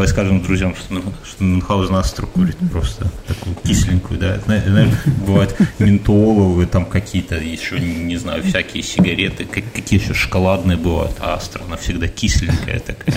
Давай 0.00 0.08
скажем 0.08 0.40
друзьям, 0.40 0.74
что, 0.74 1.02
что 1.26 1.44
Мюнхгаузен 1.44 1.94
Астра 1.94 2.24
курит 2.24 2.56
просто 2.72 3.12
такую 3.26 3.54
кисленькую, 3.56 4.18
да. 4.18 4.38
Знаешь, 4.46 4.88
бывают 5.26 5.54
ментоловые 5.78 6.66
там 6.66 6.86
какие-то 6.86 7.34
еще, 7.34 7.78
не 7.78 8.16
знаю, 8.16 8.42
всякие 8.42 8.82
сигареты, 8.82 9.44
какие 9.44 10.00
еще 10.00 10.14
шоколадные 10.14 10.78
бывают, 10.78 11.14
а 11.20 11.34
Астра, 11.34 11.64
она 11.66 11.76
всегда 11.76 12.08
кисленькая 12.08 12.80
такая. 12.80 13.14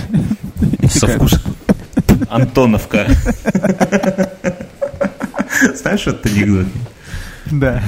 Со 0.90 1.06
вкусом. 1.06 1.40
Антоновка. 2.28 3.06
Знаешь 5.74 6.06
этот 6.06 6.26
анекдот? 6.26 6.66
Да. 7.50 7.82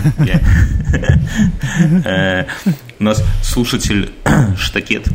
Э, 2.06 2.46
у 2.98 3.04
нас 3.04 3.22
слушатель 3.42 4.10
Штакет 4.56 5.06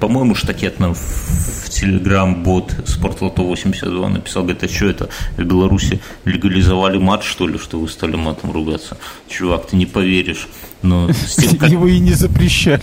по-моему, 0.00 0.34
штакет 0.34 0.78
нам 0.80 0.94
в 0.94 1.63
Телеграм-бот 1.74 2.72
Спортлото 2.86 3.42
82 3.42 4.08
написал, 4.08 4.44
говорит, 4.44 4.62
а 4.62 4.68
что 4.68 4.86
это, 4.86 5.08
в 5.36 5.42
Беларуси 5.42 6.00
легализовали 6.24 6.98
мат, 6.98 7.24
что 7.24 7.48
ли, 7.48 7.58
что 7.58 7.80
вы 7.80 7.88
стали 7.88 8.14
матом 8.14 8.52
ругаться? 8.52 8.96
Чувак, 9.28 9.66
ты 9.66 9.76
не 9.76 9.84
поверишь. 9.84 10.46
Но 10.82 11.10
с 11.12 11.34
тем, 11.34 11.56
как... 11.56 11.70
Его 11.72 11.88
и 11.88 11.98
не 11.98 12.12
запрещали. 12.12 12.82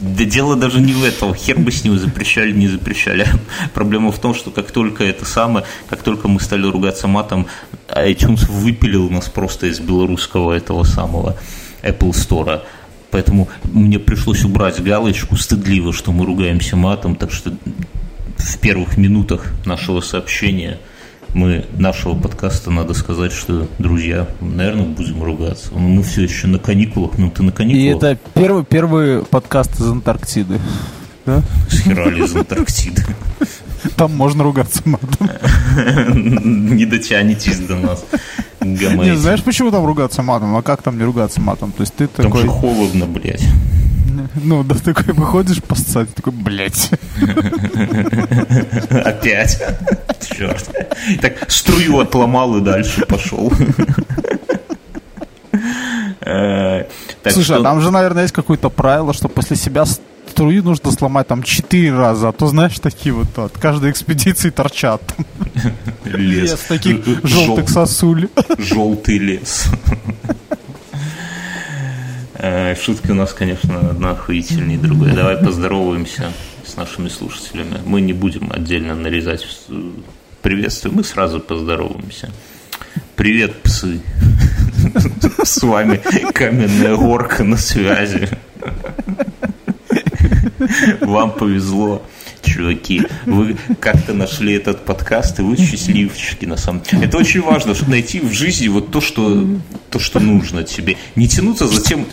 Да 0.00 0.24
дело 0.24 0.54
даже 0.54 0.80
не 0.80 0.92
в 0.92 1.02
этом. 1.02 1.34
Хер 1.34 1.58
бы 1.58 1.72
с 1.72 1.82
ним 1.82 1.98
запрещали, 1.98 2.52
не 2.52 2.68
запрещали. 2.68 3.26
Проблема 3.74 4.12
в 4.12 4.20
том, 4.20 4.34
что 4.34 4.52
как 4.52 4.70
только 4.70 5.02
это 5.02 5.24
самое, 5.24 5.66
как 5.88 6.02
только 6.02 6.28
мы 6.28 6.38
стали 6.38 6.64
ругаться 6.64 7.08
матом, 7.08 7.46
iTunes 7.88 8.48
выпилил 8.48 9.10
нас 9.10 9.28
просто 9.28 9.66
из 9.66 9.80
белорусского 9.80 10.52
этого 10.52 10.84
самого 10.84 11.36
Apple 11.82 12.12
Store. 12.12 12.62
Поэтому 13.10 13.48
мне 13.64 13.98
пришлось 13.98 14.44
убрать 14.44 14.82
галочку 14.82 15.36
стыдливо, 15.36 15.92
что 15.92 16.12
мы 16.12 16.26
ругаемся 16.26 16.76
матом, 16.76 17.16
так 17.16 17.32
что 17.32 17.52
в 18.36 18.58
первых 18.58 18.96
минутах 18.96 19.52
нашего 19.64 20.00
сообщения 20.00 20.78
мы 21.34 21.66
нашего 21.76 22.14
подкаста 22.14 22.70
надо 22.70 22.94
сказать, 22.94 23.32
что, 23.32 23.68
друзья, 23.78 24.26
наверное, 24.40 24.86
будем 24.86 25.22
ругаться. 25.22 25.68
Но 25.72 25.80
мы 25.80 26.02
все 26.02 26.22
еще 26.22 26.46
на 26.46 26.58
каникулах, 26.58 27.18
ну 27.18 27.30
ты 27.30 27.42
на 27.42 27.52
каникулах. 27.52 27.84
И 27.84 27.88
это 27.88 28.18
первый, 28.34 28.64
первый 28.64 29.22
подкаст 29.22 29.78
из 29.78 29.86
Антарктиды. 29.86 30.60
Да? 31.26 31.42
Схерали 31.68 32.24
из 32.24 32.34
Антарктиды. 32.34 33.04
Там 33.96 34.14
можно 34.14 34.44
ругаться 34.44 34.82
матом. 34.84 35.30
Не 36.14 36.86
дотянетесь 36.86 37.58
до 37.58 37.76
нас. 37.76 38.04
Не, 38.60 39.16
знаешь, 39.16 39.42
почему 39.42 39.70
там 39.70 39.84
ругаться 39.84 40.22
матом? 40.22 40.56
А 40.56 40.62
как 40.62 40.82
там 40.82 40.98
не 40.98 41.04
ругаться 41.04 41.40
матом? 41.40 41.72
То 41.72 41.82
есть 41.82 41.94
ты 41.94 42.06
там 42.08 42.26
такой... 42.26 42.42
же 42.42 42.48
холодно, 42.48 43.06
блядь. 43.06 43.44
Ну, 44.42 44.62
да 44.62 44.74
такой 44.74 45.14
выходишь 45.14 45.62
по 45.62 45.74
сцене, 45.74 46.06
такой, 46.14 46.32
блядь. 46.32 46.90
Опять. 48.90 49.62
Черт. 50.28 50.70
Так, 51.20 51.50
струю 51.50 51.98
отломал 52.00 52.56
и 52.56 52.60
дальше 52.60 53.06
пошел. 53.06 53.52
Э, 56.20 56.84
Слушай, 57.30 57.58
а 57.58 57.62
там 57.62 57.80
же, 57.80 57.92
наверное, 57.92 58.22
есть 58.22 58.34
какое-то 58.34 58.68
правило, 58.68 59.14
что 59.14 59.28
после 59.28 59.56
себя 59.56 59.84
струю 60.28 60.64
нужно 60.64 60.90
сломать 60.90 61.28
там 61.28 61.42
четыре 61.44 61.96
раза, 61.96 62.28
а 62.28 62.32
то, 62.32 62.48
знаешь, 62.48 62.78
такие 62.80 63.14
вот 63.14 63.38
от 63.38 63.56
каждой 63.56 63.92
экспедиции 63.92 64.50
торчат. 64.50 65.00
Лес. 66.04 66.50
Лес 66.50 66.60
таких 66.68 67.04
желтых 67.22 67.68
сосуль. 67.70 68.28
Желтый 68.58 69.18
лес. 69.18 69.66
Э, 72.48 72.76
шутки 72.76 73.10
у 73.10 73.14
нас, 73.14 73.32
конечно, 73.32 73.90
одна 73.90 74.12
охуительнее 74.12 74.78
другая. 74.78 75.14
Давай 75.14 75.36
поздороваемся 75.36 76.32
с 76.64 76.76
нашими 76.76 77.08
слушателями. 77.08 77.78
Мы 77.84 78.00
не 78.00 78.12
будем 78.12 78.52
отдельно 78.52 78.94
нарезать 78.94 79.44
приветствие, 80.42 80.94
мы 80.94 81.02
сразу 81.02 81.40
поздороваемся. 81.40 82.30
Привет, 83.16 83.62
псы. 83.62 84.00
С 85.42 85.60
вами 85.64 86.00
каменная 86.32 86.94
горка 86.94 87.42
на 87.42 87.56
связи. 87.56 88.28
Вам 91.00 91.32
повезло, 91.32 92.02
чуваки. 92.42 93.02
Вы 93.24 93.56
как-то 93.80 94.14
нашли 94.14 94.54
этот 94.54 94.84
подкаст, 94.84 95.40
и 95.40 95.42
вы 95.42 95.56
счастливчики 95.56 96.44
на 96.44 96.56
самом 96.56 96.82
деле. 96.82 97.06
Это 97.06 97.18
очень 97.18 97.40
важно, 97.40 97.74
чтобы 97.74 97.90
найти 97.90 98.20
в 98.20 98.32
жизни 98.32 98.68
вот 98.68 98.92
то, 98.92 99.00
что, 99.00 99.44
то, 99.90 99.98
что 99.98 100.20
нужно 100.20 100.62
тебе. 100.62 100.96
Не 101.16 101.26
тянуться 101.26 101.66
за 101.66 101.82
тем, 101.82 102.06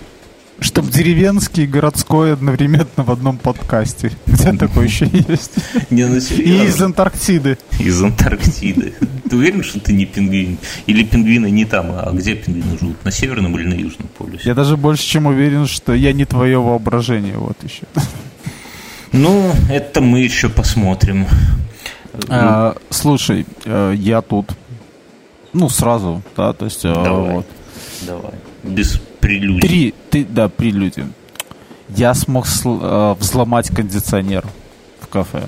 чтобы 0.64 0.90
деревенский 0.90 1.66
и 1.66 1.68
городской 1.68 2.34
одновременно 2.34 2.88
в 2.96 3.12
одном 3.12 3.38
подкасте. 3.38 4.12
Где 4.26 4.54
такое 4.54 4.86
еще 4.86 5.06
есть? 5.12 5.52
Не, 5.90 6.06
ну, 6.06 6.16
и 6.16 6.66
из 6.66 6.82
Антарктиды. 6.82 7.58
Из 7.80 8.02
Антарктиды. 8.02 8.94
Ты 9.30 9.36
уверен, 9.36 9.64
что 9.64 9.80
ты 9.80 9.94
не 9.94 10.06
пингвин? 10.06 10.58
Или 10.88 11.04
пингвины 11.04 11.52
не 11.52 11.66
там, 11.66 11.88
а 11.92 12.12
где 12.14 12.36
пингвины 12.36 12.78
живут? 12.80 13.04
На 13.04 13.12
Северном 13.12 13.58
или 13.58 13.68
на 13.68 13.74
Южном 13.74 14.08
полюсе? 14.18 14.48
Я 14.48 14.56
даже 14.56 14.78
больше 14.78 15.04
чем 15.04 15.26
уверен, 15.26 15.68
что 15.68 15.94
я 15.94 16.14
не 16.14 16.26
твое 16.26 16.60
воображение. 16.60 17.38
Вот 17.38 17.58
еще. 17.64 17.84
Ну, 19.12 19.52
это 19.70 20.02
мы 20.02 20.22
еще 20.22 20.50
посмотрим. 20.50 21.28
А, 22.30 22.76
слушай, 22.90 23.46
э, 23.66 23.94
я 23.98 24.22
тут, 24.22 24.52
ну, 25.52 25.68
сразу, 25.70 26.22
да, 26.38 26.54
то 26.54 26.66
есть, 26.66 26.86
э, 26.86 26.94
давай, 26.94 27.32
вот. 27.32 27.48
Давай, 28.06 28.34
без 28.64 29.00
прелюдий. 29.24 29.62
Три, 29.68 29.94
ты, 30.10 30.26
да, 30.26 30.50
прелюдии. 30.50 31.08
Я 31.90 32.14
смог 32.14 32.46
э, 32.66 33.16
взломать 33.20 33.70
кондиционер 33.70 34.46
в 35.00 35.08
кафе. 35.08 35.48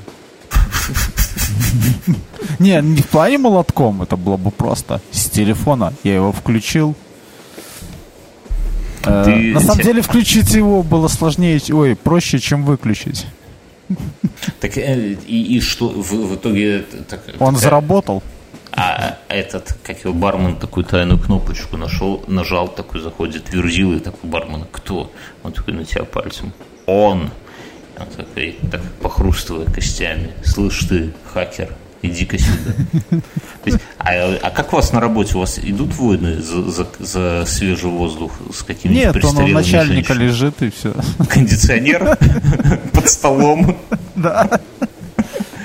Не, 2.59 2.81
не 2.81 3.02
в 3.02 3.08
плане 3.08 3.38
молотком, 3.38 4.02
это 4.02 4.16
было 4.16 4.38
бы 4.38 4.52
просто. 4.52 5.02
С 5.12 5.30
телефона 5.30 5.94
я 6.03 6.16
его 6.16 6.31
включил. 6.31 6.96
На 9.03 9.59
самом 9.59 9.84
деле 9.84 10.02
включить 10.02 10.53
его 10.53 10.81
было 10.81 11.08
сложнее, 11.08 11.59
ой, 11.72 11.96
проще, 11.96 12.40
чем 12.40 12.64
выключить. 12.64 13.28
Так 14.59 14.78
и, 14.78 15.18
и 15.28 15.62
что 15.62 15.90
в, 15.90 16.12
в 16.12 16.35
итоге? 16.35 16.85
Так, 17.08 17.22
Он 17.40 17.53
такая... 17.53 17.62
заработал. 17.62 18.24
А 18.75 19.18
этот, 19.30 19.78
как 19.84 20.03
его, 20.03 20.13
бармен 20.13 20.58
такую 20.58 20.84
тайную 20.86 21.18
кнопочку 21.19 21.78
нашел, 21.78 22.24
нажал, 22.28 22.68
такой 22.68 23.00
заходит, 23.00 23.53
верзил, 23.53 23.94
и 23.94 24.00
такой 24.00 24.30
бармен, 24.30 24.66
кто? 24.72 25.12
Он 25.44 25.53
такой 25.53 25.74
на 25.74 25.86
тебя 25.86 26.03
пальцем. 26.03 26.52
Он! 26.85 27.30
Он 27.97 28.08
такой, 28.18 28.58
так 28.69 28.81
похрустывая 29.02 29.66
костями. 29.66 30.31
Слышь 30.44 30.80
ты, 30.90 31.14
хакер, 31.34 31.69
иди-ка 32.02 32.38
сюда. 32.38 32.74
Есть, 33.66 33.80
а, 33.97 34.35
а 34.41 34.50
как 34.52 34.74
у 34.74 34.75
вас 34.75 34.91
на 34.91 35.00
работе? 35.00 35.35
У 35.35 35.40
вас 35.40 35.58
идут 35.58 35.96
войны 35.96 36.41
за, 36.41 36.69
за, 36.69 36.88
за 37.00 37.46
свежий 37.47 37.90
воздух 37.90 38.34
с 38.53 38.62
какими-нибудь 38.64 39.16
Нет, 39.16 39.25
он 39.25 39.38
у 39.38 39.47
начальника 39.47 40.14
женщинами? 40.14 40.28
лежит 40.28 40.62
и 40.62 40.69
все. 40.69 40.94
Кондиционер 41.30 42.18
под 42.94 43.09
столом. 43.09 43.78
Да. 44.16 44.62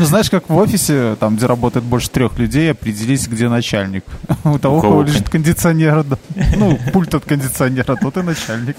Ну, 0.00 0.06
знаешь, 0.06 0.30
как 0.30 0.48
в 0.48 0.56
офисе, 0.56 1.14
там, 1.20 1.36
где 1.36 1.44
работает 1.44 1.84
больше 1.84 2.08
трех 2.08 2.38
людей, 2.38 2.70
определись, 2.70 3.28
где 3.28 3.50
начальник. 3.50 4.02
У 4.44 4.58
того, 4.58 4.78
у 4.78 4.80
кого 4.80 5.02
лежит 5.02 5.28
кондиционер, 5.28 6.04
да. 6.04 6.16
ну, 6.56 6.78
пульт 6.90 7.14
от 7.14 7.26
кондиционера, 7.26 7.96
тот 7.96 8.16
и 8.16 8.22
начальник. 8.22 8.76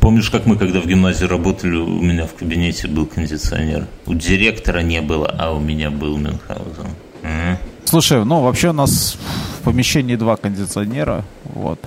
Помнишь, 0.00 0.28
как 0.30 0.46
мы, 0.46 0.56
когда 0.56 0.80
в 0.80 0.86
гимназии 0.86 1.24
работали, 1.24 1.76
у 1.76 2.02
меня 2.02 2.26
в 2.26 2.34
кабинете 2.34 2.88
был 2.88 3.06
кондиционер? 3.06 3.86
У 4.06 4.14
директора 4.14 4.80
не 4.80 5.00
было, 5.00 5.32
а 5.38 5.52
у 5.52 5.60
меня 5.60 5.90
был 5.90 6.18
Мюнхгаузен. 6.18 6.88
Слушай, 7.84 8.24
ну, 8.24 8.40
вообще 8.40 8.70
у 8.70 8.72
нас 8.72 9.16
в 9.60 9.62
помещении 9.62 10.16
два 10.16 10.36
кондиционера, 10.36 11.24
вот. 11.44 11.78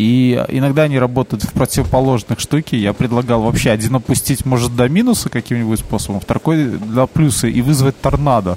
И 0.00 0.42
иногда 0.48 0.84
они 0.84 0.98
работают 0.98 1.42
в 1.42 1.52
противоположных 1.52 2.40
штуке. 2.40 2.78
Я 2.78 2.94
предлагал 2.94 3.42
вообще 3.42 3.70
один 3.70 3.96
опустить, 3.96 4.46
может, 4.46 4.74
до 4.74 4.88
минуса 4.88 5.28
каким-нибудь 5.28 5.80
способом, 5.80 6.20
второй 6.20 6.68
до 6.78 7.06
плюса 7.06 7.48
и 7.48 7.60
вызвать 7.60 8.00
торнадо. 8.00 8.56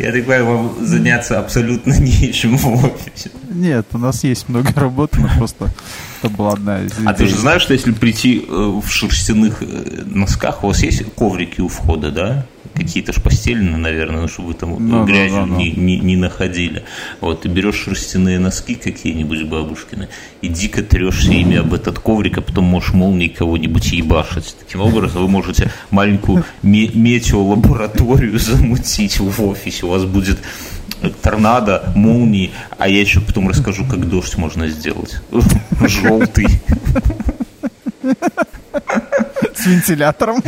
Я 0.00 0.10
так 0.10 0.24
понимаю, 0.24 0.46
вам 0.46 0.74
заняться 0.84 1.38
абсолютно 1.38 1.92
нечем 2.00 2.56
в 2.56 2.84
офисе. 2.84 3.30
Нет, 3.50 3.86
у 3.92 3.98
нас 3.98 4.24
есть 4.24 4.48
много 4.48 4.72
работы, 4.74 5.20
но 5.20 5.28
просто 5.38 5.70
это 6.20 6.34
была 6.34 6.54
одна 6.54 6.82
из 6.82 6.94
А 7.04 7.14
ты 7.14 7.26
же 7.26 7.36
знаешь, 7.36 7.62
что 7.62 7.74
если 7.74 7.92
прийти 7.92 8.44
э, 8.48 8.80
в 8.84 8.88
шерстяных 8.88 9.62
э, 9.62 10.02
носках, 10.04 10.64
у 10.64 10.66
вас 10.66 10.82
есть 10.82 11.04
коврики 11.14 11.60
у 11.60 11.68
входа, 11.68 12.10
да? 12.10 12.46
Какие-то 12.74 13.12
ж 13.12 13.22
постельные, 13.22 13.76
наверное, 13.76 14.22
ну, 14.22 14.28
чтобы 14.28 14.48
вы 14.48 14.54
там 14.54 14.76
ну, 14.78 15.04
грязью 15.04 15.46
да, 15.46 15.46
да, 15.46 15.56
не, 15.56 15.70
не, 15.72 15.98
не 15.98 16.16
находили. 16.16 16.84
Вот, 17.20 17.42
ты 17.42 17.48
берешь 17.48 17.76
шерстяные 17.76 18.38
носки 18.38 18.74
какие-нибудь 18.74 19.44
бабушкины 19.44 20.08
и 20.42 20.48
дико 20.48 20.82
трешься 20.82 21.32
ими 21.32 21.56
об 21.56 21.72
этот 21.72 21.98
коврик, 21.98 22.38
а 22.38 22.40
потом 22.40 22.64
можешь 22.64 22.92
молнией 22.92 23.30
кого-нибудь 23.30 23.92
ебашить. 23.92 24.56
Таким 24.58 24.80
образом, 24.80 25.22
вы 25.22 25.28
можете 25.28 25.70
маленькую 25.90 26.44
метеолабораторию 26.62 28.38
замутить 28.38 29.18
в 29.20 29.42
офисе. 29.44 29.86
У 29.86 29.90
вас 29.90 30.04
будет 30.04 30.38
торнадо, 31.22 31.92
молнии, 31.94 32.50
а 32.78 32.88
я 32.88 33.00
еще 33.00 33.20
потом 33.20 33.48
расскажу, 33.48 33.84
как 33.84 34.08
дождь 34.08 34.36
можно 34.36 34.68
сделать. 34.68 35.20
Желтый. 35.80 36.46
С 39.54 39.66
вентилятором. 39.66 40.42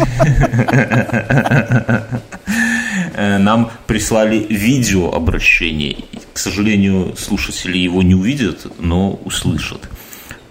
Э, 3.19 3.39
нам 3.39 3.71
прислали 3.87 4.47
видео 4.51 5.11
обращение. 5.11 6.05
К 6.35 6.39
сожалению, 6.39 7.17
слушатели 7.17 7.79
его 7.79 8.03
не 8.03 8.15
увидят, 8.15 8.67
но 8.79 9.13
услышат. 9.13 9.89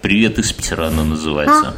Привет 0.02 0.38
из 0.40 0.52
Питера 0.52 0.88
оно 0.88 1.04
называется. 1.04 1.74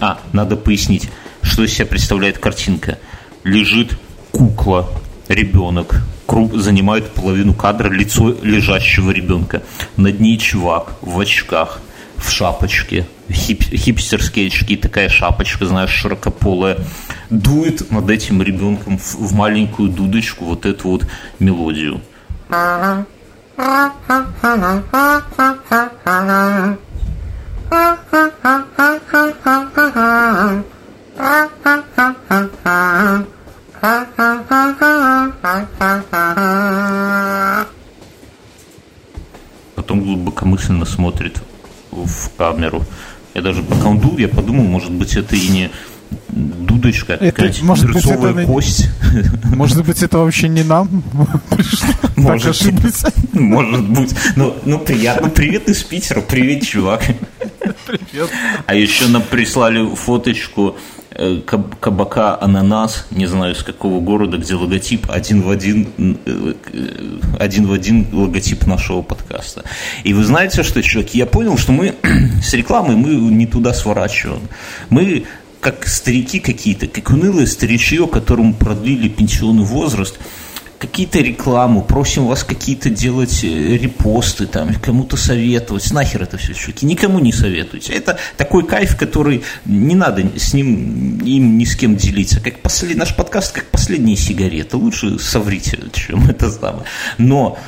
А, 0.00 0.18
надо 0.32 0.56
пояснить, 0.56 1.08
что 1.42 1.62
из 1.64 1.72
себя 1.72 1.86
представляет 1.86 2.38
картинка. 2.38 2.98
Лежит 3.44 3.96
кукла, 4.32 4.88
ребенок, 5.28 6.02
круг 6.26 6.54
занимает 6.54 7.12
половину 7.12 7.54
кадра 7.54 7.88
лицо 7.88 8.36
лежащего 8.42 9.10
ребенка. 9.10 9.62
Над 9.96 10.20
ней 10.20 10.38
чувак 10.38 10.96
в 11.00 11.18
очках, 11.18 11.80
в 12.16 12.30
шапочке, 12.30 13.06
хип, 13.30 13.62
хипстерские 13.62 14.46
очки, 14.46 14.76
такая 14.76 15.08
шапочка, 15.08 15.66
знаешь, 15.66 15.90
широкополая, 15.90 16.78
дует 17.30 17.90
над 17.90 18.10
этим 18.10 18.42
ребенком 18.42 18.98
в, 18.98 19.14
в 19.14 19.34
маленькую 19.34 19.90
дудочку 19.90 20.44
вот 20.44 20.66
эту 20.66 20.88
вот 20.88 21.06
мелодию. 21.38 22.00
Потом 39.74 40.00
глубокомысленно 40.54 40.84
смотрит 40.84 41.38
в 41.90 42.30
камеру. 42.36 42.84
Я 43.34 43.42
даже 43.42 43.62
пока 43.62 43.88
он 43.88 43.98
дул, 43.98 44.16
я 44.18 44.28
подумал, 44.28 44.64
может 44.64 44.92
быть, 44.92 45.16
это 45.16 45.34
и 45.34 45.48
не 45.48 45.70
дудочка, 46.28 47.14
это, 47.14 47.32
какая-нибудь 47.32 47.62
может 47.62 47.92
быть, 47.92 48.06
это, 48.06 48.44
кость. 48.44 48.88
Может 49.44 49.84
быть, 49.84 50.02
это 50.02 50.18
вообще 50.18 50.48
не 50.48 50.62
нам 50.62 50.88
Может, 52.16 52.62
может 53.32 53.88
быть. 53.88 54.14
Ну, 54.36 54.54
ну, 54.64 54.78
приятно. 54.78 55.28
Привет 55.28 55.68
из 55.68 55.82
Питера. 55.82 56.20
Привет, 56.20 56.64
чувак. 56.64 57.02
Привет. 57.86 58.30
А 58.66 58.74
еще 58.74 59.08
нам 59.08 59.22
прислали 59.22 59.94
фоточку 59.94 60.76
кабака 61.80 62.40
«Ананас», 62.40 63.06
не 63.10 63.26
знаю, 63.26 63.54
с 63.54 63.62
какого 63.62 64.00
города, 64.00 64.36
где 64.36 64.54
логотип 64.54 65.06
один 65.08 65.42
в 65.42 65.50
один, 65.50 65.88
э, 65.98 66.54
один 67.38 67.66
в 67.66 67.72
один 67.72 68.06
логотип 68.12 68.66
нашего 68.66 69.02
подкаста. 69.02 69.62
И 70.02 70.12
вы 70.12 70.24
знаете 70.24 70.62
что, 70.62 70.82
чуваки, 70.82 71.18
я 71.18 71.26
понял, 71.26 71.56
что 71.56 71.72
мы 71.72 71.94
с 72.42 72.52
рекламой 72.54 72.96
мы 72.96 73.14
не 73.14 73.46
туда 73.46 73.72
сворачиваем. 73.72 74.42
Мы 74.90 75.24
как 75.60 75.86
старики 75.86 76.40
какие-то, 76.40 76.88
как 76.88 77.08
унылые 77.10 77.46
старичье, 77.46 78.06
которому 78.06 78.54
продлили 78.54 79.08
пенсионный 79.08 79.64
возраст– 79.64 80.18
какие-то 80.86 81.20
рекламу, 81.20 81.82
просим 81.82 82.26
вас 82.26 82.44
какие-то 82.44 82.90
делать 82.90 83.42
э, 83.42 83.76
репосты, 83.76 84.46
там, 84.46 84.74
кому-то 84.74 85.16
советовать. 85.16 85.90
Нахер 85.92 86.22
это 86.22 86.36
все, 86.36 86.54
чуваки, 86.54 86.86
никому 86.86 87.18
не 87.18 87.32
советуйте. 87.32 87.92
Это 87.92 88.18
такой 88.36 88.66
кайф, 88.66 88.96
который 88.96 89.42
не 89.64 89.94
надо 89.94 90.22
с 90.36 90.54
ним, 90.54 91.18
им 91.18 91.58
ни 91.58 91.64
с 91.64 91.76
кем 91.76 91.96
делиться. 91.96 92.40
Как 92.40 92.60
послед... 92.60 92.96
Наш 92.96 93.16
подкаст 93.16 93.52
как 93.52 93.64
последняя 93.66 94.16
сигарета. 94.16 94.76
Лучше 94.76 95.18
соврите, 95.18 95.78
чем 95.92 96.28
это 96.28 96.50
самое. 96.50 96.84
Но 97.18 97.58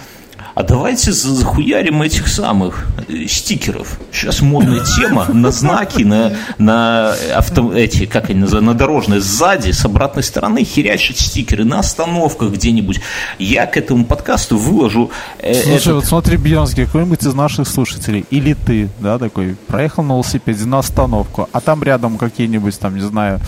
а 0.57 0.63
давайте 0.63 1.13
захуярим 1.13 2.01
этих 2.01 2.29
самых 2.29 2.87
э, 3.09 3.27
стикеров. 3.27 4.01
Сейчас 4.11 4.41
модная 4.41 4.83
тема 4.97 5.27
на 5.29 5.51
знаки, 5.51 6.03
на, 6.03 6.33
на 6.57 7.13
авто, 7.35 7.75
эти, 7.75 8.07
как 8.07 8.31
они 8.31 8.41
называют, 8.41 8.65
на 8.65 8.73
дорожные 8.73 9.21
сзади, 9.21 9.71
с 9.73 9.85
обратной 9.85 10.23
стороны 10.23 10.65
херячат 10.65 11.19
стикеры 11.19 11.65
на 11.65 11.81
остановках 11.81 12.53
где-нибудь. 12.55 13.03
Я 13.39 13.67
к 13.67 13.77
этому 13.77 14.07
подкасту 14.07 14.57
выложу... 14.57 15.11
Э, 15.41 15.53
Слушай, 15.53 15.77
этот... 15.77 15.95
вот 15.95 16.05
смотри, 16.07 16.39
Бьонский, 16.39 16.87
какой-нибудь 16.87 17.23
из 17.23 17.35
наших 17.35 17.69
слушателей, 17.69 18.25
или 18.31 18.55
ты, 18.55 18.89
да, 18.99 19.19
такой, 19.19 19.57
проехал 19.67 20.05
на 20.05 20.13
велосипеде 20.13 20.65
на 20.65 20.79
остановку, 20.79 21.51
а 21.53 21.61
там 21.61 21.83
рядом 21.83 22.17
какие-нибудь, 22.17 22.79
там, 22.81 22.95
не 22.95 23.03
знаю, 23.03 23.41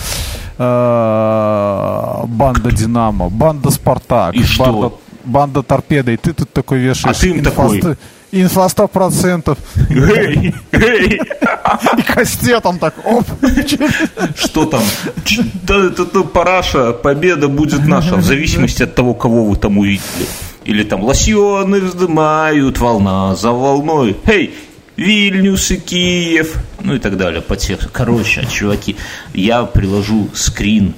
э, 0.58 2.24
банда 2.26 2.70
Динамо, 2.70 3.30
банда 3.30 3.70
Спартак, 3.70 4.34
и 4.34 4.44
банда 4.58 4.92
банда 5.28 5.62
торпеда, 5.62 6.10
и 6.12 6.16
ты 6.16 6.32
тут 6.32 6.52
такой 6.52 6.78
вешаешь. 6.78 7.16
А 7.16 7.20
ты 7.20 7.28
им 7.28 7.44
такой... 7.44 7.96
Инфа 8.30 8.68
сто 8.68 8.86
процентов. 8.88 9.56
И 9.88 10.52
кастетом 12.02 12.78
так, 12.78 12.94
оп. 13.04 13.24
Что 14.36 14.66
там? 14.66 14.82
Это 15.66 16.22
параша, 16.24 16.92
победа 16.92 17.48
будет 17.48 17.86
наша, 17.86 18.16
в 18.16 18.22
зависимости 18.22 18.82
от 18.82 18.94
того, 18.94 19.14
кого 19.14 19.44
вы 19.44 19.56
там 19.56 19.78
увидели. 19.78 20.26
Или 20.64 20.84
там 20.84 21.02
лосьоны 21.02 21.80
вздымают, 21.80 22.78
волна 22.78 23.34
за 23.34 23.52
волной. 23.52 24.14
Эй, 24.26 24.54
Вильнюс 24.96 25.70
и 25.70 25.76
Киев, 25.78 26.56
ну 26.82 26.96
и 26.96 26.98
так 26.98 27.16
далее 27.16 27.40
по 27.40 27.56
тексту. 27.56 27.88
Короче, 27.90 28.46
чуваки, 28.50 28.96
я 29.32 29.64
приложу 29.64 30.28
скрин 30.34 30.94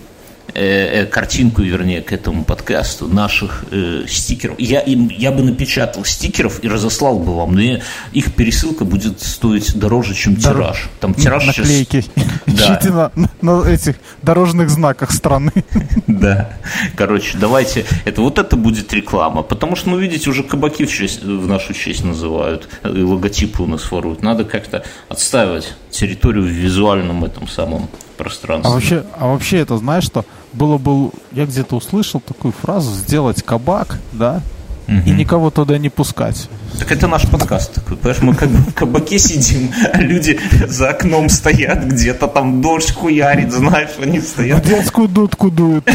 Э, 0.55 1.03
э, 1.03 1.07
картинку, 1.07 1.63
вернее, 1.63 2.03
к 2.03 2.13
этому 2.13 2.45
подкасту 2.45 3.07
наших 3.07 3.65
э, 3.71 4.05
стикеров. 4.09 4.59
Я, 4.59 4.81
им, 4.81 5.09
я 5.09 5.31
бы 5.31 5.43
напечатал 5.43 6.05
стикеров 6.05 6.65
и 6.65 6.69
разослал 6.69 7.19
бы 7.19 7.37
вам, 7.37 7.55
но 7.55 7.61
я, 7.61 7.81
их 8.13 8.35
пересылка 8.35 8.85
будет 8.85 9.21
стоить 9.21 9.79
дороже, 9.79 10.15
чем 10.15 10.35
Дор... 10.35 10.55
тираж. 10.55 10.89
Там 10.99 11.15
тираж 11.15 11.47
Наклейки. 11.47 12.03
сейчас... 12.03 12.11
Да. 12.47 12.75
Ищите 12.75 12.91
на, 12.91 13.13
на 13.43 13.63
этих 13.69 13.97
дорожных 14.23 14.71
знаках 14.71 15.13
страны. 15.13 15.53
Да. 16.07 16.51
Короче, 16.97 17.39
давайте... 17.39 17.87
Это, 18.05 18.21
вот 18.21 18.39
это 18.39 18.57
будет 18.57 18.93
реклама. 18.93 19.43
Потому 19.43 19.77
что, 19.77 19.91
ну, 19.91 19.99
видите, 19.99 20.29
уже 20.29 20.43
кабаки 20.43 20.85
в, 20.85 20.93
честь, 20.93 21.23
в 21.23 21.47
нашу 21.47 21.73
честь 21.73 22.05
называют. 22.05 22.69
И 22.85 23.03
логотипы 23.03 23.63
у 23.63 23.67
нас 23.67 23.91
воруют. 23.91 24.23
Надо 24.23 24.45
как-то 24.45 24.85
отстаивать 25.09 25.75
территорию 25.91 26.45
в 26.45 26.49
визуальном 26.49 27.25
этом 27.25 27.49
самом 27.49 27.89
пространстве. 28.17 28.71
А 28.71 28.75
вообще, 28.75 29.05
а 29.19 29.27
вообще 29.29 29.59
это 29.59 29.79
знаешь 29.79 30.05
что? 30.05 30.25
Было 30.53 30.79
бы, 30.79 31.11
я 31.33 31.47
где-то 31.47 31.77
услышал 31.77 32.21
такую 32.21 32.53
фразу, 32.53 32.91
сделать 32.93 33.43
кабак, 33.43 33.99
да, 34.13 34.43
угу. 34.89 34.97
и 35.07 35.11
никого 35.11 35.51
туда 35.51 35.79
не 35.79 35.89
пускать. 35.89 36.49
Так 36.79 36.91
это 36.93 37.07
наш 37.07 37.29
подкаст 37.29 37.75
такой, 37.75 37.97
понимаешь, 37.97 38.23
мы 38.23 38.35
как 38.35 38.49
бы 38.49 38.59
в 38.59 38.75
кабаке 38.75 39.19
сидим, 39.19 39.73
а 39.93 40.01
люди 40.01 40.41
за 40.67 40.91
окном 40.91 41.29
стоят, 41.29 41.85
где-то 41.85 42.27
там 42.27 42.63
дождь 42.63 42.93
хуярит, 42.93 43.53
знаешь, 43.53 43.91
они 44.03 44.21
стоят. 44.21 44.65
В 44.65 44.69
детскую 44.69 45.09
дудку 45.09 45.51
дуют. 45.51 45.89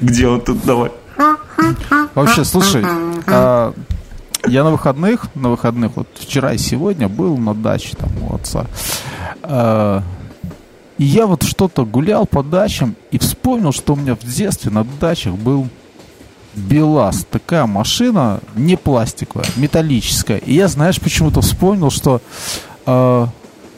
Где 0.00 0.28
он 0.28 0.40
тут, 0.40 0.64
давай. 0.64 0.90
Вообще, 2.14 2.44
слушай, 2.44 2.84
а, 3.26 3.72
я 4.46 4.64
на 4.64 4.70
выходных, 4.70 5.28
на 5.34 5.50
выходных, 5.50 5.92
вот 5.96 6.08
вчера 6.18 6.52
и 6.52 6.58
сегодня 6.58 7.08
был 7.08 7.36
на 7.36 7.54
даче 7.54 7.96
там 7.96 8.10
у 8.22 8.34
отца. 8.34 8.66
И 10.98 11.04
я 11.04 11.26
вот 11.26 11.42
что-то 11.42 11.84
гулял 11.84 12.26
по 12.26 12.42
дачам 12.42 12.96
и 13.10 13.18
вспомнил, 13.18 13.72
что 13.72 13.94
у 13.94 13.96
меня 13.96 14.14
в 14.14 14.24
детстве 14.24 14.70
на 14.70 14.84
дачах 14.84 15.34
был 15.34 15.68
БелАЗ. 16.54 17.26
Такая 17.30 17.66
машина, 17.66 18.40
не 18.54 18.76
пластиковая, 18.76 19.46
металлическая. 19.56 20.38
И 20.38 20.54
я, 20.54 20.68
знаешь, 20.68 21.00
почему-то 21.00 21.42
вспомнил, 21.42 21.90
что 21.90 22.22
э, 22.86 23.26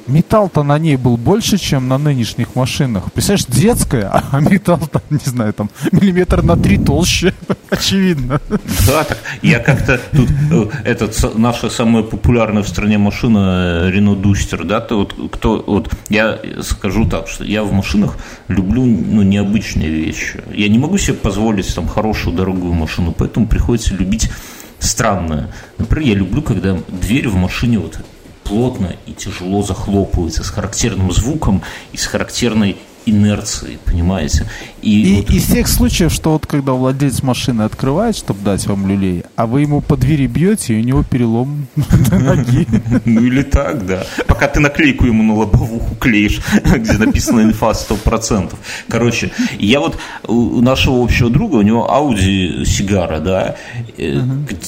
металл-то 0.09 0.62
на 0.62 0.79
ней 0.79 0.97
был 0.97 1.17
больше, 1.17 1.59
чем 1.59 1.88
на 1.88 1.99
нынешних 1.99 2.55
машинах. 2.55 3.12
Представляешь, 3.12 3.47
детская, 3.47 4.11
а 4.11 4.41
металл-то, 4.50 5.03
не 5.11 5.19
знаю, 5.25 5.53
там 5.53 5.71
миллиметр 5.93 6.43
на 6.43 6.57
три 6.57 6.79
толще, 6.79 7.35
очевидно. 7.71 8.41
Да, 8.87 9.05
так 9.05 9.19
я 9.43 9.59
как-то 9.59 10.00
тут, 10.12 10.29
э, 10.50 10.67
этот, 10.85 11.38
наша 11.38 11.71
самая 11.71 12.03
популярная 12.03 12.62
в 12.62 12.69
стране 12.69 12.99
машина 12.99 13.88
Рено 13.91 14.15
Дустер, 14.17 14.65
да, 14.65 14.81
то 14.81 14.99
вот 14.99 15.15
кто, 15.33 15.62
вот 15.67 15.91
я 16.09 16.38
скажу 16.62 17.09
так, 17.09 17.29
что 17.29 17.45
я 17.45 17.62
в 17.62 17.73
машинах 17.73 18.17
люблю, 18.49 18.85
ну, 18.85 19.23
необычные 19.23 19.91
вещи. 19.91 20.43
Я 20.53 20.69
не 20.69 20.79
могу 20.79 20.99
себе 20.99 21.15
позволить 21.15 21.75
там 21.75 21.87
хорошую, 21.87 22.37
дорогую 22.37 22.73
машину, 22.73 23.15
поэтому 23.17 23.47
приходится 23.47 23.95
любить 23.95 24.31
странное. 24.79 25.53
Например, 25.79 26.09
я 26.09 26.15
люблю, 26.15 26.43
когда 26.43 26.79
дверь 26.88 27.29
в 27.29 27.37
машине 27.37 27.79
вот 27.79 28.00
плотно 28.49 28.97
и 29.07 29.12
тяжело 29.12 29.62
захлопывается, 29.62 30.43
с 30.43 30.50
характерным 30.50 31.12
звуком 31.12 31.62
и 31.93 31.97
с 31.97 32.07
характерной 32.07 32.76
инерции, 33.11 33.78
понимаете? 33.85 34.47
И, 34.83 35.02
и 35.02 35.17
вот... 35.17 35.31
из 35.31 35.47
тех 35.47 35.69
случаев, 35.69 36.12
что 36.12 36.33
вот 36.33 36.47
когда 36.47 36.73
владелец 36.73 37.23
машины 37.23 37.62
открывает, 37.62 38.17
чтобы 38.17 38.40
дать 38.43 38.67
вам 38.67 38.87
люлей, 38.87 39.25
а 39.37 39.47
вы 39.47 39.62
ему 39.62 39.81
по 39.81 39.97
двери 39.97 40.26
бьете, 40.26 40.75
и 40.75 40.81
у 40.81 40.85
него 40.85 41.02
перелом 41.02 41.67
ноги. 41.76 42.67
Ну 43.05 43.25
или 43.25 43.43
так, 43.43 43.87
да. 43.87 44.05
Пока 44.26 44.49
ты 44.49 44.61
наклейку 44.61 45.07
ему 45.07 45.23
на 45.23 45.35
лобовуху 45.35 45.95
клеишь, 45.97 46.40
где 46.62 46.93
написано 46.95 47.43
инфа 47.43 47.71
100%. 47.71 48.55
Короче, 48.88 49.31
я 49.59 49.81
вот 49.81 49.99
у 50.26 50.61
нашего 50.61 51.02
общего 51.02 51.31
друга, 51.31 51.57
у 51.57 51.62
него 51.62 51.88
Audi 51.90 52.64
сигара, 52.64 53.21
да, 53.21 53.57
э, 53.97 54.21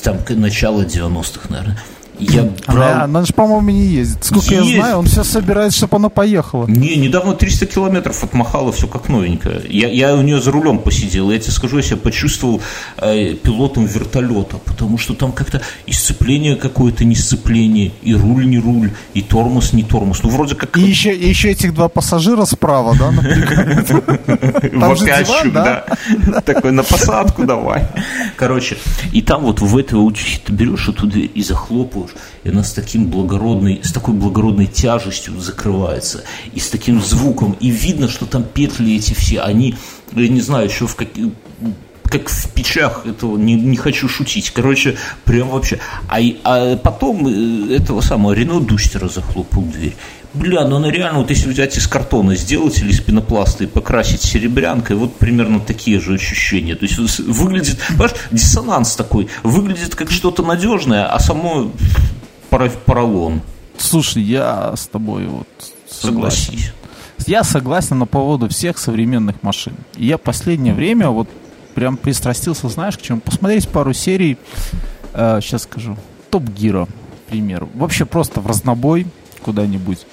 там 0.02 0.18
начало 0.30 0.82
90-х, 0.82 1.48
наверное. 1.50 1.78
Я 2.20 2.50
брал... 2.66 2.92
Она, 2.92 3.04
она 3.04 3.24
же, 3.24 3.32
по-моему, 3.32 3.70
не 3.70 3.86
ездит. 3.86 4.24
Сколько 4.24 4.54
Есть. 4.54 4.70
я 4.70 4.82
знаю, 4.82 4.98
он 4.98 5.06
все 5.06 5.24
собирает, 5.24 5.74
чтобы 5.74 5.96
она 5.96 6.08
поехала. 6.08 6.66
Не, 6.66 6.96
недавно 6.96 7.34
300 7.34 7.66
километров 7.66 8.22
отмахала, 8.22 8.72
все 8.72 8.86
как 8.86 9.08
новенькое. 9.08 9.62
Я, 9.68 9.88
я 9.88 10.14
у 10.14 10.22
нее 10.22 10.40
за 10.40 10.50
рулем 10.50 10.78
посидел, 10.78 11.30
я 11.30 11.38
тебе 11.38 11.52
скажу, 11.52 11.78
я 11.78 11.82
себя 11.82 11.96
почувствовал 11.96 12.60
э, 12.98 13.34
пилотом 13.34 13.86
вертолета, 13.86 14.58
потому 14.64 14.98
что 14.98 15.14
там 15.14 15.32
как-то 15.32 15.62
и 15.86 15.92
сцепление 15.92 16.56
какое-то 16.56 17.04
не 17.04 17.14
сцепление, 17.14 17.92
и 18.02 18.14
руль 18.14 18.46
не 18.46 18.58
руль, 18.58 18.92
и 19.14 19.22
тормоз 19.22 19.72
не 19.72 19.82
тормоз. 19.82 20.22
Ну, 20.22 20.30
вроде 20.30 20.54
как... 20.54 20.76
И 20.76 20.82
еще, 20.82 21.14
и 21.14 21.28
еще 21.28 21.50
этих 21.50 21.74
два 21.74 21.88
пассажира 21.88 22.44
справа, 22.44 22.96
да, 22.98 23.10
Вопящих, 24.72 25.52
да. 25.52 25.84
Такой 26.44 26.72
на 26.72 26.82
посадку 26.82 27.44
давай. 27.44 27.86
Короче, 28.36 28.76
и 29.12 29.22
там 29.22 29.42
вот 29.42 29.60
в 29.60 29.74
участи 29.74 30.40
ты 30.44 30.52
берешь 30.52 30.88
эту 30.88 31.06
дверь 31.06 31.30
и 31.34 31.42
захлопываешь, 31.42 32.09
и 32.44 32.48
она 32.48 32.62
с 32.62 32.72
таким 32.72 33.06
благородной, 33.06 33.80
с 33.82 33.92
такой 33.92 34.14
благородной 34.14 34.66
тяжестью 34.66 35.38
закрывается, 35.40 36.24
и 36.54 36.60
с 36.60 36.68
таким 36.68 37.02
звуком, 37.02 37.56
и 37.60 37.70
видно, 37.70 38.08
что 38.08 38.26
там 38.26 38.44
петли 38.44 38.96
эти 38.96 39.14
все, 39.14 39.40
они, 39.40 39.76
я 40.12 40.28
не 40.28 40.40
знаю, 40.40 40.68
еще 40.68 40.86
в 40.86 40.96
каких 40.96 41.28
как 42.10 42.28
в 42.28 42.50
печах 42.50 43.06
этого, 43.06 43.36
не, 43.36 43.54
не 43.54 43.76
хочу 43.76 44.08
шутить. 44.08 44.50
Короче, 44.50 44.96
прям 45.24 45.48
вообще. 45.48 45.78
А, 46.08 46.18
а 46.42 46.76
потом 46.76 47.26
э, 47.28 47.76
этого 47.76 48.00
самого 48.00 48.32
Рено 48.32 48.60
Дустера 48.60 49.08
захлопал 49.08 49.62
дверь. 49.62 49.94
Бля, 50.32 50.64
ну 50.64 50.76
она 50.76 50.90
реально, 50.90 51.20
вот 51.20 51.30
если 51.30 51.48
взять 51.48 51.76
из 51.76 51.88
картона 51.88 52.36
сделать 52.36 52.78
или 52.78 52.90
из 52.90 53.00
пенопласта 53.00 53.64
и 53.64 53.66
покрасить 53.66 54.22
серебрянкой, 54.22 54.96
вот 54.96 55.16
примерно 55.16 55.58
такие 55.58 55.98
же 55.98 56.14
ощущения. 56.14 56.76
То 56.76 56.84
есть 56.84 57.18
выглядит, 57.18 57.78
понимаешь, 57.88 58.14
диссонанс 58.30 58.94
такой, 58.94 59.28
выглядит 59.42 59.96
как 59.96 60.10
что-то 60.10 60.44
надежное, 60.44 61.06
а 61.06 61.18
само 61.18 61.72
поролон. 62.48 63.42
Слушай, 63.76 64.22
я 64.22 64.74
с 64.76 64.86
тобой 64.86 65.26
вот 65.26 65.48
согласен. 65.88 66.44
Согласись. 66.44 66.72
Я 67.26 67.44
согласен 67.44 67.98
на 67.98 68.06
поводу 68.06 68.48
всех 68.48 68.78
современных 68.78 69.42
машин. 69.42 69.74
Я 69.96 70.16
последнее 70.16 70.74
время 70.74 71.10
вот 71.10 71.28
прям 71.74 71.96
пристрастился, 71.96 72.68
знаешь, 72.68 72.96
к 72.96 73.02
чему? 73.02 73.20
Посмотреть 73.20 73.68
пару 73.68 73.92
серий, 73.92 74.38
э, 75.12 75.40
сейчас 75.42 75.62
скажу, 75.62 75.96
Топ 76.30 76.44
Гира, 76.44 76.86
к 76.86 77.30
примеру. 77.30 77.68
Вообще 77.74 78.04
просто 78.04 78.40
в 78.40 78.46
разнобой 78.46 79.06
куда-нибудь. 79.42 80.06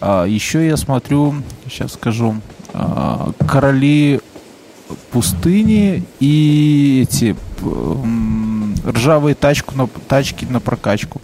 А, 0.00 0.24
еще 0.24 0.66
я 0.66 0.76
смотрю, 0.76 1.34
сейчас 1.68 1.92
скажу, 1.92 2.36
а, 2.72 3.32
короли 3.46 4.20
пустыни 5.12 6.04
и 6.18 7.06
эти 7.06 7.36
ржавые 8.86 9.34
тачку 9.34 9.76
на, 9.76 9.86
тачки 9.86 10.44
на 10.44 10.60
прокачку. 10.60 11.20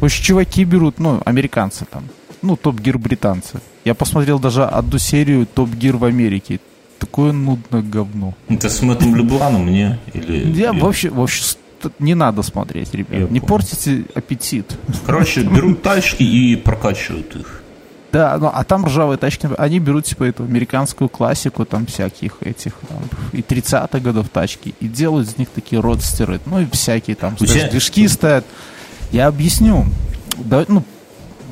В 0.00 0.04
общем, 0.04 0.24
чуваки 0.24 0.64
берут, 0.64 0.98
ну, 0.98 1.20
американцы 1.24 1.84
там, 1.90 2.04
ну, 2.42 2.56
топ-гир 2.56 2.98
британцы. 2.98 3.60
Я 3.84 3.94
посмотрел 3.94 4.38
даже 4.38 4.64
одну 4.64 4.98
серию 4.98 5.46
топ-гир 5.46 5.96
в 5.96 6.04
Америке. 6.04 6.60
Такое 6.98 7.32
нудное 7.32 7.82
говно. 7.82 8.34
Это 8.48 8.68
с 8.68 8.82
Мэттом 8.82 9.16
Лебланом, 9.16 9.64
мне? 9.66 9.98
Или, 10.12 10.52
я 10.52 10.70
или... 10.70 10.80
вообще, 10.80 11.08
вообще 11.08 11.56
не 11.98 12.14
надо 12.14 12.42
смотреть, 12.42 12.92
ребят. 12.94 13.12
Я 13.12 13.20
не 13.20 13.40
понял. 13.40 13.46
портите 13.46 14.04
аппетит. 14.14 14.76
Короче, 15.06 15.42
берут 15.42 15.82
тачки 15.82 16.22
и 16.22 16.56
прокачивают 16.56 17.36
их. 17.36 17.59
Да, 18.12 18.36
ну 18.38 18.50
а 18.52 18.64
там 18.64 18.86
ржавые 18.86 19.18
тачки, 19.18 19.48
они 19.56 19.78
берут 19.78 20.04
типа 20.04 20.24
эту 20.24 20.44
американскую 20.44 21.08
классику, 21.08 21.64
там 21.64 21.86
всяких 21.86 22.38
этих, 22.40 22.72
там, 22.88 22.98
и 23.32 23.40
30-х 23.40 24.00
годов 24.00 24.28
тачки, 24.28 24.74
и 24.80 24.88
делают 24.88 25.28
из 25.28 25.38
них 25.38 25.48
такие 25.48 25.80
родстеры, 25.80 26.40
ну 26.46 26.60
и 26.60 26.66
всякие 26.66 27.14
там, 27.14 27.36
тебя... 27.36 27.68
движки 27.68 28.06
стоят. 28.08 28.44
Я 29.12 29.26
объясню. 29.26 29.86
Да, 30.38 30.64
ну, 30.68 30.84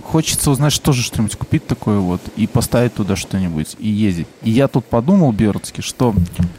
хочется 0.08 0.50
узнать, 0.50 0.72
что 0.72 0.92
же 0.92 1.02
что-нибудь 1.02 1.36
купить 1.36 1.66
такое 1.66 1.98
вот 1.98 2.20
и 2.36 2.46
поставить 2.46 2.94
туда 2.94 3.14
что-нибудь 3.14 3.76
и 3.78 3.88
ездить. 3.88 4.26
И 4.42 4.50
я 4.50 4.68
тут 4.68 4.86
подумал, 4.86 5.32
Бердский, 5.32 5.82
что 5.82 6.14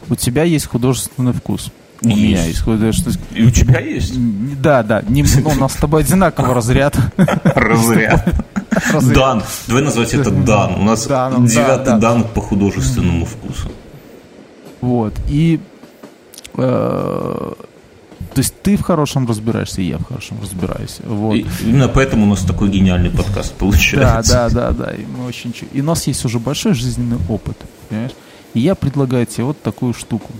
у 0.08 0.14
тебя 0.14 0.44
есть 0.44 0.66
художественный 0.66 1.32
вкус. 1.32 1.72
У 2.02 2.08
есть. 2.08 2.20
меня 2.20 2.44
есть 2.44 2.60
художественный 2.60 3.18
И 3.34 3.42
у 3.42 3.50
тебя 3.50 3.80
есть? 3.80 4.14
Да, 4.62 4.82
да. 4.82 5.02
Не, 5.06 5.22
ну, 5.22 5.50
у 5.50 5.54
нас 5.54 5.72
с 5.72 5.76
тобой 5.76 6.02
одинаковый 6.02 6.54
разряд. 6.54 6.96
Разряд. 7.16 8.46
Дан. 9.14 9.42
Давай 9.66 9.82
назвать 9.82 10.14
это 10.14 10.30
Дан. 10.30 10.74
У 10.74 10.82
нас 10.82 11.06
девятый 11.06 11.98
Дан 11.98 12.24
по 12.24 12.40
художественному 12.40 13.26
вкусу. 13.26 13.70
Вот. 14.80 15.12
И 15.28 15.60
э, 16.56 17.52
то 18.34 18.38
есть 18.38 18.54
ты 18.62 18.76
в 18.76 18.82
хорошем 18.82 19.26
разбираешься, 19.26 19.82
и 19.82 19.86
я 19.86 19.98
в 19.98 20.04
хорошем 20.04 20.38
разбираюсь. 20.40 20.98
Вот. 21.04 21.34
И 21.34 21.46
именно 21.62 21.88
поэтому 21.88 22.26
у 22.26 22.28
нас 22.28 22.40
такой 22.40 22.68
гениальный 22.68 23.10
подкаст 23.10 23.54
получается. 23.54 24.32
Да, 24.32 24.48
да, 24.48 24.72
да, 24.72 24.86
да. 24.86 24.90
И, 24.92 25.04
мы 25.04 25.26
очень... 25.26 25.52
и 25.72 25.80
у 25.80 25.84
нас 25.84 26.06
есть 26.06 26.24
уже 26.24 26.38
большой 26.38 26.74
жизненный 26.74 27.18
опыт. 27.28 27.56
Понимаешь? 27.88 28.12
И 28.54 28.60
я 28.60 28.74
предлагаю 28.74 29.26
тебе 29.26 29.44
вот 29.44 29.60
такую 29.62 29.94
штуку. 29.94 30.30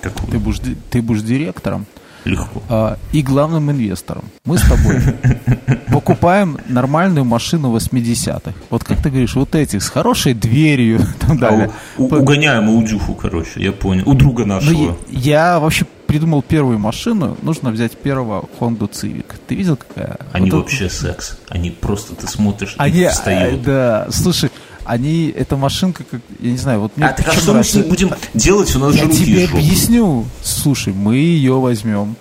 Какую? 0.00 0.32
Ты 0.32 0.38
будешь, 0.38 0.60
ты 0.90 1.02
будешь 1.02 1.22
директором, 1.22 1.86
Легко. 2.24 2.62
А, 2.68 2.98
и 3.12 3.22
главным 3.22 3.70
инвестором. 3.70 4.24
Мы 4.44 4.58
с 4.58 4.62
тобой 4.62 4.96
покупаем 5.92 6.58
нормальную 6.68 7.24
машину 7.24 7.74
80-х. 7.76 8.52
Вот 8.70 8.84
как 8.84 9.02
ты 9.02 9.10
говоришь, 9.10 9.34
вот 9.34 9.54
этих 9.54 9.82
с 9.82 9.88
хорошей 9.88 10.34
дверью. 10.34 11.00
Там, 11.20 11.38
далее. 11.38 11.70
А, 11.98 12.02
у, 12.02 12.06
угоняем 12.06 12.68
Аудюху, 12.68 13.14
короче, 13.14 13.62
я 13.62 13.72
понял. 13.72 14.08
У 14.08 14.14
друга 14.14 14.44
ну, 14.44 14.54
нашего. 14.54 14.96
Я, 15.10 15.54
я 15.54 15.60
вообще 15.60 15.86
придумал 16.06 16.42
первую 16.42 16.78
машину, 16.78 17.36
нужно 17.42 17.70
взять 17.70 17.96
первого 17.96 18.48
Honda 18.60 18.88
Civic. 18.90 19.26
Ты 19.46 19.54
видел, 19.56 19.76
какая? 19.76 20.18
Они 20.32 20.50
вот 20.50 20.62
вообще 20.62 20.86
это... 20.86 20.94
секс. 20.94 21.38
Они 21.48 21.70
просто, 21.70 22.14
ты 22.14 22.26
смотришь, 22.26 22.74
Они, 22.78 23.02
и 23.02 23.08
встают. 23.08 23.62
Да, 23.62 24.06
слушай, 24.10 24.50
они, 24.84 25.32
эта 25.34 25.56
машинка, 25.56 26.04
как, 26.04 26.20
я 26.40 26.50
не 26.50 26.58
знаю, 26.58 26.80
вот... 26.80 26.92
А 27.00 27.08
ты 27.08 27.22
а 27.22 27.32
что 27.32 27.54
мы 27.54 27.64
с 27.64 27.74
ней 27.74 27.82
будем 27.82 28.10
делать? 28.34 28.74
У 28.76 28.78
нас 28.78 28.94
я 28.94 29.02
же 29.02 29.08
руки 29.08 29.24
тебе 29.24 29.44
объясню. 29.46 30.26
Слушай, 30.42 30.92
мы 30.92 31.16
ее 31.16 31.58
возьмем 31.58 32.16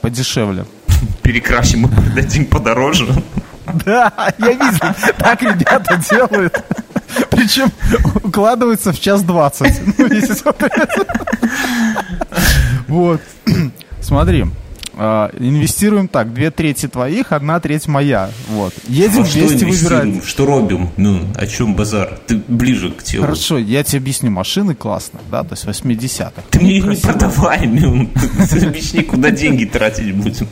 подешевле. 0.00 0.64
Перекрасим 1.22 1.86
и 1.86 1.88
продадим 1.88 2.46
подороже. 2.46 3.06
Да, 3.84 4.12
я 4.38 4.52
видел, 4.52 4.94
так 5.18 5.42
ребята 5.42 6.02
делают. 6.10 6.64
Причем 7.30 7.70
укладываются 8.24 8.92
в 8.92 9.00
час 9.00 9.22
двадцать. 9.22 9.80
Ну, 9.98 10.08
вот. 12.88 13.20
Смотри, 14.00 14.46
Uh, 14.98 15.32
инвестируем 15.38 16.08
так, 16.08 16.34
две 16.34 16.50
трети 16.50 16.88
твоих, 16.88 17.30
одна 17.30 17.60
треть 17.60 17.86
моя. 17.86 18.30
Вот. 18.48 18.74
Едем 18.88 19.22
а 19.22 19.26
вместе 19.26 19.64
выбирать. 19.64 20.24
Что 20.24 20.44
робим? 20.44 20.90
Ну, 20.96 21.20
о 21.36 21.46
чем 21.46 21.76
базар? 21.76 22.18
Ты 22.26 22.42
ближе 22.48 22.90
к 22.90 23.04
телу. 23.04 23.22
Хорошо, 23.22 23.58
я 23.58 23.84
тебе 23.84 23.98
объясню. 23.98 24.32
Машины 24.32 24.74
классно, 24.74 25.20
да, 25.30 25.44
то 25.44 25.54
есть 25.54 25.64
80-х. 25.66 26.42
Ты 26.50 26.58
мне 26.58 26.78
их 26.78 26.86
не 26.86 26.96
продавай, 26.96 27.68
ну, 27.68 28.10
объясни, 28.66 29.04
куда 29.04 29.30
деньги 29.30 29.66
тратить 29.66 30.12
будем. 30.16 30.48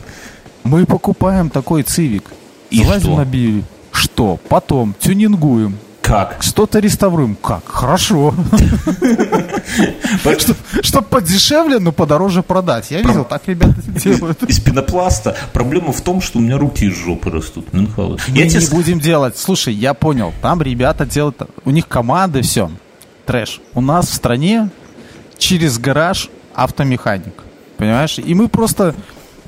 Мы 0.63 0.85
покупаем 0.85 1.49
такой 1.49 1.83
цивик. 1.83 2.31
И 2.69 2.83
Залазим 2.83 3.01
что? 3.01 3.17
на 3.17 3.25
бире. 3.25 3.63
Что? 3.91 4.39
Потом 4.47 4.95
тюнингуем. 4.97 5.77
Как? 6.07 6.37
Что-то 6.41 6.79
реставрируем. 6.79 7.35
Как? 7.35 7.67
Хорошо. 7.67 8.33
Чтобы 10.81 11.07
подешевле, 11.07 11.79
но 11.79 11.91
подороже 11.91 12.43
продать. 12.43 12.91
Я 12.91 13.01
видел, 13.01 13.25
так 13.25 13.41
ребята 13.47 13.75
делают. 13.87 14.41
Из 14.43 14.59
пенопласта. 14.59 15.35
Проблема 15.51 15.91
в 15.91 15.99
том, 15.99 16.21
что 16.21 16.39
у 16.39 16.41
меня 16.41 16.57
руки 16.57 16.85
из 16.85 16.95
жопы 16.95 17.29
растут. 17.29 17.73
Мы 17.73 17.81
не 17.81 18.69
будем 18.69 18.99
делать. 18.99 19.37
Слушай, 19.37 19.73
я 19.73 19.93
понял. 19.93 20.33
Там 20.41 20.61
ребята 20.61 21.05
делают... 21.05 21.41
У 21.65 21.71
них 21.71 21.89
команды, 21.89 22.41
все. 22.41 22.71
Трэш. 23.25 23.59
У 23.73 23.81
нас 23.81 24.07
в 24.07 24.13
стране 24.13 24.69
через 25.37 25.77
гараж 25.77 26.29
автомеханик. 26.53 27.43
Понимаешь? 27.77 28.17
И 28.17 28.33
мы 28.33 28.47
просто 28.47 28.95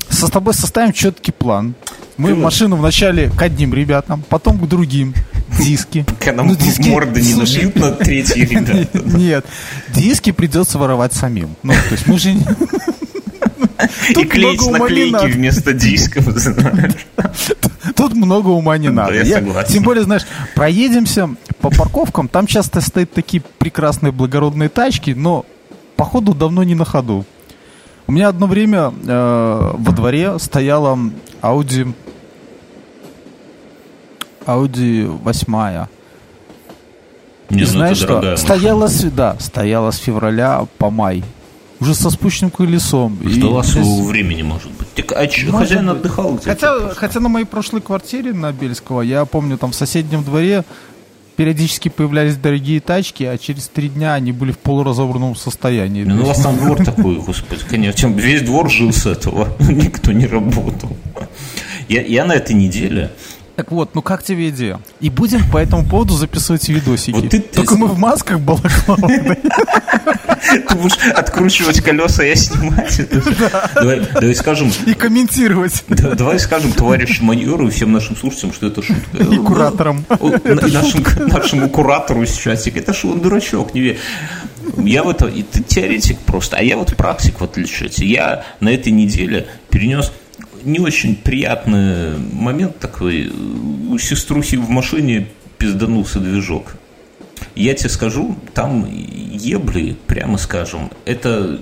со 0.09 0.27
с 0.27 0.29
тобой 0.29 0.53
составим 0.53 0.91
четкий 0.91 1.31
план. 1.31 1.73
Мы 2.17 2.35
машину 2.35 2.75
вначале 2.75 3.29
к 3.29 3.41
одним 3.41 3.73
ребятам, 3.73 4.23
потом 4.27 4.59
к 4.59 4.67
другим. 4.67 5.13
Диски. 5.59 6.05
Нам 6.33 6.47
ну, 6.47 6.55
диски... 6.55 6.89
морды 6.89 7.21
не 7.21 7.35
набьют 7.35 7.75
на 7.75 7.91
третьи 7.91 8.39
ребята. 8.45 8.99
Нет, 9.17 9.45
диски 9.89 10.31
придется 10.31 10.77
воровать 10.77 11.13
самим. 11.13 11.55
Ну, 11.63 11.73
то 11.73 11.91
есть 11.91 12.07
мы 12.07 12.17
же... 12.17 12.35
И 14.09 14.25
клеить 14.25 14.65
наклейки 14.69 15.31
вместо 15.31 15.73
дисков, 15.73 16.25
Тут 17.95 18.13
много 18.13 18.49
ума 18.49 18.77
не 18.77 18.89
надо. 18.89 19.13
я 19.13 19.37
согласен. 19.37 19.73
Тем 19.73 19.83
более, 19.83 20.03
знаешь, 20.03 20.23
проедемся 20.53 21.29
по 21.61 21.69
парковкам, 21.69 22.27
там 22.27 22.45
часто 22.45 22.81
стоят 22.81 23.11
такие 23.11 23.41
прекрасные 23.57 24.11
благородные 24.11 24.67
тачки, 24.67 25.11
но 25.11 25.45
походу 25.95 26.33
давно 26.33 26.63
не 26.63 26.75
на 26.75 26.85
ходу. 26.85 27.25
У 28.07 28.11
меня 28.11 28.29
одно 28.29 28.47
время 28.47 28.91
э, 29.05 29.71
во 29.77 29.91
дворе 29.93 30.39
стояла 30.39 30.97
Audi 31.41 31.93
Audi 34.55 35.05
8. 35.05 35.87
Не, 37.49 37.57
И 37.57 37.61
ну, 37.61 37.65
знаешь 37.65 37.97
что? 37.97 38.07
дорогая 38.07 38.37
Стояла 38.37 38.87
с, 38.87 39.01
да, 39.05 39.35
стояла 39.39 39.91
с 39.91 39.97
февраля 39.97 40.67
по 40.77 40.89
май. 40.89 41.23
Уже 41.79 41.95
со 41.95 42.09
спущенным 42.09 42.51
колесом. 42.51 43.17
И 43.23 43.29
Ждала 43.29 43.63
здесь- 43.63 43.73
своего 43.75 44.03
времени, 44.03 44.41
может 44.41 44.69
быть. 44.71 44.93
Так, 44.95 45.13
а 45.13 45.21
Может 45.21 45.51
хозяин 45.55 45.87
быть. 45.87 45.97
отдыхал 45.97 46.33
где-то? 46.35 46.49
Хотя, 46.49 46.93
хотя 46.95 47.19
на 47.21 47.29
моей 47.29 47.45
прошлой 47.45 47.81
квартире 47.81 48.33
на 48.33 48.51
Бельского, 48.51 49.01
я 49.01 49.23
помню, 49.25 49.57
там 49.57 49.71
в 49.71 49.75
соседнем 49.75 50.23
дворе 50.23 50.63
периодически 51.37 51.87
появлялись 51.87 52.35
дорогие 52.35 52.81
тачки, 52.81 53.23
а 53.23 53.37
через 53.37 53.69
три 53.69 53.87
дня 53.87 54.13
они 54.13 54.33
были 54.33 54.51
в 54.51 54.57
полуразобранном 54.57 55.37
состоянии. 55.37 56.03
Ну, 56.03 56.21
у 56.23 56.25
вас 56.25 56.41
там 56.41 56.57
двор 56.57 56.77
такой, 56.85 57.15
господи, 57.15 57.61
конечно. 57.67 58.07
Весь 58.07 58.41
двор 58.41 58.69
жил 58.69 58.91
с 58.91 59.05
этого. 59.05 59.47
Никто 59.59 60.11
не 60.11 60.27
работал. 60.27 60.89
Я, 61.87 62.01
я 62.01 62.25
на 62.25 62.33
этой 62.33 62.55
неделе 62.55 63.11
Так 63.59 63.73
вот, 63.73 63.93
ну 63.93 64.01
как 64.01 64.23
тебе 64.23 64.47
идея? 64.51 64.79
И 65.01 65.09
будем 65.09 65.43
по 65.51 65.57
этому 65.57 65.85
поводу 65.85 66.13
записывать 66.13 66.69
видосики. 66.69 67.11
Вот 67.11 67.27
ты- 67.27 67.41
Только 67.41 67.75
мы 67.75 67.87
в 67.87 67.99
масках 67.99 68.39
балаклавах. 68.39 69.11
ты 69.11 70.75
будешь 70.75 70.97
откручивать 71.13 71.81
колеса, 71.81 72.23
я 72.23 72.37
снимать 72.37 72.97
это. 73.01 73.21
Давай, 73.75 74.33
скажем, 74.33 74.71
И 74.85 74.93
комментировать. 74.93 75.83
да- 75.89 76.15
давай 76.15 76.39
скажем 76.39 76.71
товарищу 76.71 77.25
майору 77.25 77.67
и 77.67 77.69
всем 77.71 77.91
нашим 77.91 78.15
слушателям, 78.15 78.53
что 78.53 78.67
это 78.67 78.81
шутка. 78.81 79.17
И 79.17 79.37
кураторам. 79.39 80.05
Нашим- 80.45 81.03
нашему 81.27 81.67
куратору 81.69 82.23
из 82.23 82.31
чатика. 82.37 82.79
Это 82.79 82.93
что 82.93 83.09
он 83.09 83.19
дурачок, 83.19 83.73
не 83.73 83.81
верь. 83.81 83.99
Я 84.77 85.03
вот, 85.03 85.17
ты 85.17 85.63
теоретик 85.63 86.17
просто, 86.19 86.55
а 86.55 86.63
я 86.63 86.77
вот 86.77 86.95
практик, 86.95 87.41
в 87.41 87.43
отличие. 87.43 87.89
Я 88.07 88.45
на 88.61 88.69
этой 88.69 88.93
неделе 88.93 89.47
перенес 89.69 90.13
не 90.63 90.79
очень 90.79 91.15
приятный 91.15 92.17
момент 92.33 92.79
такой. 92.79 93.31
У 93.89 93.97
сеструхи 93.97 94.57
в 94.57 94.69
машине 94.69 95.27
пизданулся 95.57 96.19
движок. 96.19 96.75
Я 97.55 97.73
тебе 97.73 97.89
скажу, 97.89 98.35
там 98.53 98.85
ебли, 99.39 99.97
прямо 100.07 100.37
скажем, 100.37 100.91
это, 101.05 101.59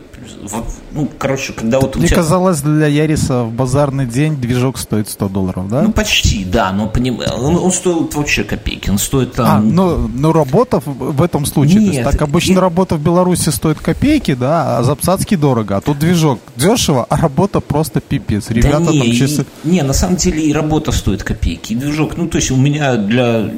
ну, 0.91 1.10
короче, 1.17 1.53
когда 1.53 1.79
вот 1.79 1.96
у 1.96 2.00
Мне 2.00 2.07
тебя... 2.07 2.17
казалось, 2.17 2.62
для 2.62 2.88
Яриса 2.88 3.43
в 3.43 3.51
базарный 3.51 4.05
день 4.05 4.36
движок 4.36 4.77
стоит 4.77 5.10
100 5.10 5.29
долларов, 5.29 5.69
да? 5.69 5.84
Ну, 5.84 5.91
почти, 5.91 6.43
да, 6.43 6.72
но 6.72 6.88
поним... 6.88 7.19
он, 7.19 7.55
он 7.57 7.72
стоит 7.72 8.13
вообще 8.15 8.43
копейки, 8.43 8.89
он 8.89 8.98
стоит 8.98 9.34
А, 9.39 9.46
там... 9.46 9.74
ну, 9.74 10.07
ну 10.07 10.34
работа 10.34 10.81
в 10.86 11.22
этом 11.22 11.46
случае. 11.46 11.75
то 11.75 11.81
есть, 11.81 11.93
Нет, 11.93 12.03
так 12.12 12.22
обычно 12.22 12.53
нет. 12.53 12.62
работа 12.62 12.96
в 12.96 13.01
Беларуси 13.01 13.50
стоит 13.50 13.79
копейки, 13.79 14.34
да, 14.34 14.79
а 14.79 14.84
Запсадский 14.84 15.38
дорого. 15.38 15.77
А 15.77 15.81
тут 15.81 16.00
движок 16.00 16.39
дешево, 16.55 17.05
а 17.10 17.17
работа 17.17 17.60
просто 17.60 18.01
пипец. 18.01 18.50
Ребята 18.50 18.79
да 18.79 18.91
не, 18.91 19.00
там 19.00 19.07
и- 19.07 19.13
часы... 19.13 19.46
не, 19.63 19.81
на 19.84 19.93
самом 19.93 20.15
деле 20.17 20.41
и 20.41 20.53
работа 20.53 20.91
стоит 20.91 21.24
копейки, 21.24 21.74
и 21.74 21.75
движок, 21.75 22.17
ну, 22.17 22.27
то 22.27 22.38
есть 22.38 22.51
у 22.51 22.55
меня 22.55 22.96
для... 22.96 23.51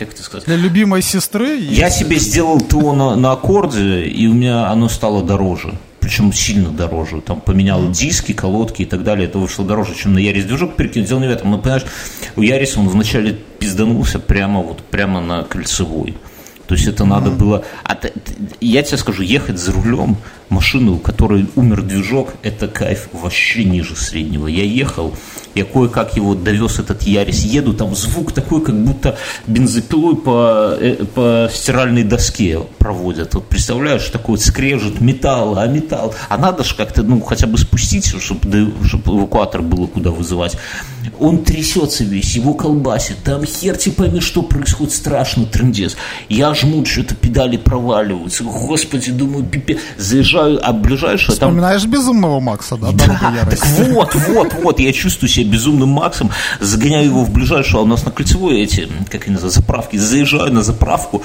Как 0.00 0.14
это 0.14 0.22
сказать? 0.22 0.46
Для 0.46 0.56
любимой 0.56 1.02
сестры 1.02 1.58
Я 1.58 1.86
есть- 1.86 1.98
себе 1.98 2.18
сделал 2.18 2.58
ТО 2.58 2.94
на, 2.94 3.16
на 3.16 3.32
аккорде, 3.32 4.06
и 4.06 4.26
у 4.26 4.32
меня 4.32 4.68
оно 4.68 4.88
стало 4.88 5.22
дороже. 5.22 5.74
Причем 6.00 6.32
сильно 6.32 6.70
дороже. 6.70 7.20
Там 7.20 7.42
поменял 7.42 7.86
диски, 7.90 8.32
колодки 8.32 8.80
и 8.82 8.84
так 8.86 9.04
далее. 9.04 9.28
Это 9.28 9.38
вышло 9.38 9.62
дороже, 9.62 9.94
чем 9.94 10.14
на 10.14 10.18
Ярис. 10.18 10.46
Движок 10.46 10.74
перекинул. 10.74 11.06
Дело 11.06 11.20
не 11.20 11.28
в 11.28 11.30
этом. 11.30 11.50
Но, 11.50 11.58
понимаешь, 11.58 11.84
у 12.36 12.40
Яриса 12.40 12.80
он 12.80 12.88
вначале 12.88 13.34
пизданулся 13.58 14.18
прямо 14.18 14.62
вот 14.62 14.80
прямо 14.84 15.20
на 15.20 15.42
кольцевой. 15.42 16.16
То 16.66 16.74
есть 16.76 16.86
это 16.86 17.04
надо 17.04 17.30
было... 17.30 17.64
а 17.84 17.98
я 18.62 18.82
тебе 18.82 18.96
скажу, 18.96 19.22
ехать 19.22 19.58
за 19.58 19.72
рулем 19.72 20.16
машины, 20.50 20.92
у 20.92 20.98
которой 20.98 21.46
умер 21.56 21.82
движок, 21.82 22.34
это 22.42 22.68
кайф 22.68 23.08
вообще 23.12 23.64
ниже 23.64 23.96
среднего. 23.96 24.46
Я 24.46 24.64
ехал, 24.64 25.14
я 25.54 25.64
кое-как 25.64 26.16
его 26.16 26.34
довез, 26.34 26.78
этот 26.78 27.02
Ярис, 27.02 27.44
еду, 27.44 27.72
там 27.72 27.94
звук 27.94 28.32
такой, 28.32 28.62
как 28.62 28.74
будто 28.84 29.16
бензопилой 29.46 30.16
по, 30.16 30.76
э, 30.78 31.04
по 31.14 31.50
стиральной 31.52 32.04
доске 32.04 32.60
проводят. 32.78 33.34
Вот 33.34 33.48
представляешь, 33.48 34.08
такой 34.10 34.36
вот 34.36 34.42
скрежет 34.42 35.00
металла, 35.00 35.62
а 35.62 35.66
металл. 35.66 36.14
А 36.28 36.38
надо 36.38 36.62
же 36.64 36.74
как-то, 36.74 37.02
ну, 37.02 37.20
хотя 37.20 37.46
бы 37.46 37.58
спустить, 37.58 38.06
чтобы, 38.20 38.72
чтобы 38.84 39.18
эвакуатор 39.18 39.62
было 39.62 39.86
куда 39.86 40.10
вызывать. 40.10 40.56
Он 41.18 41.44
трясется 41.44 42.04
весь, 42.04 42.36
его 42.36 42.54
колбасит, 42.54 43.22
там 43.24 43.44
хер 43.44 43.76
тебе 43.76 43.94
пойми, 43.94 44.20
что 44.20 44.42
происходит, 44.42 44.92
страшно, 44.92 45.46
трындец. 45.46 45.96
Я 46.28 46.54
жму, 46.54 46.84
что-то 46.86 47.14
педали 47.14 47.56
проваливаются, 47.56 48.44
господи, 48.44 49.10
думаю, 49.10 49.44
пипе. 49.44 49.78
Заезжаю, 49.98 50.39
а 50.40 50.72
ближайшее 50.72 51.36
там... 51.36 51.50
Вспоминаешь 51.50 51.84
безумного 51.84 52.40
Макса, 52.40 52.76
да? 52.76 52.92
Да, 52.92 53.06
«Дорога 53.06 53.20
так 53.20 53.34
ярости»? 53.34 53.92
вот, 53.92 54.14
вот, 54.14 54.54
вот, 54.62 54.80
я 54.80 54.92
чувствую 54.92 55.28
себя 55.28 55.50
безумным 55.50 55.88
Максом, 55.90 56.30
загоняю 56.60 57.06
его 57.06 57.24
в 57.24 57.30
ближайшую, 57.30 57.80
а 57.80 57.84
у 57.84 57.86
нас 57.86 58.04
на 58.04 58.10
кольцевой 58.10 58.60
эти, 58.60 58.88
как 59.10 59.24
они 59.24 59.34
называются, 59.34 59.60
заправки, 59.60 59.96
заезжаю 59.96 60.52
на 60.52 60.62
заправку, 60.62 61.22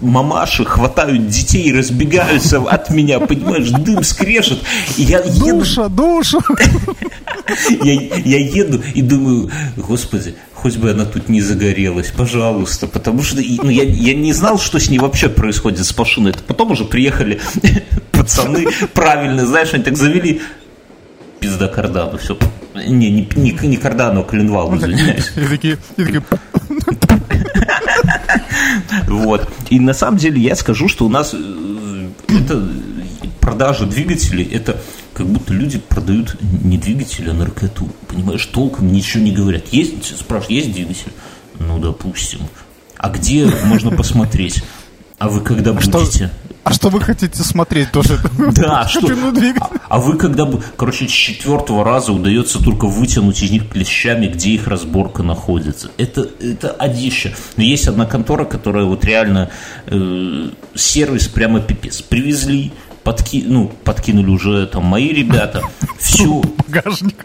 мамаши 0.00 0.64
хватают 0.64 1.28
детей, 1.28 1.72
разбегаются 1.72 2.58
от 2.58 2.90
меня, 2.90 3.20
понимаешь, 3.20 3.70
дым 3.70 4.02
скрежет, 4.02 4.60
и 4.96 5.02
я 5.02 5.18
еду, 5.20 5.58
Душа, 5.58 5.88
душа! 5.88 6.38
я, 7.82 7.92
я 7.92 8.38
еду 8.38 8.82
и 8.94 9.02
думаю, 9.02 9.50
господи, 9.76 10.34
хоть 10.62 10.76
бы 10.76 10.92
она 10.92 11.04
тут 11.04 11.28
не 11.28 11.40
загорелась, 11.40 12.12
пожалуйста, 12.16 12.86
потому 12.86 13.24
что 13.24 13.42
ну, 13.62 13.68
я, 13.68 13.82
я 13.82 14.14
не 14.14 14.32
знал, 14.32 14.60
что 14.60 14.78
с 14.78 14.88
ней 14.88 14.98
вообще 14.98 15.28
происходит 15.28 15.84
с 15.84 15.98
машиной. 15.98 16.30
Это 16.30 16.42
потом 16.44 16.70
уже 16.70 16.84
приехали 16.84 17.40
пацаны 18.12 18.66
правильно, 18.94 19.44
знаешь, 19.44 19.74
они 19.74 19.82
так 19.82 19.96
завели 19.96 20.40
пизда 21.40 21.66
кардану, 21.66 22.16
все. 22.18 22.38
Не, 22.74 23.10
не, 23.10 23.28
не, 23.34 23.50
не 23.50 23.76
кардану, 23.76 24.20
а 24.20 24.24
коленвал, 24.24 24.74
извиняюсь. 24.76 25.32
И 25.36 25.46
такие, 25.48 25.78
и 25.96 26.04
такие, 26.04 26.22
Вот. 29.08 29.48
И 29.68 29.80
на 29.80 29.94
самом 29.94 30.18
деле 30.18 30.40
я 30.40 30.54
скажу, 30.54 30.86
что 30.88 31.06
у 31.06 31.08
нас 31.08 31.34
э, 31.34 32.08
это 32.28 32.68
продажа 33.40 33.86
двигателей, 33.86 34.44
это 34.44 34.80
как 35.14 35.26
будто 35.26 35.52
люди 35.52 35.78
продают 35.78 36.36
не 36.40 36.78
двигатель, 36.78 37.28
а 37.30 37.34
наркоту. 37.34 37.88
Понимаешь, 38.08 38.44
толком 38.46 38.92
ничего 38.92 39.22
не 39.22 39.32
говорят. 39.32 39.68
Есть, 39.72 40.18
спрашивают, 40.18 40.50
есть 40.50 40.72
двигатель? 40.72 41.12
Ну, 41.58 41.78
допустим. 41.78 42.40
А 42.96 43.08
где 43.10 43.46
можно 43.64 43.90
посмотреть? 43.90 44.62
А 45.18 45.28
вы 45.28 45.40
когда 45.40 45.78
что- 45.80 46.00
будете? 46.00 46.30
а 46.64 46.72
что 46.72 46.88
вы 46.88 47.00
хотите 47.00 47.42
смотреть 47.42 47.90
тоже? 47.92 48.18
Да, 48.56 48.86
что? 48.88 49.00
Кабину 49.00 49.32
двигателя. 49.32 49.66
А, 49.88 49.96
а 49.96 49.98
вы 49.98 50.16
когда 50.16 50.44
бы, 50.44 50.62
короче, 50.76 51.06
с 51.08 51.10
четвертого 51.10 51.84
раза 51.84 52.12
удается 52.12 52.62
только 52.62 52.86
вытянуть 52.86 53.42
из 53.42 53.50
них 53.50 53.68
клещами, 53.68 54.26
где 54.26 54.50
их 54.50 54.66
разборка 54.66 55.22
находится. 55.22 55.90
Это, 55.96 56.28
это 56.40 56.70
одище. 56.70 57.34
Но 57.56 57.62
есть 57.64 57.86
одна 57.88 58.06
контора, 58.06 58.44
которая 58.44 58.84
вот 58.84 59.04
реально 59.04 59.50
э, 59.86 60.50
сервис 60.74 61.28
прямо 61.28 61.60
пипец. 61.60 62.02
Привезли, 62.02 62.72
подки, 63.04 63.44
ну, 63.46 63.70
подкинули 63.84 64.30
уже 64.30 64.66
там 64.66 64.84
мои 64.84 65.12
ребята. 65.12 65.62
Все. 65.98 66.42
Багажник. 66.68 67.24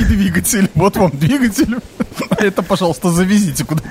И 0.00 0.04
двигатель. 0.04 0.70
Вот 0.74 0.96
вам 0.96 1.10
двигатель. 1.12 1.76
Это, 2.30 2.62
пожалуйста, 2.62 3.10
завезите 3.10 3.64
куда 3.64 3.82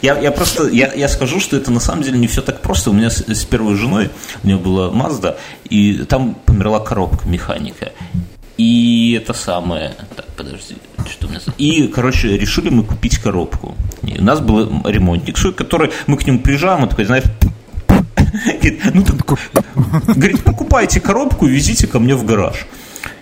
Я, 0.00 0.18
я 0.18 0.30
просто, 0.30 0.68
я, 0.68 0.92
я 0.94 1.08
скажу, 1.08 1.40
что 1.40 1.56
это 1.56 1.70
на 1.70 1.80
самом 1.80 2.02
деле 2.02 2.18
не 2.18 2.26
все 2.26 2.42
так 2.42 2.62
просто. 2.62 2.90
У 2.90 2.92
меня 2.92 3.10
с, 3.10 3.18
с 3.26 3.44
первой 3.44 3.76
женой, 3.76 4.10
у 4.42 4.46
нее 4.46 4.56
была 4.56 4.90
Mazda, 4.90 5.36
и 5.68 6.04
там 6.08 6.34
померла 6.46 6.80
коробка 6.80 7.28
механика. 7.28 7.92
И 8.56 9.18
это 9.20 9.32
самое... 9.32 9.94
Так, 10.14 10.26
подожди, 10.36 10.76
что 11.10 11.26
у 11.26 11.30
меня... 11.30 11.40
И, 11.58 11.88
короче, 11.88 12.38
решили 12.38 12.68
мы 12.68 12.84
купить 12.84 13.18
коробку. 13.18 13.74
И 14.02 14.18
у 14.18 14.22
нас 14.22 14.40
был 14.40 14.82
ремонтник, 14.84 15.36
который... 15.56 15.90
Мы 16.06 16.16
к 16.16 16.26
нему 16.26 16.38
приезжаем, 16.38 16.82
он 16.84 16.88
такой, 16.88 17.04
знаешь... 17.04 17.24
Говорит, 18.34 18.82
ну, 18.92 19.04
так, 19.04 20.16
говорит, 20.16 20.42
покупайте 20.42 21.00
коробку 21.00 21.46
и 21.46 21.52
везите 21.52 21.86
ко 21.86 22.00
мне 22.00 22.16
в 22.16 22.24
гараж. 22.24 22.66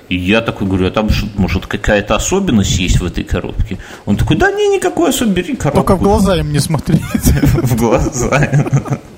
И 0.08 0.16
я 0.16 0.40
такой 0.40 0.66
говорю, 0.66 0.86
а 0.86 0.90
там 0.90 1.08
может 1.36 1.66
какая-то 1.66 2.16
особенность 2.16 2.78
есть 2.78 3.00
в 3.00 3.04
этой 3.04 3.24
коробке? 3.24 3.78
Он 4.04 4.16
такой, 4.16 4.36
да 4.36 4.50
не, 4.50 4.68
никакой 4.68 5.10
особенности, 5.10 5.40
бери 5.40 5.56
коробку. 5.56 5.80
Только 5.82 5.96
в 5.96 6.02
глаза 6.02 6.36
им 6.36 6.52
не 6.52 6.60
смотрите. 6.60 7.02
в 7.42 7.76
глаза. 7.76 8.50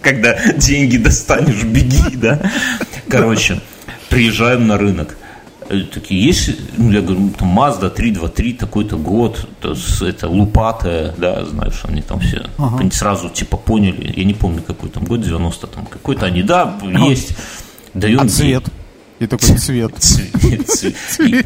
Когда 0.02 0.36
деньги 0.52 0.96
достанешь, 0.96 1.64
беги, 1.64 2.16
да. 2.16 2.40
Короче, 3.08 3.60
приезжаем 4.08 4.66
на 4.66 4.78
рынок. 4.78 5.16
Э, 5.68 5.80
Такие 5.92 6.24
есть, 6.24 6.50
ну, 6.76 6.90
я 6.90 7.00
говорю, 7.00 7.30
там 7.38 7.58
Mazda 7.58 7.90
323, 7.90 8.52
такой-то 8.54 8.96
год, 8.96 9.48
то 9.60 9.70
есть 9.70 10.02
это 10.02 10.28
лупатая, 10.28 11.14
да, 11.16 11.44
знаешь, 11.44 11.80
они 11.84 12.02
там 12.02 12.20
все 12.20 12.46
они 12.78 12.90
сразу 12.90 13.28
типа 13.28 13.56
поняли, 13.56 14.12
я 14.16 14.24
не 14.24 14.34
помню, 14.34 14.62
какой 14.62 14.90
там 14.90 15.04
год, 15.04 15.20
90 15.22 15.66
там 15.66 15.86
какой-то, 15.86 16.26
они, 16.26 16.42
да, 16.42 16.78
есть, 16.82 17.36
даем 17.94 18.20
А 18.20 18.28
цвет? 18.28 18.64
И 19.20 19.26
такой 19.26 19.56
цвет. 19.56 19.92
Цвет, 19.98 20.66
цвет. 20.68 20.96
И 21.18 21.44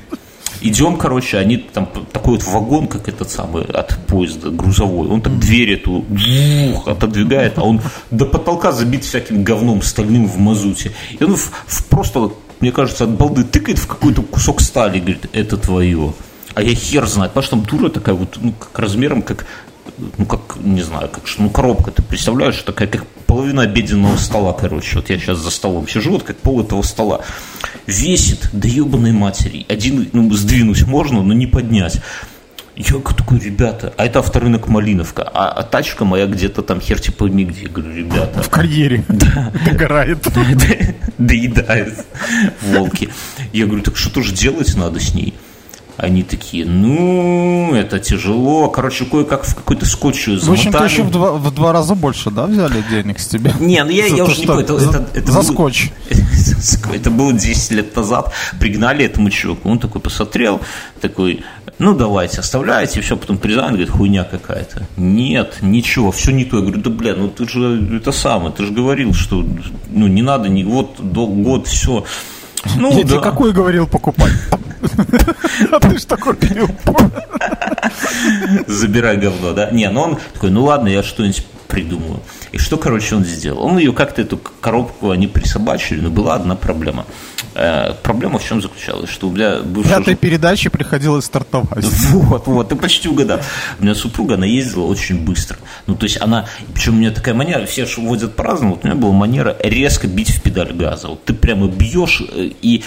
Идем, 0.61 0.97
короче, 0.97 1.39
они 1.39 1.59
там 1.59 1.87
такой 2.13 2.35
вот 2.35 2.45
вагон, 2.45 2.89
как 2.89 3.09
этот 3.09 3.31
самый 3.31 3.65
от 3.65 3.97
поезда 4.07 4.51
грузовой. 4.51 5.09
Он 5.09 5.21
так 5.21 5.39
дверь 5.39 5.75
эту 5.75 6.05
вух, 6.09 6.89
отодвигает, 6.89 7.59
а 7.59 7.63
он 7.63 7.81
до 8.11 8.27
потолка 8.27 8.73
забит 8.73 9.05
всяким 9.05 9.45
говном 9.45 9.83
стальным 9.83 10.27
в 10.27 10.37
мазуте. 10.39 10.93
И 11.19 11.23
он 11.23 11.37
в, 11.37 11.53
в 11.67 11.85
просто, 11.87 12.33
мне 12.61 12.73
кажется, 12.73 13.05
от 13.05 13.11
балды 13.11 13.45
тыкает 13.45 13.79
в 13.79 13.87
какой-то 13.87 14.23
кусок 14.23 14.61
стали, 14.61 14.99
говорит, 14.99 15.29
это 15.33 15.57
твое. 15.57 16.15
А 16.55 16.63
я 16.63 16.75
хер 16.75 17.07
знает, 17.07 17.33
потому 17.33 17.45
что 17.45 17.57
там 17.57 17.67
дура 17.67 17.89
такая 17.89 18.15
вот, 18.15 18.39
ну, 18.41 18.53
как 18.53 18.79
размером, 18.79 19.23
как 19.23 19.47
ну, 20.17 20.27
как, 20.27 20.57
не 20.63 20.83
знаю, 20.83 21.09
как, 21.09 21.25
ну, 21.39 21.51
коробка, 21.51 21.91
ты 21.91 22.03
представляешь, 22.03 22.63
такая, 22.63 22.89
как 22.89 23.07
половина 23.27 23.63
обеденного 23.63 24.17
стола, 24.17 24.53
короче, 24.53 24.97
вот 24.97 25.11
я 25.11 25.19
сейчас 25.19 25.39
за 25.39 25.51
столом 25.51 25.89
сижу, 25.89 26.13
вот 26.13 26.23
как 26.23 26.37
пол 26.37 26.61
этого 26.63 26.83
стола, 26.83 27.21
весит, 27.87 28.51
да 28.53 28.69
ебаной 28.69 29.13
матери, 29.13 29.67
один, 29.69 30.09
ну, 30.13 30.31
сдвинуть 30.33 30.87
можно, 30.87 31.23
но 31.23 31.33
не 31.33 31.47
поднять. 31.47 32.01
Я 32.79 33.01
такой, 33.01 33.41
ребята, 33.41 33.93
а 33.97 34.07
это 34.07 34.21
авторынок 34.21 34.69
Малиновка, 34.69 35.29
а, 35.35 35.49
а 35.49 35.63
тачка 35.65 36.05
моя 36.05 36.27
где-то 36.27 36.63
там 36.63 36.81
хер 36.81 37.01
типа 37.01 37.25
где. 37.25 37.63
Я 37.63 37.69
говорю, 37.69 37.93
ребята. 37.93 38.41
В 38.41 38.49
карьере. 38.51 39.05
Да. 39.09 39.53
Догорает. 39.67 40.25
Доедает 41.19 42.07
волки. 42.63 43.09
Я 43.53 43.67
говорю, 43.67 43.83
так 43.83 43.97
что 43.97 44.23
же 44.23 44.33
делать 44.33 44.77
надо 44.77 45.01
с 45.01 45.13
ней? 45.13 45.35
Они 45.99 46.23
такие, 46.23 46.65
ну, 46.65 47.75
это 47.75 47.99
тяжело. 47.99 48.69
Короче, 48.69 49.05
кое-как 49.05 49.45
в 49.45 49.53
какой-то 49.57 49.85
скотч 49.85 50.27
замотали. 50.27 50.47
В 50.47 50.53
общем-то, 50.53 50.85
еще 50.85 51.03
в 51.03 51.11
два, 51.11 51.33
в 51.33 51.53
два 51.53 51.73
раза 51.73 51.97
больше, 51.97 52.31
да, 52.31 52.47
взяли 52.47 52.85
денег 52.89 53.19
с 53.19 53.27
тебя? 53.27 53.53
Не, 53.59 53.83
ну 53.83 53.91
я, 53.91 54.07
я 54.07 54.25
уже 54.25 54.41
не 54.41 54.47
помню. 54.47 54.63
Это, 54.63 54.79
за, 54.79 54.91
это, 54.91 55.19
это 55.19 55.33
за 55.33 55.41
было, 55.41 55.53
скотч. 55.53 55.91
Это 56.95 57.11
было 57.11 57.33
10 57.33 57.73
лет 57.73 57.97
назад. 57.97 58.33
Пригнали 58.61 59.05
этому 59.05 59.29
чуваку. 59.31 59.69
Он 59.69 59.81
такой 59.81 60.01
посмотрел, 60.01 60.61
такой, 61.01 61.45
ну, 61.81 61.97
давайте, 61.97 62.39
оставляйте. 62.39 63.01
И 63.01 63.03
все, 63.03 63.17
потом 63.17 63.39
признали, 63.39 63.71
говорит, 63.71 63.91
хуйня 63.91 64.23
какая-то. 64.23 64.87
Нет, 64.97 65.59
ничего, 65.63 66.13
все 66.13 66.31
не 66.31 66.45
то. 66.45 66.59
Я 66.59 66.63
говорю, 66.63 66.81
да, 66.81 66.91
бля, 66.91 67.17
ну 67.17 67.29
ты 67.29 67.49
же 67.49 67.97
это 67.97 68.13
самое, 68.13 68.53
ты 68.53 68.65
же 68.65 68.73
говорил, 68.73 69.15
что 69.15 69.45
ну, 69.89 70.07
не 70.07 70.23
надо, 70.23 70.49
не, 70.49 70.63
вот 70.63 71.01
год, 71.01 71.67
все. 71.67 72.05
Ну, 72.77 72.91
Я 72.91 73.05
да. 73.05 73.09
тебе 73.11 73.21
какой 73.21 73.53
говорил 73.53 73.87
покупать? 73.87 74.33
А 75.73 75.81
ты 75.81 75.99
ж 75.99 76.05
такой 76.05 76.35
пил. 76.37 76.69
Забирай 78.67 79.17
говно, 79.17 79.53
да? 79.53 79.71
Не, 79.71 79.89
ну 79.91 80.01
он 80.03 80.19
такой, 80.35 80.51
ну 80.51 80.65
ладно, 80.65 80.89
я 80.89 81.03
что-нибудь 81.03 81.45
придумаю. 81.69 82.21
И 82.53 82.59
что, 82.59 82.77
короче, 82.77 83.15
он 83.15 83.25
сделал? 83.25 83.65
Он 83.65 83.79
ее 83.79 83.93
как-то, 83.93 84.23
эту 84.23 84.39
коробку, 84.39 85.11
они 85.11 85.27
присобачили, 85.27 86.01
но 86.01 86.11
была 86.11 86.35
одна 86.35 86.57
проблема. 86.57 87.07
Э, 87.55 87.95
проблема 88.03 88.39
в 88.39 88.45
чем 88.45 88.61
заключалась? 88.63 89.11
Что 89.11 89.29
у 89.29 89.33
меня 89.33 89.61
бывшая... 89.63 89.99
Пятой 89.99 90.15
передаче 90.17 90.71
приходилось 90.71 91.25
стартовать. 91.25 91.85
Вот, 92.19 92.47
вот, 92.47 92.69
ты 92.69 92.77
почти 92.77 93.09
угадал. 93.09 93.41
У 93.79 93.83
меня 93.83 93.95
супруга, 93.95 94.35
она 94.35 94.47
ездила 94.47 94.85
очень 94.85 95.25
быстро. 95.25 95.57
Ну, 95.87 95.95
то 95.95 96.05
есть 96.05 96.21
она, 96.21 96.47
причем 96.75 96.95
у 96.95 96.99
меня 96.99 97.11
такая 97.11 97.35
манера, 97.35 97.65
все 97.67 97.87
же 97.87 98.01
водят 98.01 98.35
по-разному, 98.35 98.75
вот 98.75 98.85
у 98.85 98.89
меня 98.89 98.97
была 98.97 99.13
манера 99.13 99.57
резко 99.63 100.07
бить 100.07 100.31
в 100.31 100.43
педаль 100.43 100.73
газа. 100.73 101.09
Вот 101.09 101.25
ты 101.25 101.35
прямо 101.35 101.69
бьешь 101.69 102.23
э, 102.33 102.51
и... 102.63 102.83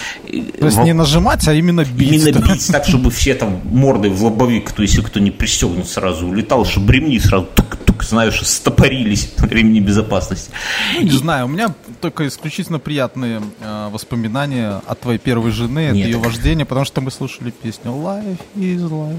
То 0.58 0.66
есть 0.66 0.78
не 0.78 0.92
нажимать, 0.92 1.46
а 1.48 1.54
именно 1.54 1.84
бить. 1.84 2.22
Именно 2.22 2.46
бить, 2.52 2.66
так, 2.68 2.84
чтобы 2.86 3.10
все 3.10 3.34
там 3.34 3.60
мордой 3.64 4.10
в 4.10 4.22
лобовик, 4.24 4.72
то 4.72 4.82
есть 4.82 4.92
если 4.92 5.06
кто 5.06 5.20
не 5.20 5.30
пристегнут, 5.30 5.88
сразу 5.88 6.26
улетал, 6.26 6.64
чтобы 6.64 6.92
ремни 6.92 7.18
сразу 7.18 7.48
тук-тук, 7.54 8.04
знаешь, 8.04 8.40
стопорились 8.72 9.28
ремни 9.42 9.80
безопасности. 9.80 10.50
Ну, 10.94 11.02
не 11.02 11.10
знаю, 11.10 11.46
у 11.46 11.48
меня 11.48 11.74
только 12.00 12.26
исключительно 12.26 12.78
приятные 12.78 13.42
э, 13.60 13.88
воспоминания 13.90 14.80
от 14.86 15.00
твоей 15.00 15.18
первой 15.18 15.50
жены, 15.50 15.90
от 15.90 15.96
ее 15.96 16.16
вождения, 16.18 16.64
потому 16.64 16.86
что 16.86 17.00
мы 17.00 17.10
слушали 17.10 17.50
песню 17.50 17.92
Life 17.92 18.38
is 18.56 18.80
life. 18.88 19.18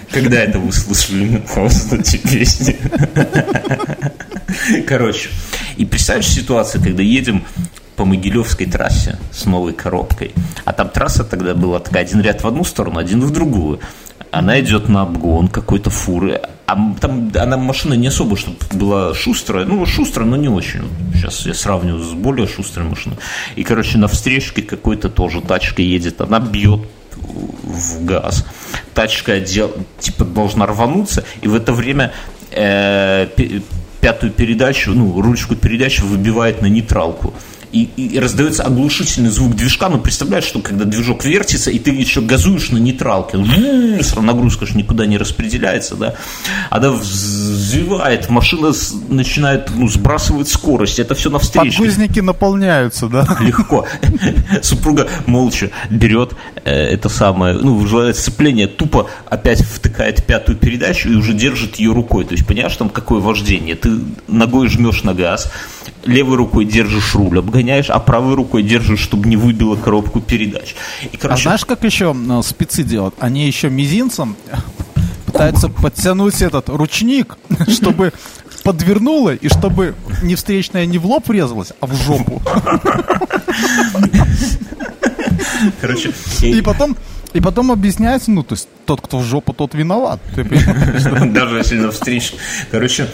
Когда 0.10 0.36
это 0.38 0.58
вы 0.58 0.72
слушали 0.72 1.42
эти 1.98 2.16
песни? 2.16 2.76
Короче, 4.86 5.28
и 5.76 5.84
представляешь 5.84 6.28
ситуацию, 6.28 6.82
когда 6.82 7.02
едем 7.02 7.44
по 7.96 8.04
Могилевской 8.04 8.66
трассе 8.66 9.18
с 9.32 9.44
новой 9.44 9.72
коробкой. 9.72 10.32
А 10.64 10.72
там 10.72 10.88
трасса 10.88 11.24
тогда 11.24 11.54
была 11.54 11.80
такая, 11.80 12.04
один 12.04 12.20
ряд 12.20 12.42
в 12.42 12.46
одну 12.46 12.64
сторону, 12.64 12.98
один 12.98 13.20
в 13.20 13.30
другую. 13.30 13.80
Она 14.30 14.60
идет 14.60 14.88
на 14.88 15.02
обгон 15.02 15.48
какой-то 15.48 15.90
фуры. 15.90 16.40
А 16.66 16.76
там 17.00 17.32
она 17.34 17.56
машина 17.56 17.94
не 17.94 18.08
особо, 18.08 18.36
чтобы 18.36 18.58
была 18.72 19.14
шустрая. 19.14 19.64
Ну, 19.64 19.86
шустрая, 19.86 20.28
но 20.28 20.36
не 20.36 20.48
очень. 20.48 20.82
Сейчас 21.14 21.46
я 21.46 21.54
сравниваю 21.54 22.02
с 22.02 22.12
более 22.12 22.46
шустрой 22.46 22.86
машиной. 22.86 23.16
И, 23.56 23.64
короче, 23.64 23.98
на 23.98 24.06
встречке 24.06 24.62
какой-то 24.62 25.08
тоже 25.08 25.40
тачка 25.40 25.82
едет. 25.82 26.20
Она 26.20 26.40
бьет 26.40 26.80
в 27.16 28.04
газ. 28.04 28.44
Тачка 28.94 29.40
дел, 29.40 29.72
типа 29.98 30.24
должна 30.24 30.66
рвануться, 30.66 31.24
и 31.42 31.48
в 31.48 31.54
это 31.54 31.72
время 31.72 32.12
э, 32.50 33.28
пятую 34.00 34.32
передачу, 34.32 34.92
ну, 34.92 35.20
ручку 35.20 35.56
передачи 35.56 36.02
выбивает 36.02 36.62
на 36.62 36.66
нейтралку 36.66 37.34
и, 37.72 37.88
и 37.96 38.18
раздается 38.18 38.62
оглушительный 38.62 39.30
звук 39.30 39.54
движка, 39.54 39.88
ну, 39.88 39.98
представляешь, 39.98 40.44
что 40.44 40.60
когда 40.60 40.84
движок 40.84 41.24
вертится, 41.24 41.70
и 41.70 41.78
ты 41.78 41.90
еще 41.90 42.20
газуешь 42.20 42.70
на 42.70 42.78
нейтралке, 42.78 43.38
нагрузка 44.20 44.66
же 44.66 44.76
никуда 44.76 45.06
не 45.06 45.18
распределяется, 45.18 45.96
да, 45.96 46.14
она 46.70 46.90
взвивает, 46.90 48.28
машина 48.30 48.72
начинает, 49.08 49.70
ну, 49.74 49.88
сбрасывать 49.88 50.48
скорость, 50.48 50.98
это 50.98 51.14
все 51.14 51.30
навстречу. 51.30 51.78
Подгузники 51.78 52.20
наполняются, 52.20 53.08
да? 53.08 53.26
Легко. 53.40 53.86
Супруга 54.62 55.08
молча 55.26 55.70
берет 55.90 56.34
э, 56.64 56.70
это 56.70 57.08
самое, 57.08 57.54
ну, 57.54 57.74
вызывает 57.76 58.16
сцепление, 58.16 58.66
тупо 58.66 59.10
опять 59.26 59.62
втыкает 59.62 60.24
пятую 60.24 60.56
передачу 60.58 61.08
и 61.08 61.14
уже 61.14 61.32
держит 61.32 61.76
ее 61.76 61.92
рукой, 61.92 62.24
то 62.24 62.32
есть, 62.32 62.46
понимаешь, 62.46 62.76
там 62.76 62.88
какое 62.88 63.20
вождение, 63.20 63.74
ты 63.74 63.90
ногой 64.26 64.68
жмешь 64.68 65.02
на 65.04 65.14
газ, 65.14 65.50
левой 66.04 66.36
рукой 66.36 66.64
держишь 66.64 67.14
руль, 67.14 67.38
обгоняешь, 67.58 67.90
а 67.90 67.98
правой 67.98 68.34
рукой 68.34 68.62
держишь, 68.62 69.00
чтобы 69.00 69.28
не 69.28 69.36
выбило 69.36 69.76
коробку 69.76 70.20
передач. 70.20 70.74
И, 71.12 71.16
короче... 71.16 71.40
А 71.40 71.42
знаешь, 71.42 71.64
как 71.64 71.82
еще 71.84 72.14
э, 72.14 72.42
спецы 72.42 72.82
делают? 72.84 73.14
Они 73.18 73.46
еще 73.46 73.68
мизинцем 73.68 74.36
пытаются 75.26 75.68
подтянуть 75.68 76.40
этот 76.40 76.68
ручник, 76.68 77.36
чтобы 77.68 78.12
подвернуло, 78.62 79.34
и 79.34 79.48
чтобы 79.48 79.94
не 80.22 80.36
встречная 80.36 80.86
не 80.86 80.98
в 80.98 81.06
лоб 81.06 81.28
врезалась, 81.28 81.72
а 81.80 81.86
в 81.86 81.94
жопу. 81.94 82.40
Короче, 85.80 86.12
и 86.42 86.60
потом 86.60 86.96
и 87.34 87.40
потом 87.40 87.70
объясняется, 87.70 88.30
ну, 88.30 88.42
то 88.42 88.54
есть 88.54 88.68
тот, 88.86 89.00
кто 89.00 89.18
в 89.18 89.24
жопу, 89.24 89.52
тот 89.52 89.74
виноват. 89.74 90.20
Даже 91.32 91.58
если 91.58 91.76
на 91.76 91.90
встрече. 91.90 92.36
Короче, 92.70 93.08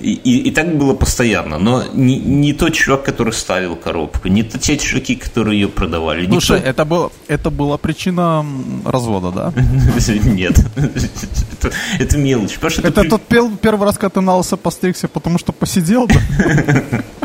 и, 0.00 0.12
и, 0.12 0.48
и 0.48 0.50
так 0.50 0.76
было 0.76 0.94
постоянно. 0.94 1.58
Но 1.58 1.84
не, 1.92 2.18
не 2.18 2.52
тот 2.54 2.72
чувак, 2.72 3.04
который 3.04 3.32
ставил 3.32 3.76
коробку, 3.76 4.28
не 4.28 4.42
те 4.42 4.78
чуваки, 4.78 5.16
которые 5.16 5.60
ее 5.60 5.68
продавали. 5.68 6.26
Слушай, 6.26 6.56
никто... 6.56 6.70
это, 6.70 6.84
был, 6.84 7.12
это 7.28 7.50
была 7.50 7.76
причина 7.76 8.44
развода, 8.84 9.32
да? 9.32 9.52
Нет. 10.24 10.58
это, 10.76 11.72
это 11.98 12.18
мелочь. 12.18 12.58
Это 12.82 13.04
тот 13.04 13.22
первый 13.22 13.84
раз, 13.84 13.98
когда 13.98 14.10
ты 14.10 14.20
на 14.20 14.36
лысо 14.36 14.56
постригся, 14.56 15.08
потому 15.08 15.38
что 15.38 15.52
посидел, 15.52 16.06
да? 16.06 17.02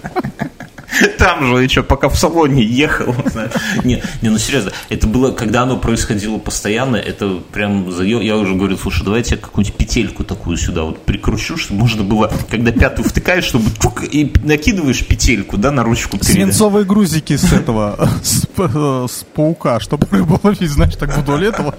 Там 1.18 1.46
же 1.48 1.64
еще 1.64 1.84
пока 1.84 2.10
в 2.10 2.18
салоне 2.18 2.64
ехал. 2.64 3.16
Не, 3.84 4.02
не, 4.22 4.30
ну 4.30 4.38
серьезно, 4.38 4.72
это 4.90 5.08
было, 5.08 5.32
когда 5.32 5.64
оно 5.64 5.78
происходило 5.78 6.38
постоянно, 6.38 6.96
это 6.96 7.42
прям, 7.52 7.90
я 8.02 8.38
уже 8.38 8.56
говорю, 8.56 8.78
слушай, 8.78 9.04
давайте 9.04 9.36
я 9.36 9.42
какую-нибудь 9.42 9.78
петельку 9.78 10.24
такую 10.24 10.58
сюда 10.58 10.84
вот 10.84 11.04
прикручу, 11.04 11.58
чтобы 11.58 11.82
можно 11.82 12.04
было, 12.04 12.32
когда 12.50 12.72
пятую 12.72 13.08
втыкаешь, 13.08 13.44
чтобы 13.44 13.70
чук, 13.82 14.04
и 14.04 14.32
накидываешь 14.44 15.06
петельку, 15.06 15.58
да, 15.58 15.72
на 15.72 15.84
ручку. 15.84 16.18
Свинцовые 16.22 16.86
грузики 16.86 17.36
с 17.36 17.52
этого, 17.52 18.10
с, 18.24 18.46
с 18.46 19.24
паука, 19.34 19.80
чтобы 19.80 20.08
рыба 20.12 20.40
ловить, 20.44 20.70
знаешь, 20.70 20.96
так 20.96 21.16
вдоль 21.18 21.48
этого. 21.48 21.76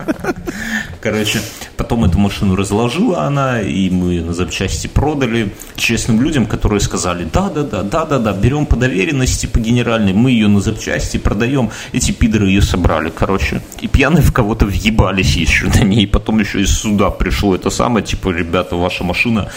Короче, 1.00 1.40
потом 1.76 2.04
эту 2.04 2.18
машину 2.18 2.56
разложила 2.56 3.22
она, 3.24 3.60
и 3.60 3.90
мы 3.90 4.20
на 4.20 4.32
запчасти 4.32 4.86
продали 4.86 5.52
честным 5.76 6.22
людям, 6.22 6.46
которые 6.46 6.80
сказали, 6.80 7.28
да-да-да, 7.30 7.82
да-да-да, 7.82 8.32
берем 8.32 8.64
по 8.66 8.76
доверию, 8.76 9.03
доверенности 9.04 9.46
по 9.46 9.60
генеральной, 9.60 10.12
мы 10.12 10.30
ее 10.30 10.48
на 10.48 10.60
запчасти 10.60 11.18
продаем, 11.18 11.70
эти 11.92 12.12
пидоры 12.12 12.48
ее 12.48 12.62
собрали, 12.62 13.10
короче. 13.10 13.60
И 13.80 13.88
пьяные 13.88 14.22
в 14.22 14.32
кого-то 14.32 14.66
въебались 14.66 15.36
еще 15.36 15.66
на 15.66 15.82
ней, 15.82 16.06
потом 16.06 16.40
еще 16.40 16.60
из 16.60 16.70
суда 16.70 17.10
пришло 17.10 17.54
это 17.54 17.70
самое, 17.70 18.04
типа, 18.04 18.30
ребята, 18.30 18.76
ваша 18.76 19.04
машина 19.04 19.50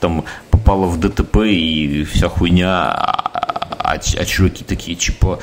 там 0.00 0.24
попала 0.50 0.86
в 0.86 0.98
ДТП 0.98 1.36
и 1.44 2.04
вся 2.04 2.28
хуйня, 2.28 2.92
а, 2.92 3.92
а, 3.92 3.92
а 3.94 4.24
чуваки 4.24 4.64
такие, 4.64 4.96
типа, 4.96 5.38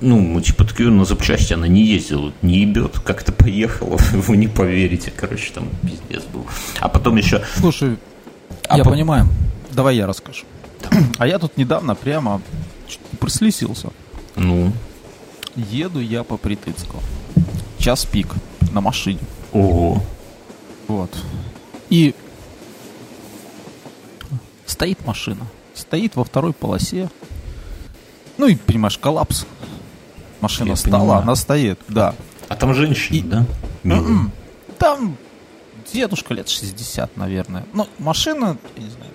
ну, 0.00 0.18
мы 0.18 0.42
типа 0.42 0.64
такие, 0.64 0.90
на 0.90 1.04
запчасти 1.04 1.54
она 1.54 1.68
не 1.68 1.84
ездила, 1.84 2.32
не 2.42 2.60
ебет, 2.60 2.98
как-то 3.00 3.32
поехала, 3.32 3.96
вы 4.12 4.36
не 4.36 4.48
поверите, 4.48 5.12
короче, 5.16 5.52
там 5.54 5.68
пиздец 5.82 6.24
был. 6.32 6.46
А 6.80 6.88
потом 6.88 7.16
еще... 7.16 7.42
Слушай, 7.56 7.96
а 8.68 8.76
я 8.76 8.84
по... 8.84 8.90
понимаю, 8.90 9.28
давай 9.70 9.96
я 9.96 10.06
расскажу. 10.06 10.44
А 11.18 11.26
я 11.26 11.38
тут 11.38 11.56
недавно 11.56 11.94
прямо 11.94 12.40
прослесился. 13.18 13.90
Ну? 14.36 14.72
еду 15.56 15.98
я 16.00 16.22
по 16.22 16.36
Притыцку. 16.36 16.98
Час 17.78 18.04
пик 18.04 18.28
на 18.72 18.80
машине. 18.80 19.18
Ого. 19.52 20.02
Вот. 20.86 21.10
И 21.90 22.14
стоит 24.66 25.04
машина. 25.06 25.46
Стоит 25.74 26.16
во 26.16 26.24
второй 26.24 26.52
полосе. 26.52 27.08
Ну 28.36 28.46
и, 28.46 28.54
понимаешь, 28.56 28.98
коллапс. 28.98 29.46
Машина 30.40 30.68
Я 30.70 30.76
стала, 30.76 31.00
понимаю. 31.00 31.22
она 31.22 31.34
стоит, 31.34 31.80
да. 31.88 32.14
А 32.48 32.54
там 32.54 32.74
женщина, 32.74 33.16
И- 33.16 33.22
да? 33.22 33.46
Милая. 33.82 34.00
М-м. 34.02 34.32
Там 34.78 35.16
дедушка 35.92 36.34
лет 36.34 36.48
60, 36.48 37.16
наверное. 37.16 37.66
Ну, 37.72 37.88
машина, 37.98 38.56
я 38.76 38.82
не 38.84 38.90
знаю. 38.90 39.10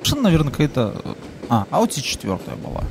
Машина, 0.00 0.22
наверное, 0.22 0.50
какая-то... 0.50 1.00
э, 1.04 1.14
А, 1.48 1.66
Audi 1.70 2.02
4 2.02 2.38
была. 2.62 2.84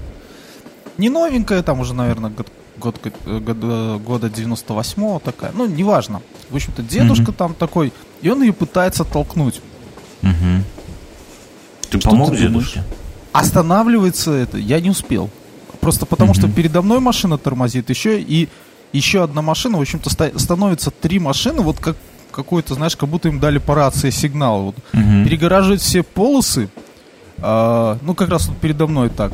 Не 0.97 1.09
новенькая, 1.09 1.61
там 1.63 1.79
уже, 1.79 1.93
наверное, 1.93 2.29
год, 2.29 2.47
год, 2.77 2.95
э, 3.25 3.39
года, 3.39 3.97
года 4.03 4.27
98-го 4.27 5.19
такая. 5.19 5.51
Ну, 5.53 5.65
неважно. 5.65 6.21
В 6.49 6.55
общем-то, 6.55 6.81
дедушка 6.83 7.23
Мгм. 7.31 7.33
там 7.33 7.53
такой, 7.53 7.91
и 8.21 8.29
он 8.29 8.41
ее 8.41 8.53
пытается 8.53 9.03
толкнуть. 9.03 9.61
Мгм. 10.21 10.63
Ты 11.89 11.99
Что 11.99 12.09
помог 12.09 12.29
ты 12.31 12.35
думаешь? 12.47 12.71
дедушке? 12.73 12.83
Останавливается 13.31 14.31
это, 14.31 14.57
я 14.57 14.79
не 14.79 14.89
успел. 14.89 15.29
Просто 15.81 16.05
потому, 16.05 16.33
что 16.33 16.47
Мгм. 16.47 16.55
передо 16.55 16.81
мной 16.81 16.99
машина 16.99 17.37
тормозит, 17.37 17.89
еще 17.89 18.19
и 18.21 18.47
еще 18.93 19.23
одна 19.23 19.41
машина, 19.41 19.77
в 19.77 19.81
общем-то, 19.81 20.09
ста- 20.09 20.31
становится 20.39 20.89
три 20.89 21.19
машины, 21.19 21.61
вот 21.61 21.79
как 21.79 21.97
какой-то, 22.31 22.73
знаешь, 22.75 22.95
как 22.95 23.09
будто 23.09 23.27
им 23.29 23.39
дали 23.39 23.57
по 23.59 23.75
рации 23.75 24.09
сигнал. 24.09 24.61
Вот. 24.63 24.75
Мгм. 24.93 25.25
Перегораживают 25.25 25.81
все 25.81 26.01
полосы, 26.03 26.69
а, 27.39 27.97
ну, 28.01 28.13
как 28.15 28.29
раз 28.29 28.47
вот 28.47 28.57
передо 28.57 28.87
мной 28.87 29.09
так. 29.09 29.33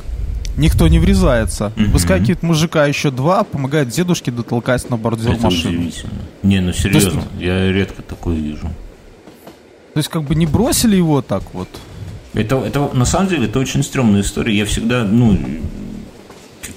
Никто 0.58 0.88
не 0.88 1.00
врезается. 1.00 1.72
Мгм. 1.76 1.92
Выскакивает 1.92 2.44
мужика 2.44 2.86
еще 2.86 3.12
два, 3.12 3.44
помогает 3.44 3.90
дедушке 3.90 4.32
дотолкать 4.32 4.90
на 4.90 4.98
бордюр 4.98 5.36
Это 5.36 5.48
удивительно. 5.48 6.14
Не, 6.44 6.60
ну 6.60 6.74
серьезно, 6.74 7.24
я 7.40 7.72
редко 7.72 8.02
такое 8.02 8.36
вижу. 8.36 8.70
То 9.94 9.98
есть, 9.98 10.10
как 10.10 10.24
бы 10.24 10.36
не 10.36 10.46
бросили 10.46 10.96
его 10.96 11.22
так 11.22 11.44
вот. 11.54 11.68
Это, 12.34 12.58
это 12.58 12.90
на 12.94 13.06
самом 13.06 13.28
деле 13.28 13.46
это 13.48 13.60
очень 13.60 13.84
стрёмная 13.84 14.22
история. 14.22 14.58
Я 14.58 14.66
всегда, 14.66 15.04
ну, 15.04 15.38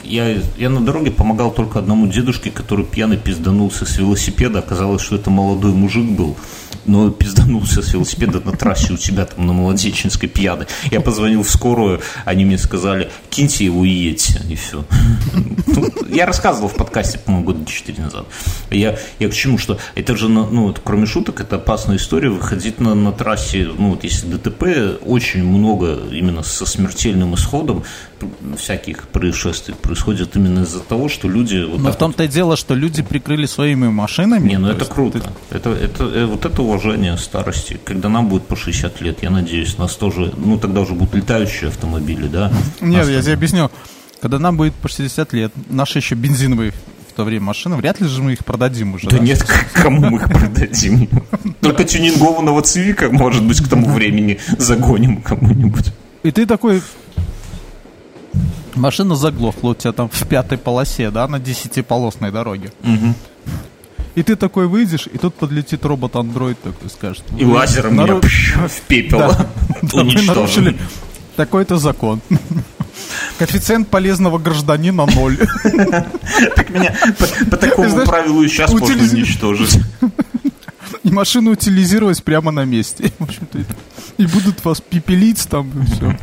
я, 0.03 0.37
я 0.59 0.71
на 0.71 0.81
дороге 0.81 1.13
помогал 1.13 1.53
только 1.53 1.79
одному 1.79 2.09
дедушке, 2.09 2.51
который 2.51 2.85
пьяный 2.85 3.17
пизданулся 3.17 3.87
с 3.87 3.99
велосипеда. 3.99 4.59
Оказалось, 4.59 5.03
что 5.03 5.15
это 5.15 5.31
молодой 5.31 5.73
мужик 5.73 6.11
был. 6.11 6.37
Но 6.87 7.11
пизданулся 7.11 7.83
с 7.83 7.93
велосипеда 7.93 8.41
на 8.41 8.53
трассе 8.53 8.93
у 8.93 8.97
тебя 8.97 9.25
там 9.25 9.47
на 9.47 9.53
Молодеченской 9.53 10.29
пьяный. 10.29 10.67
Я 10.91 11.01
позвонил 11.01 11.43
в 11.43 11.51
скорую, 11.51 12.01
они 12.25 12.45
мне 12.45 12.59
сказали, 12.59 13.11
киньте 13.31 13.65
его 13.65 13.85
и 13.85 13.91
едьте, 13.91 14.41
и 14.49 14.55
все. 14.55 14.85
Я 16.09 16.27
рассказывал 16.27 16.69
в 16.69 16.75
подкасте, 16.75 17.19
по-моему, 17.19 17.47
года 17.47 17.67
4 17.67 18.03
назад. 18.03 18.27
Я, 18.71 18.99
я 19.19 19.29
к 19.29 19.35
чему, 19.35 19.59
что 19.59 19.79
это 19.95 20.17
же, 20.17 20.29
ну, 20.29 20.67
вот, 20.67 20.81
кроме 20.83 21.07
шуток, 21.07 21.41
это 21.41 21.57
опасная 21.57 21.97
история, 21.97 22.29
выходить 22.29 22.81
на, 22.81 22.95
на 22.95 23.13
трассе, 23.13 23.69
ну, 23.77 23.91
вот 23.91 24.05
если 24.05 24.27
ДТП, 24.27 25.01
очень 25.05 25.45
много 25.45 25.99
именно 26.11 26.43
со 26.43 26.67
смертельным 26.67 27.35
исходом 27.35 27.85
всяких 28.57 29.09
происшествий 29.09 29.75
происходит 29.75 30.37
именно 30.37 30.61
из-за 30.63 30.81
того, 30.81 31.09
что 31.09 31.29
люди 31.29 31.65
вот 31.69 31.81
Но 31.81 31.93
в 31.93 31.97
том-то 31.97 32.25
и 32.25 32.29
дело, 32.29 32.57
что 32.57 32.75
люди 32.75 33.03
прикрыли 33.03 33.47
своими 33.47 33.89
машинами. 33.89 34.49
не, 34.49 34.59
ну 34.59 34.69
То 34.69 34.75
это 34.75 34.85
круто. 34.87 35.21
ты- 35.21 35.57
Это, 35.57 35.71
это, 35.71 36.05
э, 36.05 36.25
вот 36.27 36.45
это 36.47 36.63
уважение 36.63 37.17
старости. 37.19 37.79
Когда 37.85 38.09
нам 38.09 38.29
будет 38.29 38.45
по 38.47 38.57
60 38.57 39.01
лет, 39.01 39.23
я 39.23 39.31
надеюсь, 39.31 39.79
нас 39.79 39.95
тоже, 39.97 40.33
ну 40.37 40.59
тогда 40.59 40.81
уже 40.83 40.95
будут 40.95 41.15
летающие 41.15 41.69
автомобили, 41.69 42.27
да? 42.29 42.51
Нет, 42.81 43.01
Нас 43.01 43.09
я 43.09 43.23
тебе 43.23 43.35
объясню. 43.35 43.71
Когда 44.21 44.39
нам 44.39 44.57
будет 44.57 44.75
по 44.75 44.89
60 44.89 45.33
лет, 45.35 45.53
наши 45.69 45.99
еще 45.99 46.15
бензиновые 46.15 46.73
в 47.11 47.17
то 47.17 47.25
время 47.25 47.45
машины, 47.47 47.77
вряд 47.77 48.01
ли 48.01 48.09
же 48.09 48.23
мы 48.23 48.33
их 48.33 48.45
продадим 48.45 48.95
уже. 48.95 49.09
Да 49.09 49.19
нет, 49.19 49.43
к- 49.43 49.73
кому 49.83 50.01
мы 50.11 50.19
их 50.19 50.25
продадим? 50.25 51.09
Только 51.61 51.85
тюнингованного 51.85 52.63
цвика, 52.63 53.11
может 53.11 53.45
быть, 53.45 53.61
к 53.61 53.69
тому 53.69 53.93
времени 53.93 54.41
загоним 54.59 55.23
кому-нибудь. 55.23 55.93
И 56.23 56.31
ты 56.31 56.47
такой... 56.47 56.81
Машина 58.75 59.15
заглохла 59.15 59.71
у 59.71 59.75
тебя 59.75 59.93
там 59.93 60.09
в 60.09 60.27
пятой 60.27 60.59
полосе, 60.59 61.11
да, 61.11 61.29
на 61.29 61.39
десятиполосной 61.39 62.31
дороге. 62.31 62.73
И 64.15 64.23
ты 64.23 64.37
такой 64.37 64.69
выйдешь, 64.69 65.09
и 65.13 65.19
тут 65.19 65.35
подлетит 65.35 65.85
робот-андроид 65.85 66.61
такой, 66.63 66.89
скажет... 66.89 67.25
И 67.37 67.45
«Вы 67.45 67.55
лазером 67.55 67.95
меня 67.95 68.07
нару- 68.07 68.21
пш, 68.21 68.55
в 68.69 68.81
пепел 68.83 69.19
Да. 69.19 69.47
Да, 69.83 70.05
вы 70.05 70.23
нарушили 70.23 70.77
такой-то 71.35 71.79
закон. 71.79 72.21
Коэффициент 73.39 73.89
полезного 73.89 74.39
гражданина 74.39 75.07
ноль. 75.07 75.37
Так 76.55 76.71
меня 76.71 76.95
по, 77.51 77.57
такому 77.57 78.05
правилу 78.05 78.43
и 78.45 78.49
сейчас 78.49 78.73
можно 78.73 79.03
уничтожить. 79.03 79.81
И 81.03 81.11
машину 81.11 81.51
утилизировать 81.51 82.23
прямо 82.23 82.53
на 82.53 82.65
месте. 82.65 83.13
В 83.19 83.25
общем-то, 83.25 83.59
и- 84.19 84.27
будут 84.27 84.65
вас 84.65 84.81
пепелить 84.81 85.47
там, 85.49 85.71
и 85.83 85.87
все. 85.87 86.17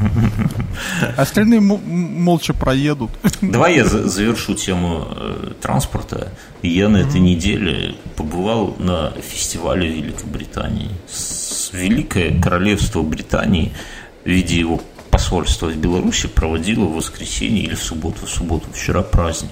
Остальные 1.17 1.59
молча 1.61 2.53
проедут. 2.53 3.11
Давай 3.41 3.75
я 3.75 3.85
за- 3.85 4.07
завершу 4.07 4.53
тему 4.55 5.07
э, 5.09 5.51
транспорта. 5.61 6.31
Я 6.61 6.89
на 6.89 6.97
этой 6.97 7.19
неделе 7.19 7.95
побывал 8.15 8.75
на 8.79 9.11
фестивале 9.21 9.89
Великобритании. 9.91 10.89
Великое 11.73 12.39
Королевство 12.41 13.01
Британии 13.01 13.71
в 14.25 14.29
виде 14.29 14.59
его 14.59 14.81
посольства 15.09 15.67
в 15.67 15.75
Беларуси 15.77 16.27
проводило 16.27 16.85
в 16.85 16.95
воскресенье 16.95 17.63
или 17.63 17.75
в 17.75 17.81
субботу, 17.83 18.25
в 18.25 18.29
субботу, 18.29 18.67
вчера 18.73 19.01
праздник. 19.01 19.51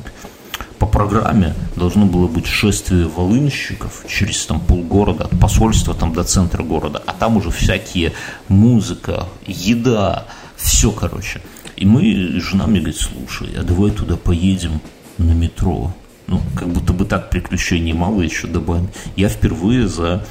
По 0.79 0.85
программе 0.85 1.55
должно 1.75 2.05
было 2.05 2.27
быть 2.27 2.47
шествие 2.47 3.07
волынщиков 3.07 4.05
через 4.07 4.45
там 4.45 4.61
полгорода, 4.61 5.25
от 5.25 5.37
посольства 5.39 5.93
там 5.93 6.13
до 6.13 6.23
центра 6.23 6.63
города, 6.63 7.03
а 7.05 7.13
там 7.13 7.35
уже 7.35 7.51
всякие 7.51 8.13
музыка, 8.47 9.27
еда, 9.45 10.25
все, 10.55 10.91
короче. 10.91 11.41
И 11.75 11.85
мы, 11.85 12.39
жена 12.39 12.65
мне 12.65 12.79
говорит, 12.79 12.99
слушай, 12.99 13.49
а 13.57 13.63
давай 13.63 13.91
туда 13.91 14.15
поедем 14.15 14.79
на 15.17 15.31
метро. 15.31 15.93
Ну, 16.27 16.41
как 16.55 16.69
будто 16.69 16.93
бы 16.93 17.05
так 17.05 17.29
приключений 17.29 17.93
мало 17.93 18.21
еще 18.21 18.47
добавим. 18.47 18.87
Я 19.15 19.29
впервые 19.29 19.87
за, 19.87 20.25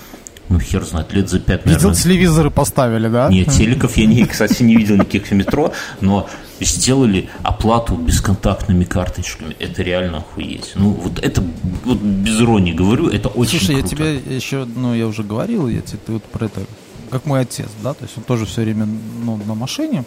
ну, 0.48 0.60
хер 0.60 0.84
знает, 0.84 1.12
лет 1.12 1.28
за 1.28 1.40
пять, 1.40 1.66
наверное, 1.66 1.90
Видел, 1.90 2.02
телевизоры 2.02 2.50
поставили, 2.50 3.08
да? 3.08 3.28
нет, 3.28 3.50
телеков 3.50 3.96
я, 3.96 4.06
не, 4.06 4.24
кстати, 4.24 4.62
не 4.62 4.76
видел 4.76 4.96
никаких 4.96 5.26
в 5.26 5.32
метро, 5.32 5.72
но 6.00 6.28
сделали 6.60 7.28
оплату 7.42 7.94
бесконтактными 7.96 8.84
карточками. 8.84 9.54
Это 9.58 9.82
реально 9.82 10.18
охуеть. 10.18 10.72
Ну, 10.74 10.90
вот 10.90 11.18
это, 11.18 11.44
вот 11.84 11.98
без 11.98 12.40
иронии 12.40 12.72
говорю, 12.72 13.08
это 13.08 13.28
очень 13.28 13.58
Слушай, 13.58 13.76
я 13.76 13.80
круто. 13.82 13.96
тебе 13.96 14.36
еще, 14.36 14.64
ну, 14.64 14.94
я 14.94 15.06
уже 15.06 15.22
говорил, 15.22 15.68
я 15.68 15.80
тебе 15.82 15.98
ты 16.06 16.12
вот 16.12 16.24
про 16.24 16.46
это, 16.46 16.62
как 17.10 17.26
мой 17.26 17.40
отец, 17.40 17.68
да, 17.82 17.94
то 17.94 18.04
есть 18.04 18.16
он 18.16 18.24
тоже 18.24 18.46
все 18.46 18.62
время, 18.62 18.86
ну, 19.22 19.36
на 19.36 19.54
машине, 19.54 20.04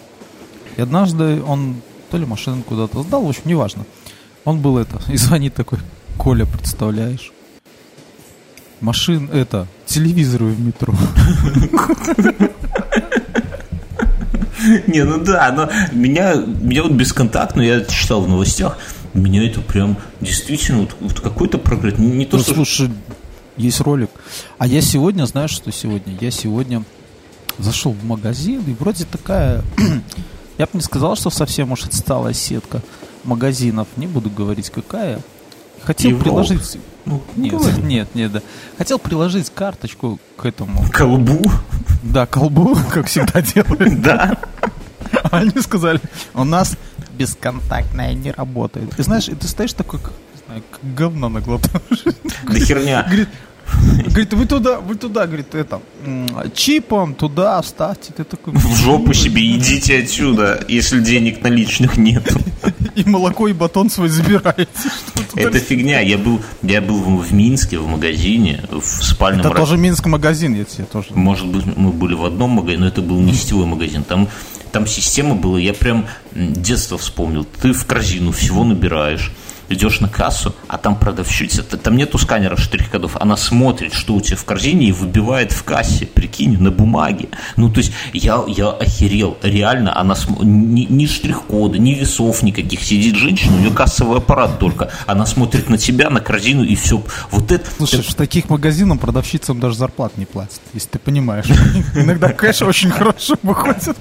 и 0.78 0.82
однажды 0.82 1.42
он 1.42 1.82
то 2.10 2.18
ли 2.18 2.26
машину 2.26 2.64
куда-то 2.64 3.04
сдал, 3.04 3.24
в 3.24 3.30
общем, 3.30 3.44
неважно. 3.46 3.86
Он 4.44 4.60
был 4.60 4.78
это, 4.78 5.00
и 5.12 5.18
звонит 5.18 5.54
такой, 5.54 5.80
Коля, 6.18 6.46
представляешь? 6.46 7.32
Машин, 8.82 9.30
это, 9.32 9.68
телевизоры 9.92 10.46
в 10.46 10.60
метро. 10.60 10.94
Не, 14.88 15.04
ну 15.04 15.18
да, 15.24 15.52
но 15.52 15.70
меня, 15.92 16.36
меня 16.36 16.84
вот 16.84 16.92
бесконтактно, 16.92 17.62
я 17.62 17.84
читал 17.84 18.22
в 18.22 18.30
новостях, 18.30 18.78
меня 19.14 19.46
это 19.48 19.60
прям 19.60 19.98
действительно 20.22 20.82
вот, 20.82 20.96
вот 21.00 21.20
какой-то 21.20 21.58
прогресс. 21.58 21.98
Не, 21.98 22.12
не 22.12 22.26
то, 22.26 22.38
Ну, 22.38 22.44
что... 22.44 22.54
слушай, 22.54 22.92
есть 23.58 23.82
ролик. 23.82 24.12
А 24.60 24.68
я 24.68 24.82
сегодня, 24.82 25.26
знаешь, 25.26 25.52
что 25.52 25.72
сегодня? 25.72 26.16
Я 26.22 26.30
сегодня 26.32 26.84
зашел 27.58 27.92
в 27.92 28.04
магазин, 28.04 28.64
и 28.68 28.74
вроде 28.74 29.06
такая... 29.06 29.64
я 30.58 30.66
бы 30.66 30.72
не 30.74 30.82
сказал, 30.82 31.16
что 31.16 31.30
совсем 31.32 31.72
уж 31.72 31.84
отсталая 31.84 32.34
сетка 32.34 32.82
магазинов. 33.24 33.88
Не 33.98 34.08
буду 34.08 34.30
говорить, 34.30 34.70
какая. 34.70 35.22
Хотел 35.84 36.12
Европа. 36.12 36.24
приложить... 36.44 36.78
Ну, 37.06 37.22
Нет, 37.36 37.52
говори. 37.54 37.82
нет, 37.82 38.14
нет, 38.16 38.32
да. 38.32 38.42
Хотел 38.78 39.00
приложить 39.00 39.50
карточку 39.50 40.20
к 40.38 40.46
этому, 40.46 40.86
Колбу, 40.92 41.52
да, 42.04 42.26
колбу, 42.26 42.78
как 42.92 43.08
всегда 43.08 43.42
делают. 43.42 44.02
да. 44.02 44.38
А 45.24 45.38
они 45.40 45.52
сказали, 45.62 46.00
у 46.34 46.44
нас 46.44 46.76
бесконтактная 47.14 48.14
не 48.14 48.32
работает. 48.32 48.98
И 48.98 49.04
знаешь, 49.04 49.28
и 49.30 49.36
ты 49.36 49.48
стоишь 49.48 49.74
такой, 49.74 50.00
как, 50.00 50.12
не 50.34 50.42
знаю, 50.46 50.64
как 50.72 50.94
говно 50.96 51.30
наглотаешь. 51.30 52.04
Да 52.48 52.60
херня. 52.60 53.04
Говорит, 53.04 53.30
говорит, 54.06 54.34
вы 54.34 54.46
туда, 54.46 54.80
вы 54.80 54.96
туда, 54.96 55.28
говорит, 55.28 55.56
это, 55.56 55.82
чипом 56.54 57.16
туда 57.16 57.62
вставьте. 57.62 58.14
Ты 58.14 58.24
такой, 58.24 58.54
В 58.54 58.76
жопу 58.76 59.14
себе 59.14 59.56
идите 59.56 60.00
отсюда, 60.00 60.64
если 60.68 61.00
денег 61.00 61.42
наличных 61.42 61.98
нет. 61.98 62.32
и 62.96 63.04
молоко, 63.10 63.48
и 63.48 63.54
батон 63.54 63.90
свой 63.90 64.10
забираете. 64.10 64.68
Это 65.36 65.60
фигня. 65.60 66.00
Я 66.02 66.18
был, 66.18 66.42
я 66.62 66.82
был 66.82 67.00
в, 67.02 67.34
Минске 67.34 67.80
в 67.80 67.88
магазине, 67.88 68.64
в 68.70 69.04
спальном 69.04 69.46
Это 69.46 69.56
тоже 69.56 69.78
Минск 69.78 70.06
магазин, 70.06 70.56
я 70.56 70.66
тебе 70.66 70.86
тоже. 70.86 71.08
Может 71.12 71.48
быть, 71.48 71.66
мы 71.78 71.92
были 71.92 72.14
в 72.14 72.26
одном 72.26 72.52
магазине, 72.52 72.82
но 72.82 72.88
это 72.88 73.02
был 73.02 73.20
не 73.20 73.34
сетевой 73.34 73.66
магазин. 73.66 74.04
Там, 74.04 74.28
там 74.72 74.88
система 74.88 75.36
была, 75.36 75.60
я 75.60 75.74
прям 75.74 76.08
детство 76.34 76.98
вспомнил. 76.98 77.46
Ты 77.62 77.74
в 77.74 77.86
корзину 77.86 78.32
всего 78.32 78.64
набираешь, 78.64 79.32
идешь 79.74 80.00
на 80.00 80.08
кассу, 80.08 80.54
а 80.68 80.78
там 80.78 80.96
продавщица, 80.96 81.64
там 81.64 81.96
нету 81.96 82.18
сканера 82.18 82.56
штрих-кодов, 82.56 83.18
она 83.20 83.38
смотрит, 83.38 83.94
что 83.94 84.16
у 84.16 84.22
тебя 84.22 84.38
в 84.38 84.46
корзине 84.46 84.90
и 84.90 84.92
выбивает 84.92 85.52
в 85.52 85.64
кассе, 85.64 86.06
прикинь, 86.06 86.58
на 86.60 86.72
бумаге. 86.72 87.30
Ну, 87.56 87.70
то 87.70 87.80
есть 87.80 87.94
я, 88.14 88.44
я 88.48 88.70
охерел, 88.70 89.38
реально, 89.42 89.98
она 89.98 90.16
см... 90.16 90.44
ни, 90.44 90.86
ни 90.90 91.06
штрих-кода, 91.06 91.78
ни 91.78 91.94
весов 91.94 92.44
никаких, 92.44 92.84
сидит 92.84 93.16
женщина, 93.16 93.56
у 93.56 93.60
нее 93.60 93.72
кассовый 93.72 94.18
аппарат 94.18 94.60
только, 94.60 94.92
она 95.08 95.26
смотрит 95.26 95.70
на 95.70 95.78
тебя, 95.78 96.10
на 96.10 96.20
корзину 96.20 96.64
и 96.64 96.76
все. 96.76 97.04
Вот 97.32 97.52
это... 97.52 97.70
Слушай, 97.78 98.02
это... 98.02 98.12
в 98.12 98.16
таких 98.16 98.50
магазинах 98.50 99.00
продавщицам 99.00 99.60
даже 99.60 99.76
зарплат 99.76 100.18
не 100.18 100.26
платят, 100.26 100.62
если 100.74 100.90
ты 100.90 101.00
понимаешь. 101.00 101.46
Иногда 101.96 102.30
кэш 102.30 102.62
очень 102.62 102.92
хорошо 102.92 103.36
выходит. 103.42 103.98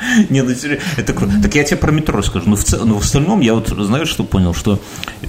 Не, 0.30 0.42
ну 0.42 0.50
это 0.96 1.12
круто. 1.12 1.34
Так 1.42 1.54
я 1.54 1.64
тебе 1.64 1.76
про 1.76 1.92
метро 1.92 2.22
скажу. 2.22 2.48
Но 2.48 2.56
в, 2.56 2.64
цел, 2.64 2.84
но 2.86 2.98
в 2.98 3.02
остальном 3.02 3.40
я 3.40 3.54
вот, 3.54 3.68
знаешь, 3.68 4.08
что 4.08 4.24
понял? 4.24 4.54
Что 4.54 4.80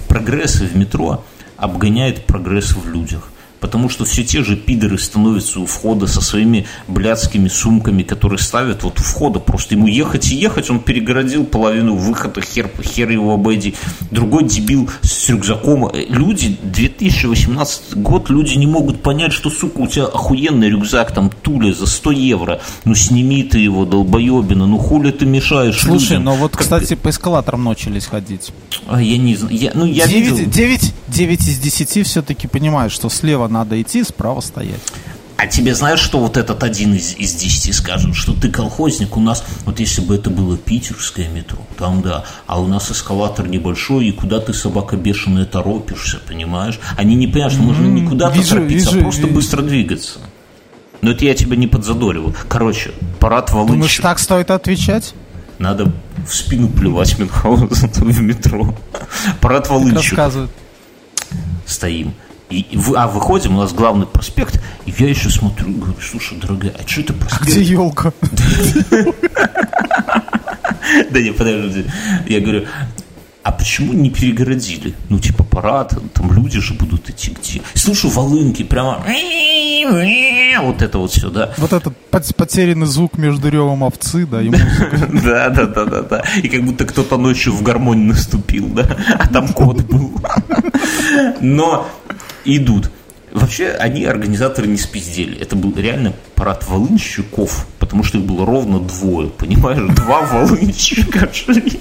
прогресс 0.08 0.60
в 0.60 0.76
метро 0.76 1.24
обгоняет 1.56 2.26
прогресс 2.26 2.74
в 2.74 2.88
людях 2.88 3.30
потому 3.60 3.88
что 3.88 4.04
все 4.04 4.24
те 4.24 4.42
же 4.42 4.56
пидоры 4.56 4.98
становятся 4.98 5.60
у 5.60 5.66
входа 5.66 6.06
со 6.06 6.20
своими 6.20 6.66
блядскими 6.88 7.48
сумками, 7.48 8.02
которые 8.02 8.38
ставят 8.38 8.82
вот 8.82 8.98
у 8.98 9.02
входа, 9.02 9.38
просто 9.38 9.74
ему 9.74 9.86
ехать 9.86 10.30
и 10.32 10.34
ехать, 10.34 10.70
он 10.70 10.80
перегородил 10.80 11.44
половину 11.44 11.94
выхода, 11.94 12.40
хер, 12.40 12.70
хер 12.82 13.10
его 13.10 13.34
обойди. 13.34 13.74
Другой 14.10 14.44
дебил 14.44 14.90
с 15.02 15.28
рюкзаком. 15.28 15.90
Люди, 16.08 16.56
2018 16.62 17.96
год, 17.96 18.30
люди 18.30 18.56
не 18.56 18.66
могут 18.66 19.02
понять, 19.02 19.32
что, 19.32 19.50
сука, 19.50 19.80
у 19.80 19.86
тебя 19.86 20.06
охуенный 20.06 20.70
рюкзак, 20.70 21.12
там, 21.12 21.30
Туля 21.30 21.72
за 21.72 21.86
100 21.86 22.10
евро, 22.12 22.60
ну 22.84 22.94
сними 22.94 23.42
ты 23.42 23.58
его, 23.58 23.84
долбоебина, 23.84 24.66
ну 24.66 24.78
хули 24.78 25.10
ты 25.10 25.26
мешаешь 25.26 25.80
Слушай, 25.80 26.12
людям? 26.12 26.24
ну 26.24 26.34
вот, 26.36 26.52
как 26.52 26.62
кстати, 26.62 26.94
по 26.94 27.10
эскалаторам 27.10 27.64
начались 27.64 28.06
ходить. 28.06 28.52
А, 28.86 29.00
я 29.00 29.18
не 29.18 29.36
знаю, 29.36 29.56
я, 29.56 29.72
ну 29.74 29.84
я 29.84 30.06
9, 30.06 30.30
видел... 30.30 30.50
9, 30.50 30.94
9 31.08 31.48
из 31.48 31.58
10 31.58 32.06
все-таки 32.06 32.46
понимают, 32.46 32.92
что 32.92 33.08
слева 33.08 33.48
надо 33.50 33.80
идти, 33.80 34.02
справа 34.04 34.40
стоять. 34.40 34.80
А 35.36 35.46
тебе 35.46 35.74
знаешь, 35.74 36.00
что 36.00 36.18
вот 36.18 36.36
этот 36.36 36.62
один 36.62 36.92
из, 36.94 37.14
из 37.16 37.34
десяти 37.34 37.72
скажет, 37.72 38.14
что 38.14 38.34
ты 38.34 38.50
колхозник, 38.50 39.16
у 39.16 39.20
нас, 39.20 39.42
вот 39.64 39.80
если 39.80 40.02
бы 40.02 40.14
это 40.14 40.28
было 40.28 40.58
питерское 40.58 41.28
метро, 41.30 41.58
там 41.78 42.02
да, 42.02 42.24
а 42.46 42.60
у 42.60 42.66
нас 42.66 42.90
эскалатор 42.90 43.48
небольшой, 43.48 44.08
и 44.08 44.12
куда 44.12 44.40
ты, 44.40 44.52
собака 44.52 44.98
бешеная, 44.98 45.46
торопишься, 45.46 46.18
понимаешь? 46.28 46.78
Они 46.98 47.14
не 47.14 47.26
понимают, 47.26 47.54
что 47.54 47.62
можно 47.62 47.86
не 47.86 48.06
куда-то 48.06 48.36
вижу, 48.36 48.50
торопиться, 48.50 48.90
вижу, 48.90 48.98
а 48.98 49.02
просто 49.02 49.22
вижу. 49.22 49.34
быстро 49.34 49.62
двигаться. 49.62 50.18
Но 51.00 51.12
это 51.12 51.24
я 51.24 51.34
тебя 51.34 51.56
не 51.56 51.66
подзадоривал. 51.66 52.34
Короче, 52.48 52.92
парад 53.18 53.46
Думаешь, 53.50 53.68
Волынщик. 53.70 54.02
так 54.02 54.18
стоит 54.18 54.50
отвечать? 54.50 55.14
Надо 55.58 55.90
в 56.28 56.34
спину 56.34 56.68
плевать 56.68 57.18
Мюнхгаузен 57.18 57.90
в 57.94 58.20
метро. 58.20 58.74
Парад 59.40 59.70
рассказывают. 59.70 60.50
стоим. 61.64 62.14
И, 62.50 62.66
а 62.96 63.06
выходим, 63.06 63.56
у 63.56 63.60
нас 63.60 63.72
главный 63.72 64.06
проспект, 64.06 64.60
и 64.84 64.92
я 64.98 65.08
еще 65.08 65.30
смотрю, 65.30 65.68
говорю, 65.72 65.94
слушай, 66.02 66.36
дорогая, 66.38 66.72
а 66.72 66.88
что 66.88 67.00
это 67.02 67.12
проспект? 67.12 67.50
Где 67.50 67.62
елка? 67.62 68.12
Да 71.12 71.20
не, 71.20 71.30
подожди. 71.30 71.84
Я 72.26 72.40
говорю, 72.40 72.66
а 73.44 73.52
почему 73.52 73.92
не 73.92 74.10
перегородили? 74.10 74.94
Ну, 75.08 75.20
типа, 75.20 75.44
парад, 75.44 75.96
там 76.14 76.32
люди 76.32 76.58
же 76.60 76.74
будут 76.74 77.08
идти 77.08 77.30
где? 77.40 77.62
Слушаю 77.74 78.12
волынки, 78.12 78.64
прямо 78.64 79.02
вот 80.62 80.82
это 80.82 80.98
вот 80.98 81.10
все, 81.12 81.30
да. 81.30 81.52
Вот 81.56 81.72
этот 81.72 81.96
пот- 82.10 82.34
потерянный 82.36 82.86
звук 82.86 83.18
между 83.18 83.48
ревом 83.48 83.82
овцы, 83.82 84.26
да, 84.26 84.42
и. 84.42 84.50
Да, 85.24 85.48
да, 85.50 85.66
да, 85.66 85.84
да, 85.84 86.02
да. 86.02 86.24
И 86.42 86.48
как 86.48 86.64
будто 86.64 86.84
кто-то 86.84 87.16
ночью 87.16 87.52
в 87.52 87.62
гармонь 87.62 88.06
наступил, 88.06 88.66
да. 88.68 88.96
А 89.18 89.28
там 89.28 89.48
кот 89.48 89.82
был. 89.82 90.12
Но 91.40 91.88
идут. 92.56 92.90
Вообще, 93.32 93.68
они, 93.70 94.04
организаторы, 94.04 94.66
не 94.66 94.76
спиздели. 94.76 95.38
Это 95.38 95.54
был 95.54 95.72
реально 95.76 96.12
парад 96.34 96.66
волынщиков, 96.68 97.66
потому 97.78 98.02
что 98.02 98.18
их 98.18 98.24
было 98.24 98.44
ровно 98.44 98.80
двое, 98.80 99.28
понимаешь? 99.28 99.94
Два 99.94 100.22
волынщика 100.22 101.28
шли. 101.32 101.80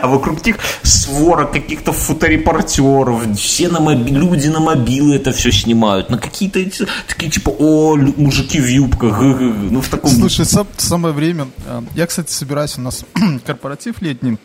А 0.00 0.06
вокруг 0.06 0.44
них 0.46 0.56
свора 0.82 1.46
каких-то 1.46 1.92
фоторепортеров, 1.92 3.26
все 3.36 3.68
на 3.68 3.80
моби- 3.80 4.10
люди 4.12 4.48
на 4.48 4.60
мобилы 4.60 5.16
это 5.16 5.32
все 5.32 5.50
снимают, 5.52 6.10
на 6.10 6.18
какие-то 6.18 6.60
такие 7.08 7.30
типа, 7.30 7.50
о, 7.50 7.96
мужики 7.96 8.60
в 8.60 8.66
юбках, 8.66 9.18
г-г-г». 9.18 9.68
ну 9.70 9.80
в 9.80 9.88
таком... 9.88 10.10
Слушай, 10.10 10.46
сам- 10.46 10.66
самое 10.76 11.14
время. 11.14 11.48
э, 11.66 11.82
Я, 11.94 12.06
кстати, 12.06 12.30
собираюсь, 12.32 12.78
у 12.78 12.82
нас 12.82 13.04
корпоратив 13.46 14.00
летний 14.00 14.38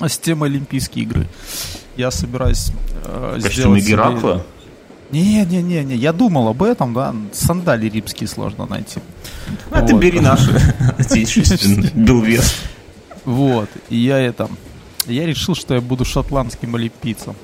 с 0.00 0.18
темой 0.18 0.48
Олимпийские 0.50 1.04
игры. 1.04 1.28
Я 1.98 2.12
собираюсь 2.12 2.70
э, 3.04 3.38
сделать 3.40 3.84
Геракла. 3.84 4.46
Не-не-не, 5.10 5.96
я 5.96 6.12
думал 6.12 6.46
об 6.46 6.62
этом, 6.62 6.94
да. 6.94 7.12
Сандали 7.32 7.88
римские 7.88 8.28
сложно 8.28 8.66
найти. 8.66 9.00
А 9.72 9.82
ты 9.82 9.94
Вот. 9.94 10.00
бери 10.00 10.20
наши 10.20 10.52
отечественные. 10.98 11.90
Вот. 13.24 13.68
И 13.88 13.96
я 13.96 14.20
это. 14.20 14.48
Я 15.06 15.26
решил, 15.26 15.56
что 15.56 15.74
я 15.74 15.80
буду 15.80 16.04
шотландским 16.04 16.76
олимпийцем. 16.76 17.34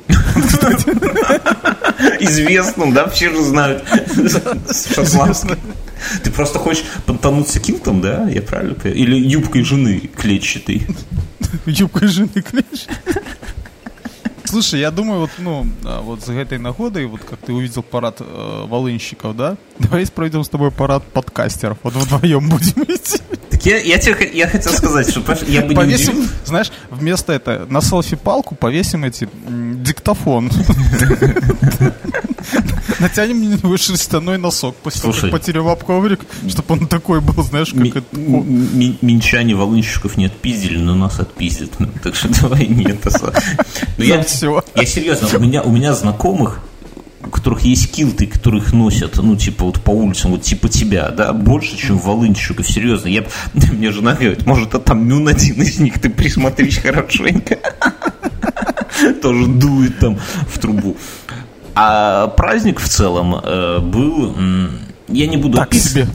Известным, 2.20 2.92
да, 2.94 3.08
все 3.08 3.30
же 3.30 3.42
знают. 3.42 3.82
Шотландский. 4.94 5.56
Ты 6.22 6.30
просто 6.30 6.60
хочешь 6.60 6.84
понтануться 7.06 7.58
килтом, 7.58 8.00
да? 8.00 8.28
Я 8.28 8.42
правильно 8.42 8.74
понимаю? 8.74 9.00
Или 9.02 9.16
юбкой 9.18 9.64
жены 9.64 9.98
клетчатой? 10.16 10.86
Юбкой 11.66 12.06
жены 12.06 12.28
клеш. 12.28 12.86
Слушай, 14.54 14.78
я 14.78 14.92
думаю, 14.92 15.18
вот, 15.18 15.30
ну, 15.38 15.66
а, 15.84 16.00
вот 16.00 16.24
за 16.24 16.32
этой 16.34 16.58
нагодой, 16.58 17.06
вот 17.06 17.20
как 17.28 17.40
ты 17.40 17.52
увидел 17.52 17.82
парад 17.82 18.18
э, 18.20 18.66
волынщиков, 18.68 19.36
да? 19.36 19.56
Давай 19.80 20.06
проведем 20.06 20.44
с 20.44 20.48
тобой 20.48 20.70
парад 20.70 21.02
подкастеров. 21.02 21.78
Вот 21.82 21.94
вдвоем 21.94 22.48
будем 22.48 22.84
идти. 22.88 23.18
Так 23.50 23.66
я, 23.66 23.78
я 23.78 23.98
тебе 23.98 24.30
я 24.32 24.46
хотел 24.46 24.72
сказать, 24.72 25.10
что 25.10 25.22
я 25.48 25.62
бы 25.62 25.70
не 25.70 25.74
Повесим, 25.74 26.28
знаешь, 26.44 26.70
вместо 26.88 27.32
это 27.32 27.66
на 27.68 27.80
селфи-палку 27.80 28.54
повесим 28.54 29.04
эти 29.04 29.28
диктофон. 29.94 30.50
Натянем 33.00 33.50
на 33.62 33.78
шерстяной 33.78 34.38
носок. 34.38 34.76
После 34.76 35.00
Слушай. 35.00 35.30
потерял 35.30 35.68
об 35.68 35.82
коврик, 35.82 36.20
чтобы 36.48 36.74
он 36.74 36.86
такой 36.86 37.20
был, 37.20 37.42
знаешь, 37.42 37.72
как 37.72 37.96
это... 37.96 38.06
Минчане 38.16 39.54
волынщиков 39.54 40.16
не 40.16 40.26
отпиздили, 40.26 40.78
но 40.78 40.94
нас 40.94 41.18
отпиздят. 41.20 41.70
Так 42.02 42.14
что 42.16 42.28
давай 42.42 42.66
не 42.66 42.84
это. 42.84 43.08
са- 43.08 43.32
Ну, 43.98 44.04
я, 44.04 44.22
серьезно, 44.24 45.28
у 45.36 45.40
меня, 45.40 45.62
у 45.62 45.70
меня 45.70 45.94
знакомых, 45.94 46.60
у 47.24 47.30
которых 47.30 47.62
есть 47.62 47.90
килты, 47.92 48.26
которых 48.26 48.72
носят, 48.72 49.16
ну, 49.16 49.36
типа, 49.36 49.64
вот 49.64 49.80
по 49.82 49.90
улицам, 49.90 50.32
вот 50.32 50.42
типа 50.42 50.68
тебя, 50.68 51.08
да, 51.10 51.32
больше, 51.32 51.76
чем 51.78 51.98
волынщиков, 51.98 52.66
серьезно. 52.68 53.08
Я, 53.08 53.24
мне 53.54 53.90
жена 53.90 54.12
говорит, 54.14 54.44
может, 54.46 54.74
а 54.74 54.80
там 54.80 55.06
Мюн 55.06 55.28
один 55.28 55.62
из 55.62 55.78
них, 55.78 55.98
ты 56.00 56.10
присмотрись 56.10 56.78
хорошенько. 56.78 57.58
Тоже 59.22 59.46
дует 59.46 59.98
там 59.98 60.18
в 60.48 60.58
трубу. 60.58 60.96
А 61.74 62.28
праздник 62.28 62.80
в 62.80 62.88
целом 62.88 63.34
э, 63.34 63.80
был, 63.80 64.34
я 65.08 65.26
не 65.26 65.36
буду 65.36 65.58
Так 65.58 65.68
описывать. 65.68 65.92
себе. 65.92 66.08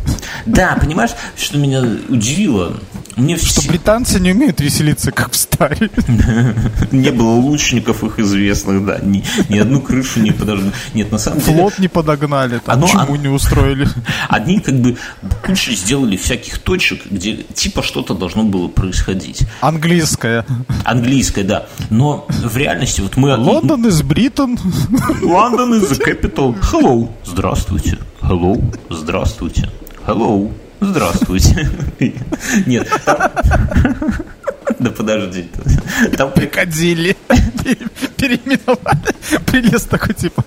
Да, 0.46 0.78
понимаешь, 0.80 1.12
что 1.38 1.58
меня 1.58 1.82
удивило? 2.10 2.74
Мне 3.16 3.36
Что 3.38 3.60
все- 3.62 3.70
британцы 3.70 4.18
не 4.20 4.32
умеют 4.32 4.62
веселиться, 4.62 5.12
как 5.12 5.34
в 5.34 5.36
старе. 5.36 5.90
не 6.92 7.12
было 7.12 7.32
лучников 7.32 8.02
их 8.06 8.18
известных, 8.20 8.86
да, 8.86 9.00
ни, 9.00 9.26
ни 9.50 9.58
одну 9.58 9.82
крышу 9.82 10.22
не 10.22 10.32
подожгли. 10.32 10.72
Нет, 10.94 11.12
на 11.12 11.18
самом 11.18 11.42
деле, 11.42 11.58
Флот 11.58 11.80
не 11.80 11.90
подогнали, 11.90 12.60
там 12.66 12.78
Оно- 12.78 12.88
чему 12.88 13.18
не 13.18 13.28
устроили. 13.28 13.90
одни 14.30 14.60
как 14.62 14.76
бы 14.80 14.96
кучу 15.46 15.74
сделали 15.74 16.16
всяких 16.16 16.60
точек, 16.60 17.02
где 17.10 17.36
типа 17.54 17.84
что-то 17.84 18.14
должно 18.14 18.44
было 18.44 18.70
происходить. 18.70 19.42
Английская. 19.60 20.46
Английское, 20.86 21.44
да. 21.44 21.66
Но 21.90 22.26
в 22.30 22.56
реальности 22.56 23.02
вот 23.02 23.18
мы... 23.18 23.36
Лондон 23.36 23.86
из 23.86 24.02
Бритон. 24.02 24.58
Лондон 25.22 25.74
is 25.74 25.90
the 25.92 26.00
capital. 26.02 26.56
Hello. 26.72 27.10
Здравствуйте. 27.26 27.98
Hello. 28.22 28.62
Здравствуйте. 28.90 29.70
Hello. 30.06 30.52
Здравствуйте. 30.82 31.70
Нет. 32.66 32.88
Да 34.84 34.92
подожди. 34.92 35.48
Там 36.18 36.32
Пикадилли. 36.32 37.16
Переименовали. 38.18 39.14
Прилез 39.46 39.84
такой, 39.84 40.14
типа, 40.14 40.44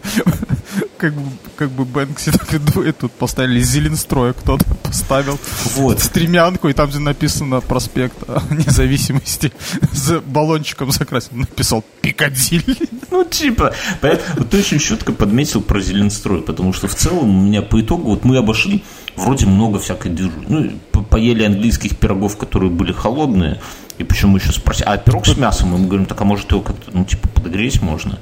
как 0.96 1.14
бы, 1.14 1.30
как 1.56 1.70
бы 1.70 1.84
Бэнкси 1.84 2.30
и. 2.30 2.92
Тут 2.92 3.12
поставили 3.12 3.60
Зеленстроя 3.60 4.32
кто-то 4.32 4.64
поставил. 4.82 5.38
Вот. 5.76 6.00
Стремянку, 6.00 6.68
и 6.68 6.72
там, 6.72 6.88
где 6.88 6.98
написано 6.98 7.60
проспект 7.60 8.16
независимости, 8.50 9.52
с 9.92 10.20
баллончиком 10.20 10.90
закрасил. 10.92 11.32
Написал 11.36 11.84
Пикадилли. 12.00 12.76
Ну, 13.10 13.24
типа, 13.24 13.74
поэтому 14.00 14.38
вот 14.38 14.50
ты 14.50 14.58
очень 14.58 14.78
четко 14.78 15.12
подметил 15.12 15.60
про 15.60 15.80
Зеленстрой, 15.80 16.42
потому 16.42 16.72
что 16.72 16.88
в 16.88 16.94
целом 16.94 17.28
у 17.38 17.42
меня 17.42 17.60
по 17.62 17.80
итогу, 17.80 18.10
вот 18.10 18.24
мы 18.24 18.38
обошли 18.38 18.82
вроде 19.16 19.46
много 19.46 19.78
всякой 19.78 20.10
движу. 20.12 20.32
Ну, 20.48 20.72
по- 20.90 21.02
поели 21.02 21.44
английских 21.44 21.96
пирогов, 21.98 22.38
которые 22.38 22.70
были 22.70 22.92
холодные, 22.92 23.60
и 23.98 24.04
почему 24.04 24.36
еще 24.36 24.52
спросили, 24.52 24.86
а 24.88 24.96
пирог 24.96 25.26
с 25.26 25.36
мясом, 25.36 25.70
мы 25.70 25.86
говорим, 25.86 26.06
так 26.06 26.20
а 26.20 26.24
может 26.24 26.50
его 26.50 26.60
как-то, 26.62 26.90
ну, 26.92 27.04
типа, 27.04 27.28
подогреть 27.28 27.80
можно? 27.82 28.18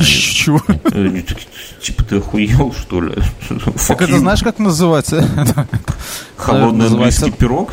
Чего? 0.00 0.60
Э, 0.68 1.22
Типа, 1.82 2.04
ты 2.04 2.16
охуел, 2.18 2.72
что 2.72 3.00
ли? 3.00 3.14
Так 3.88 4.02
это 4.02 4.18
знаешь, 4.18 4.42
как 4.42 4.58
называется? 4.58 5.26
Холодный 6.36 6.86
английский 6.86 7.30
пирог? 7.30 7.72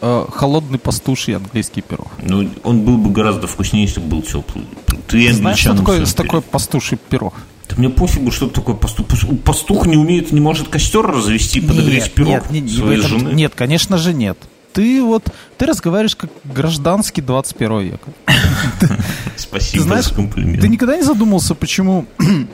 Э, 0.00 0.26
Холодный 0.32 0.78
пастуший 0.78 1.36
английский 1.36 1.82
пирог. 1.82 2.08
Ну, 2.22 2.48
он 2.64 2.82
был 2.82 2.96
бы 2.98 3.10
гораздо 3.10 3.46
вкуснее, 3.46 3.84
если 3.86 4.00
бы 4.00 4.06
был 4.08 4.22
теплый. 4.22 4.66
Ты 5.08 5.32
Знаешь, 5.32 5.58
что 5.58 5.74
такое, 5.76 6.04
что 6.06 6.16
такое 6.22 6.40
пастуший 6.40 6.98
пирог? 7.08 7.34
Да 7.68 7.76
мне 7.78 7.88
пофигу, 7.88 8.30
что 8.30 8.48
такое 8.48 8.74
пастух. 8.74 9.06
Пастух 9.44 9.86
не 9.86 9.96
умеет, 9.96 10.32
не 10.32 10.40
может 10.40 10.68
костер 10.68 11.06
развести, 11.06 11.60
подогреть 11.60 12.04
Нет, 12.04 12.12
пирог 12.14 12.50
нет, 12.50 12.50
не- 12.50 12.60
не 12.60 12.68
в 12.68 12.76
своей 12.76 12.98
этом- 12.98 13.18
жены. 13.18 13.32
Нет, 13.34 13.52
конечно 13.54 13.96
же 13.96 14.12
нет. 14.12 14.36
Ты 14.72 15.02
вот, 15.02 15.24
ты 15.58 15.66
разговариваешь 15.66 16.16
как 16.16 16.30
гражданский 16.44 17.20
21 17.20 17.80
века. 17.80 18.10
Спасибо 19.36 19.82
Ты 19.82 19.88
знаешь, 19.88 20.04
за 20.06 20.14
комплимент. 20.14 20.60
Ты 20.60 20.68
никогда 20.68 20.96
не 20.96 21.02
задумался, 21.02 21.54
почему 21.54 22.06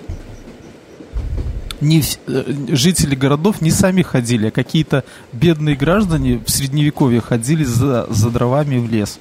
не 1.81 2.03
э, 2.27 2.45
жители 2.71 3.15
городов 3.15 3.61
не 3.61 3.71
сами 3.71 4.03
ходили, 4.03 4.49
а 4.49 4.51
какие-то 4.51 5.05
бедные 5.33 5.77
граждане 5.77 6.41
в 6.45 6.51
средневековье 6.51 7.21
ходили 7.21 7.65
за, 7.65 8.07
за 8.11 8.31
дровами 8.31 8.79
в 8.79 8.91
лес 8.91 9.19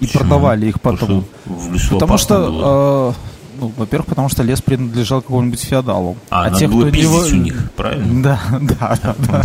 и 0.00 0.06
Почему? 0.06 0.20
продавали 0.20 0.66
их 0.66 0.80
Потому 0.80 1.24
потом. 1.46 1.78
что 1.78 1.98
Потому 1.98 2.18
что, 2.18 3.14
э, 3.14 3.60
ну, 3.60 3.72
во-первых, 3.76 4.08
потому 4.08 4.28
что 4.28 4.42
лес 4.42 4.60
принадлежал 4.62 5.20
какому-нибудь 5.22 5.60
феодалу. 5.60 6.16
А, 6.30 6.50
надо 6.50 6.68
было 6.68 6.90
пиздить 6.90 7.32
у 7.32 7.36
них, 7.36 7.70
правильно? 7.76 8.22
Да, 8.40 8.40
да, 8.60 8.98
да, 9.02 9.14
да. 9.18 9.42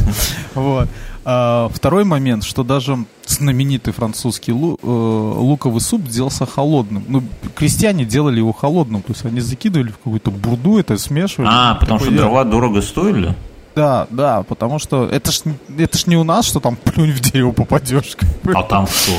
Вот. 0.55 0.87
А, 1.29 1.67
второй 1.73 2.05
момент, 2.05 2.45
что 2.45 2.63
даже 2.63 2.97
знаменитый 3.25 3.91
французский 3.91 4.53
лу- 4.53 4.79
э, 4.81 5.39
луковый 5.39 5.81
суп 5.81 6.03
делался 6.03 6.45
холодным. 6.45 7.03
Ну, 7.09 7.21
крестьяне 7.53 8.05
делали 8.05 8.37
его 8.37 8.53
холодным, 8.53 9.01
то 9.01 9.11
есть 9.11 9.25
они 9.25 9.41
закидывали 9.41 9.89
в 9.89 9.97
какую-то 9.97 10.31
бурду, 10.31 10.77
это 10.77 10.97
смешивали. 10.97 11.49
А, 11.51 11.75
потому 11.75 11.99
что 11.99 12.11
дрова 12.11 12.45
дорого 12.45 12.81
стоили? 12.81 13.35
Да, 13.75 14.07
да, 14.09 14.43
потому 14.43 14.79
что 14.79 15.03
это 15.05 15.33
ж, 15.33 15.41
это 15.77 15.97
ж 15.97 16.07
не 16.07 16.15
у 16.15 16.23
нас, 16.23 16.45
что 16.45 16.61
там 16.61 16.77
плюнь 16.77 17.11
в 17.11 17.19
дерево 17.19 17.51
попадешь. 17.51 18.15
А 18.55 18.63
там 18.63 18.87
что? 18.87 19.11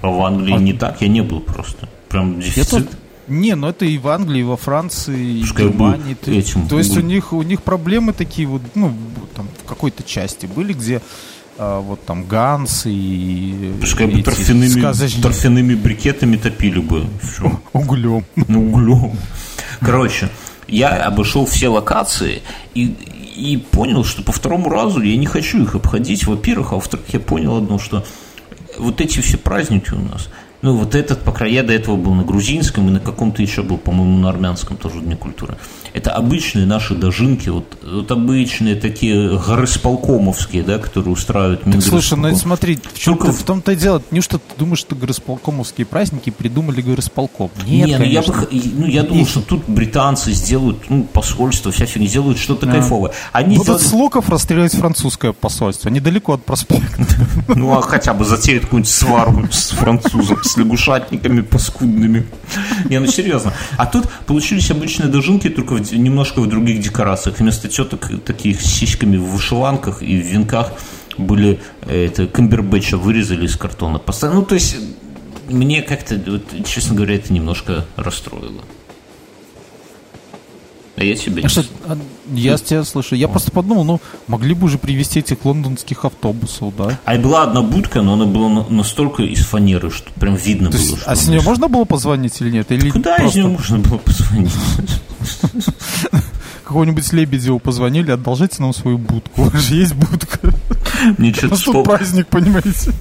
А 0.00 0.08
в 0.08 0.20
Англии 0.20 0.58
не 0.58 0.72
так? 0.72 1.00
Я 1.00 1.06
не 1.06 1.20
был 1.22 1.38
просто. 1.38 1.88
Прям 2.08 2.40
дефицит. 2.40 2.90
Не, 3.28 3.54
ну 3.54 3.68
это 3.68 3.84
и 3.84 3.98
в 3.98 4.08
Англии, 4.08 4.40
и 4.40 4.42
во 4.44 4.56
Франции, 4.56 5.38
и 5.38 5.44
в 5.44 5.56
Германии. 5.56 6.14
То- 6.14 6.32
этим, 6.32 6.66
То 6.66 6.76
есть 6.78 6.96
у 6.96 7.00
них, 7.00 7.32
у 7.32 7.42
них 7.42 7.62
проблемы 7.62 8.12
такие 8.12 8.48
вот, 8.48 8.62
ну, 8.74 8.92
там 9.36 9.46
в 9.64 9.68
какой-то 9.68 10.02
части 10.02 10.46
были, 10.46 10.72
где 10.72 10.96
а, 10.96 11.02
вот 11.58 12.04
там 12.04 12.24
Ганс 12.24 12.82
и 12.86 13.72
Пускай 13.80 14.06
бы 14.06 14.22
торфяными, 14.22 14.68
сказочники 14.68 15.22
торфяными 15.22 15.74
брикетами 15.74 16.36
топили 16.36 16.80
бы. 16.80 17.06
Всё. 17.22 17.60
углем. 17.72 18.24
Ну, 18.36 18.72
углем. 18.72 19.12
Короче, 19.80 20.28
я 20.68 21.04
обошел 21.04 21.44
все 21.46 21.68
локации 21.68 22.42
и, 22.74 22.96
и 23.36 23.56
понял, 23.56 24.04
что 24.04 24.22
по 24.22 24.32
второму 24.32 24.70
разу 24.70 25.00
я 25.02 25.16
не 25.16 25.26
хочу 25.26 25.62
их 25.62 25.74
обходить, 25.74 26.26
во-первых, 26.26 26.72
а 26.72 26.74
во-вторых, 26.76 27.06
я 27.12 27.20
понял 27.20 27.56
одно, 27.56 27.78
что 27.78 28.04
вот 28.78 29.00
эти 29.00 29.20
все 29.20 29.36
праздники 29.36 29.92
у 29.92 30.00
нас, 30.00 30.28
ну, 30.62 30.76
вот 30.76 30.94
этот, 30.94 31.22
по 31.22 31.32
краю, 31.32 31.52
я 31.52 31.62
до 31.64 31.72
этого 31.72 31.96
был 31.96 32.14
на 32.14 32.22
грузинском 32.22 32.88
и 32.88 32.92
на 32.92 33.00
каком-то 33.00 33.42
еще 33.42 33.62
был, 33.62 33.78
по-моему, 33.78 34.18
на 34.18 34.28
армянском 34.28 34.76
тоже 34.76 35.00
Дне 35.00 35.16
культуры. 35.16 35.56
Это 35.94 36.12
обычные 36.12 36.64
наши 36.64 36.94
дожинки, 36.94 37.50
вот, 37.50 37.66
вот 37.82 38.10
обычные 38.10 38.76
такие 38.76 39.38
горосполкомовские, 39.38 40.62
да, 40.62 40.78
которые 40.78 41.12
устраивают 41.12 41.62
Так, 41.64 41.82
слушай, 41.82 42.16
ну 42.16 42.34
смотри, 42.34 42.76
в, 42.76 42.98
чем 42.98 43.18
Только 43.18 43.32
в 43.32 43.42
том-то 43.42 43.72
и 43.72 43.76
дело. 43.76 44.02
Неужто 44.10 44.38
ты 44.38 44.58
думаешь, 44.58 44.78
что 44.78 44.96
горосполкомовские 44.96 45.86
праздники 45.86 46.30
придумали 46.30 46.80
горосполком? 46.80 47.50
Не, 47.66 47.82
Нет, 47.82 47.98
ну 47.98 48.04
я, 48.06 48.22
бы, 48.22 48.48
ну 48.50 48.86
я 48.86 49.02
думал, 49.02 49.26
что 49.26 49.42
тут 49.42 49.64
британцы 49.66 50.32
сделают, 50.32 50.78
ну, 50.88 51.04
посольство, 51.04 51.70
вся 51.70 51.84
фигня, 51.84 52.08
сделают 52.08 52.38
что-то 52.38 52.66
кайфовое. 52.66 53.12
Они 53.32 53.56
Будут 53.56 53.80
сделали- 53.80 53.82
с 53.82 53.92
луков 53.92 54.28
расстреливать 54.30 54.74
французское 54.74 55.32
посольство, 55.32 55.90
недалеко 55.90 56.34
от 56.34 56.44
проспекта. 56.44 57.06
ну, 57.48 57.76
а 57.76 57.82
хотя 57.82 58.14
бы 58.14 58.24
затеют 58.24 58.64
какую-нибудь 58.64 58.90
свару 58.90 59.46
с 59.50 59.70
французом, 59.70 60.42
с 60.42 60.56
лягушатниками 60.56 61.42
паскудными. 61.42 62.26
Не, 62.88 62.98
ну 62.98 63.06
серьезно. 63.06 63.52
А 63.76 63.84
тут 63.84 64.08
получились 64.26 64.70
обычные 64.70 65.08
дожинки, 65.08 65.50
только 65.50 65.74
в 65.74 65.81
немножко 65.90 66.40
в 66.40 66.48
других 66.48 66.80
декорациях. 66.80 67.38
Вместо 67.38 67.68
теток 67.68 68.10
таких 68.24 68.60
с 68.60 68.66
сиськами 68.66 69.16
в 69.16 69.24
вышиванках 69.24 70.02
и 70.02 70.20
в 70.20 70.26
венках 70.26 70.72
были 71.18 71.60
э, 71.82 72.06
это 72.06 72.26
камбербэтча 72.26 72.96
вырезали 72.96 73.46
из 73.46 73.56
картона. 73.56 74.00
Ну, 74.22 74.42
то 74.42 74.54
есть, 74.54 74.76
мне 75.48 75.82
как-то, 75.82 76.20
вот, 76.26 76.42
честно 76.66 76.94
говоря, 76.94 77.16
это 77.16 77.32
немножко 77.32 77.86
расстроило. 77.96 78.62
А 80.94 81.04
я 81.04 81.16
тебя 81.16 81.40
не 81.40 81.46
А 81.46 81.48
что, 81.48 81.64
а, 81.86 81.96
я 82.34 82.58
тебя 82.58 82.84
слышу. 82.84 83.14
Я 83.14 83.28
просто 83.28 83.50
подумал, 83.50 83.84
ну, 83.84 84.00
могли 84.26 84.52
бы 84.54 84.66
уже 84.66 84.76
привезти 84.76 85.20
этих 85.20 85.42
лондонских 85.44 86.04
автобусов, 86.04 86.74
да? 86.76 86.98
А 87.06 87.16
была 87.16 87.44
одна 87.44 87.62
будка, 87.62 88.02
но 88.02 88.12
она 88.14 88.26
была 88.26 88.48
на- 88.50 88.68
настолько 88.68 89.22
из 89.22 89.44
фанеры, 89.44 89.90
что 89.90 90.12
прям 90.12 90.36
видно 90.36 90.70
То 90.70 90.76
было. 90.76 90.82
есть, 90.86 90.98
что 91.00 91.10
а 91.10 91.16
с 91.16 91.28
нее 91.28 91.40
можно 91.40 91.68
было 91.68 91.84
позвонить 91.84 92.38
или 92.42 92.50
нет? 92.50 92.70
Или 92.70 92.90
Куда 92.90 93.16
из 93.16 93.20
просто 93.22 93.38
нее 93.38 93.48
можно 93.48 93.78
было 93.78 93.98
позвонить? 93.98 94.52
какого-нибудь 96.64 97.12
Лебедеву 97.12 97.58
позвонили, 97.58 98.10
одолжите 98.10 98.56
нам 98.62 98.72
свою 98.74 98.98
будку. 98.98 99.30
У 99.42 99.44
вас 99.44 99.62
же 99.62 99.76
есть 99.76 99.94
будка. 99.94 100.54
Мне 101.18 101.32
что-то 101.32 101.82
праздник, 101.82 102.28
понимаете? 102.28 102.92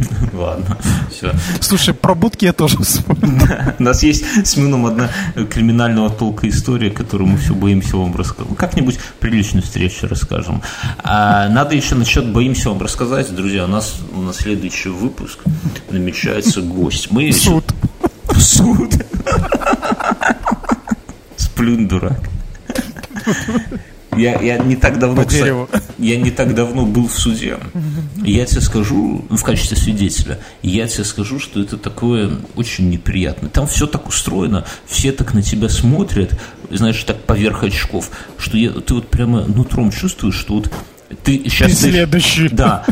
Ладно, 0.32 0.76
все. 1.10 1.32
Слушай, 1.60 1.94
про 1.94 2.14
будки 2.14 2.44
я 2.44 2.52
тоже 2.52 2.78
вспомнил. 2.82 3.46
У 3.78 3.82
нас 3.82 4.02
есть 4.02 4.24
с 4.46 4.56
Мином 4.56 4.86
одна 4.86 5.08
криминального 5.50 6.10
толка 6.10 6.48
история, 6.48 6.90
которую 6.90 7.30
мы 7.30 7.38
все 7.38 7.54
боимся 7.54 7.96
вам 7.96 8.14
рассказать. 8.16 8.56
Как-нибудь 8.56 8.98
приличную 9.20 9.62
встречу 9.62 10.06
расскажем. 10.08 10.62
А 11.02 11.48
надо 11.48 11.74
еще 11.74 11.94
насчет 11.94 12.32
боимся 12.32 12.70
вам 12.70 12.80
рассказать. 12.80 13.34
Друзья, 13.34 13.64
у 13.64 13.68
нас 13.68 13.96
на 14.14 14.32
следующий 14.32 14.88
выпуск 14.88 15.40
намечается 15.90 16.62
гость. 16.62 17.10
Мы 17.10 17.24
еще- 17.24 17.50
Суд. 17.50 17.64
Суд. 18.38 18.94
Сплюнь, 21.36 21.88
дурак. 21.88 22.20
Я, 24.20 24.40
я 24.40 24.58
не 24.58 24.76
так 24.76 24.98
давно, 24.98 25.22
По 25.22 25.28
кстати, 25.28 25.42
дереву. 25.42 25.68
я 25.98 26.16
не 26.16 26.30
так 26.30 26.54
давно 26.54 26.84
был 26.84 27.08
в 27.08 27.18
суде. 27.18 27.58
Я 28.22 28.44
тебе 28.44 28.60
скажу, 28.60 29.24
ну, 29.28 29.36
в 29.36 29.42
качестве 29.42 29.76
свидетеля, 29.76 30.38
я 30.62 30.86
тебе 30.86 31.04
скажу, 31.04 31.38
что 31.38 31.60
это 31.60 31.78
такое 31.78 32.30
очень 32.54 32.90
неприятно. 32.90 33.48
Там 33.48 33.66
все 33.66 33.86
так 33.86 34.08
устроено, 34.08 34.64
все 34.86 35.12
так 35.12 35.32
на 35.32 35.42
тебя 35.42 35.68
смотрят, 35.68 36.38
знаешь, 36.70 37.02
так 37.04 37.22
поверх 37.22 37.64
очков, 37.64 38.10
что 38.36 38.58
я, 38.58 38.70
ты 38.70 38.94
вот 38.94 39.08
прямо 39.08 39.46
нутром 39.46 39.90
чувствуешь, 39.90 40.34
что 40.34 40.54
вот 40.54 40.70
ты 41.24 41.42
сейчас... 41.44 41.70
Ты 41.70 41.90
следующий. 41.90 42.48
Да, 42.48 42.84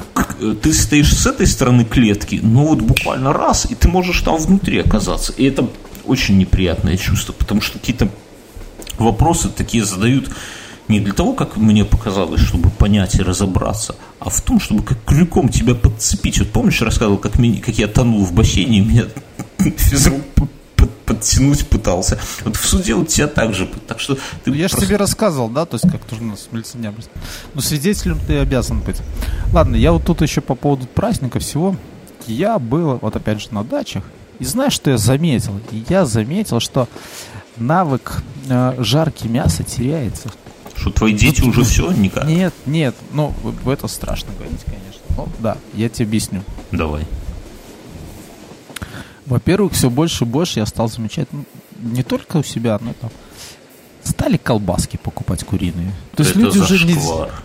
ты 0.63 0.73
стоишь 0.73 1.15
с 1.15 1.27
этой 1.27 1.47
стороны 1.47 1.85
клетки, 1.85 2.41
но 2.43 2.65
вот 2.65 2.81
буквально 2.81 3.33
раз, 3.33 3.67
и 3.71 3.75
ты 3.75 3.89
можешь 3.89 4.21
там 4.23 4.39
внутри 4.39 4.79
оказаться. 4.79 5.33
И 5.37 5.45
это 5.45 5.69
очень 6.05 6.39
неприятное 6.39 6.97
чувство, 6.97 7.33
потому 7.33 7.61
что 7.61 7.79
какие-то 7.79 8.09
вопросы 8.99 9.49
такие 9.51 9.85
задают 9.85 10.31
не 10.89 11.01
для 11.01 11.13
того, 11.13 11.33
как 11.35 11.57
мне 11.57 11.85
показалось, 11.85 12.41
чтобы 12.41 12.71
понять 12.71 13.15
и 13.17 13.23
разобраться, 13.23 13.95
а 14.21 14.31
в 14.31 14.41
том, 14.41 14.59
чтобы 14.61 14.83
как 14.83 15.03
крюком 15.05 15.49
тебя 15.49 15.75
подцепить. 15.75 16.39
Вот 16.39 16.51
помнишь, 16.51 16.81
рассказывал, 16.83 17.19
как, 17.19 17.39
меня- 17.39 17.61
как 17.61 17.77
я 17.79 17.89
тонул 17.89 18.25
в 18.25 18.33
бассейне, 18.33 18.79
и 18.79 18.81
меня 18.85 19.05
физрук 19.77 20.23
под- 20.35 20.91
подтянуть 21.05 21.67
пытался. 21.67 22.19
Вот 22.45 22.57
в 22.57 22.67
суде 22.67 22.95
у 22.95 23.05
тебя 23.05 23.27
так 23.27 23.55
же. 23.55 23.69
Так 23.87 24.01
что 24.01 24.17
ты 24.45 24.51
Я 24.51 24.69
же 24.69 24.75
просто- 24.75 24.87
тебе 24.87 24.97
рассказывал, 24.97 25.49
да, 25.49 25.65
то 25.67 25.75
есть 25.77 25.91
как 25.91 26.05
тоже 26.05 26.23
у 26.23 26.27
нас 26.27 26.49
милиционер. 26.53 26.93
Ну, 27.55 27.61
свидетелем 27.61 28.19
ты 28.27 28.39
обязан 28.39 28.81
быть. 28.81 28.97
Ладно, 29.53 29.77
я 29.77 29.93
вот 29.93 30.05
тут 30.05 30.23
еще 30.23 30.41
по 30.41 30.55
поводу 30.55 30.87
праздника 30.87 31.39
всего. 31.39 31.77
Я 32.27 32.59
был, 32.59 32.99
вот 33.01 33.17
опять 33.17 33.41
же, 33.41 33.49
на 33.53 33.65
дачах. 33.65 34.05
И 34.39 34.45
знаешь, 34.45 34.73
что 34.75 34.91
я 34.91 34.99
заметил? 34.99 35.59
Я 35.89 36.05
заметил, 36.07 36.61
что 36.61 36.89
навык 37.57 38.23
э, 38.49 38.75
жарки 38.79 39.27
мяса 39.27 39.65
теряется. 39.65 40.31
Что 40.81 40.91
твои 40.91 41.13
дети 41.13 41.43
уже 41.43 41.65
все 41.65 41.91
никак. 41.91 42.27
Нет, 42.27 42.55
нет, 42.67 42.95
ну, 43.13 43.35
это 43.67 43.89
страшно 43.89 44.33
говорить, 44.35 44.63
конечно. 44.65 45.01
Ну, 45.17 45.29
да, 45.41 45.57
я 45.75 45.89
тебе 45.89 46.07
объясню. 46.07 46.43
Давай. 46.71 47.05
Во-первых, 49.27 49.73
все 49.73 49.91
больше 49.91 50.25
и 50.25 50.27
больше 50.27 50.61
я 50.61 50.67
стал 50.67 50.89
замечать, 50.89 51.29
ну, 51.33 51.45
не 51.79 52.03
только 52.03 52.39
у 52.39 52.43
себя, 52.43 52.79
но 52.81 52.93
и 52.93 52.95
там, 52.95 53.11
стали 54.03 54.37
колбаски 54.37 54.97
покупать 54.97 55.45
куриные. 55.45 55.93
То 56.15 56.23
есть 56.23 56.37
это 56.37 56.41
люди 56.41 56.59
уже 56.59 56.87
не... 56.87 56.95
зашквар. 56.95 57.43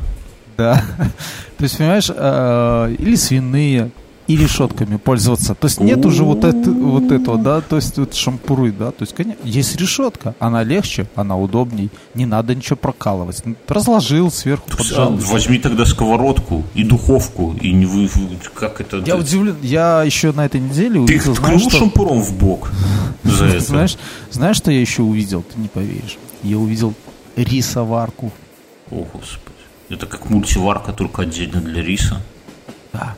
Да. 0.56 0.84
То 1.58 1.64
есть, 1.64 1.78
понимаешь, 1.78 2.10
э, 2.14 2.96
или 3.00 3.16
свиные. 3.16 3.92
И 4.28 4.38
решетками 4.38 4.98
пользоваться. 4.98 5.54
То 5.56 5.68
есть 5.68 5.80
нет 5.80 6.06
уже 6.06 6.24
вот, 6.24 6.44
это, 6.44 6.72
вот 6.72 7.12
этого, 7.12 7.38
да, 7.38 7.62
то 7.62 7.76
есть 7.76 7.98
вот 7.98 8.14
шампуры, 8.14 8.72
да, 8.72 8.92
то 8.92 9.02
есть 9.02 9.14
конечно, 9.14 9.42
есть 9.44 9.76
решетка, 9.76 10.36
она 10.40 10.64
легче, 10.64 11.08
она 11.16 11.38
удобней, 11.38 11.90
не 12.14 12.26
надо 12.26 12.56
ничего 12.56 12.78
прокалывать. 12.78 13.44
Разложил 13.68 14.32
сверху, 14.32 14.70
поджал. 14.70 15.14
Возьми 15.14 15.60
тогда 15.60 15.86
сковородку 15.86 16.64
и 16.74 16.84
духовку, 16.84 17.56
и 17.62 17.72
не 17.72 17.86
вы, 17.86 18.10
как 18.54 18.82
это... 18.82 18.98
Я 19.06 19.18
удивлен, 19.18 19.58
я 19.62 20.04
еще 20.04 20.32
на 20.32 20.46
этой 20.46 20.62
неделе 20.62 21.00
увидел... 21.00 21.36
Ты 21.36 21.42
ткнул 21.42 21.60
что... 21.60 21.78
шампуром 21.78 22.22
в 22.22 22.38
бок 22.38 22.72
за 23.24 23.46
это? 23.48 23.60
Знаешь, 23.60 23.98
знаешь, 24.32 24.58
что 24.58 24.72
я 24.72 24.80
еще 24.80 25.02
увидел, 25.02 25.44
ты 25.44 25.60
не 25.60 25.68
поверишь? 25.68 26.18
Я 26.44 26.58
увидел 26.58 26.94
рисоварку. 27.36 28.32
О, 28.92 29.06
Господи. 29.14 29.54
Это 29.90 30.06
как 30.06 30.30
мультиварка, 30.30 30.94
только 30.94 31.24
отдельно 31.24 31.62
для 31.62 31.82
риса. 31.82 32.22
Да. 32.94 33.16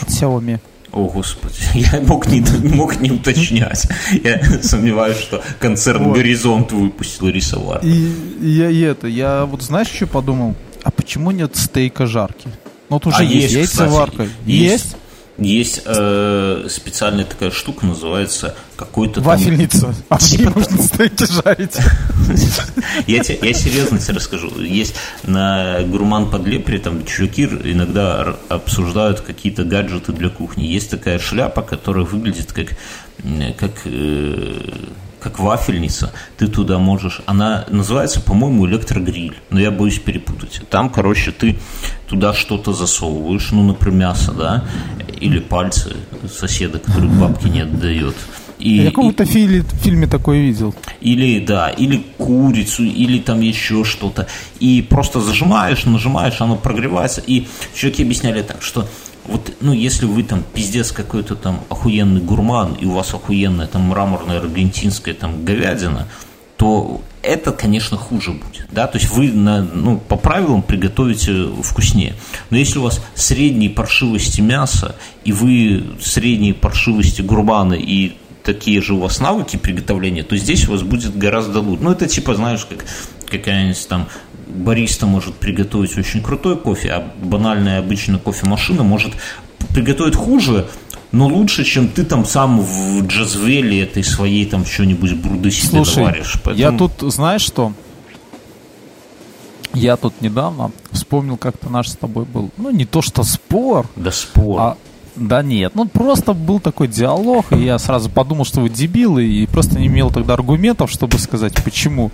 От 0.00 0.08
Xiaomi. 0.08 0.58
О, 0.92 1.08
Господи, 1.08 1.56
я 1.74 2.00
мог 2.02 2.28
не, 2.28 2.40
мог 2.68 3.00
не 3.00 3.10
уточнять. 3.10 3.88
Я 4.22 4.40
сомневаюсь, 4.62 5.18
что 5.18 5.42
концерн 5.58 6.04
вот. 6.04 6.16
«Горизонт» 6.16 6.70
выпустил 6.70 7.28
рисоварку. 7.28 7.84
И, 7.84 8.12
я 8.40 8.70
и 8.70 8.80
это, 8.80 9.08
я 9.08 9.44
вот 9.44 9.62
знаешь, 9.62 9.88
что 9.88 10.06
подумал? 10.06 10.54
А 10.84 10.92
почему 10.92 11.32
нет 11.32 11.56
стейка 11.56 12.06
жарки? 12.06 12.48
Ну, 12.88 12.96
вот 12.96 13.06
уже 13.06 13.16
а 13.18 13.22
есть, 13.24 13.54
есть 13.54 13.74
яйцеварка. 13.74 14.28
Есть. 14.46 14.84
есть? 14.84 14.96
Есть 15.36 15.82
э, 15.84 16.66
специальная 16.70 17.24
такая 17.24 17.50
штука, 17.50 17.86
называется 17.86 18.54
какой-то 18.76 19.20
Вафельница. 19.20 19.80
Там... 19.80 19.94
А 20.08 20.18
мне 20.32 20.48
нужно 20.48 20.82
стейки 20.82 21.24
жарить. 21.24 21.76
я, 23.08 23.24
тебе, 23.24 23.48
я 23.48 23.54
серьезно 23.54 23.98
тебе 23.98 24.14
расскажу. 24.14 24.60
Есть 24.60 24.94
на 25.24 25.80
Гурман 25.82 26.30
Подлепре, 26.30 26.78
там 26.78 27.04
чуваки 27.04 27.44
иногда 27.44 28.36
обсуждают 28.48 29.22
какие-то 29.22 29.64
гаджеты 29.64 30.12
для 30.12 30.28
кухни. 30.28 30.64
Есть 30.64 30.90
такая 30.90 31.18
шляпа, 31.18 31.62
которая 31.62 32.04
выглядит 32.04 32.52
как, 32.52 32.68
как 33.58 33.72
э, 33.86 34.60
как 35.24 35.38
вафельница, 35.38 36.12
ты 36.36 36.48
туда 36.48 36.78
можешь... 36.78 37.22
Она 37.24 37.64
называется, 37.70 38.20
по-моему, 38.20 38.66
электрогриль, 38.66 39.34
но 39.48 39.58
я 39.58 39.70
боюсь 39.70 39.98
перепутать. 39.98 40.60
Там, 40.68 40.90
короче, 40.90 41.32
ты 41.32 41.58
туда 42.06 42.34
что-то 42.34 42.74
засовываешь, 42.74 43.50
ну, 43.50 43.62
например, 43.62 43.94
мясо, 43.94 44.32
да, 44.32 44.64
или 45.24 45.40
пальцы 45.40 45.96
соседа, 46.28 46.78
который 46.78 47.08
бабки 47.08 47.48
не 47.48 47.60
отдает. 47.60 48.14
И, 48.58 48.76
Я 48.76 48.90
каком-то 48.90 49.24
и, 49.24 49.26
фильме, 49.26 49.64
фильме 49.82 50.06
такое 50.06 50.40
видел. 50.40 50.74
Или, 51.00 51.40
да, 51.40 51.70
или 51.70 52.04
курицу, 52.18 52.84
или 52.84 53.18
там 53.18 53.40
еще 53.40 53.84
что-то. 53.84 54.26
И 54.60 54.82
просто 54.82 55.20
зажимаешь, 55.20 55.86
нажимаешь, 55.86 56.40
оно 56.40 56.56
прогревается. 56.56 57.22
И 57.26 57.46
чуваки 57.74 58.02
объясняли 58.02 58.42
так, 58.42 58.62
что 58.62 58.86
вот, 59.26 59.50
ну, 59.60 59.72
если 59.72 60.06
вы 60.06 60.22
там 60.22 60.42
пиздец 60.54 60.92
какой-то 60.92 61.34
там 61.34 61.60
охуенный 61.70 62.20
гурман, 62.20 62.74
и 62.74 62.84
у 62.84 62.92
вас 62.92 63.14
охуенная 63.14 63.66
там 63.66 63.82
мраморная 63.82 64.40
аргентинская 64.40 65.14
там 65.14 65.44
говядина, 65.44 66.06
то 66.56 67.02
это, 67.22 67.52
конечно, 67.52 67.96
хуже 67.96 68.32
будет. 68.32 68.66
Да? 68.70 68.86
То 68.86 68.98
есть 68.98 69.10
вы 69.10 69.32
на, 69.32 69.62
ну, 69.62 69.98
по 69.98 70.16
правилам 70.16 70.62
приготовите 70.62 71.48
вкуснее. 71.62 72.14
Но 72.50 72.56
если 72.56 72.78
у 72.78 72.82
вас 72.82 73.02
средней 73.14 73.68
паршивости 73.68 74.40
мяса, 74.40 74.96
и 75.24 75.32
вы 75.32 75.84
средней 76.00 76.52
паршивости 76.52 77.22
гурмана, 77.22 77.74
и 77.74 78.16
такие 78.42 78.82
же 78.82 78.94
у 78.94 79.00
вас 79.00 79.20
навыки 79.20 79.56
приготовления, 79.56 80.22
то 80.22 80.36
здесь 80.36 80.68
у 80.68 80.72
вас 80.72 80.82
будет 80.82 81.16
гораздо 81.16 81.60
лучше. 81.60 81.82
Ну, 81.82 81.90
это 81.90 82.06
типа, 82.06 82.34
знаешь, 82.34 82.64
как 82.66 82.84
какая-нибудь 83.26 83.88
там 83.88 84.06
бариста 84.46 85.06
может 85.06 85.34
приготовить 85.34 85.96
очень 85.96 86.22
крутой 86.22 86.56
кофе, 86.56 86.90
а 86.90 87.12
банальная 87.22 87.78
обычная 87.78 88.18
кофемашина 88.18 88.82
может 88.82 89.12
приготовить 89.74 90.14
хуже, 90.14 90.68
но 91.14 91.28
лучше, 91.28 91.64
чем 91.64 91.88
ты 91.88 92.04
там 92.04 92.24
сам 92.24 92.60
в 92.60 93.06
джазвеле 93.06 93.82
этой 93.82 94.02
своей 94.02 94.46
там 94.46 94.64
что-нибудь 94.66 95.14
бруды 95.14 95.50
себе 95.50 95.84
Слушай, 95.84 95.98
наваришь. 95.98 96.40
Поэтому... 96.42 96.72
я 96.72 96.76
тут, 96.76 97.12
знаешь 97.12 97.42
что, 97.42 97.72
я 99.72 99.96
тут 99.96 100.20
недавно 100.20 100.72
вспомнил, 100.90 101.36
как-то 101.36 101.70
наш 101.70 101.88
с 101.88 101.96
тобой 101.96 102.24
был, 102.24 102.50
ну, 102.56 102.70
не 102.70 102.84
то 102.84 103.00
что 103.00 103.22
спор. 103.22 103.86
Да 103.96 104.10
спор. 104.10 104.60
А 104.60 104.76
да 105.16 105.42
нет, 105.42 105.76
ну 105.76 105.86
просто 105.86 106.32
был 106.32 106.58
такой 106.58 106.88
диалог, 106.88 107.52
и 107.52 107.62
я 107.62 107.78
сразу 107.78 108.10
подумал, 108.10 108.44
что 108.44 108.60
вы 108.60 108.68
дебилы, 108.68 109.24
и 109.24 109.46
просто 109.46 109.78
не 109.78 109.86
имел 109.86 110.10
тогда 110.10 110.34
аргументов, 110.34 110.90
чтобы 110.90 111.18
сказать, 111.18 111.54
почему. 111.62 112.10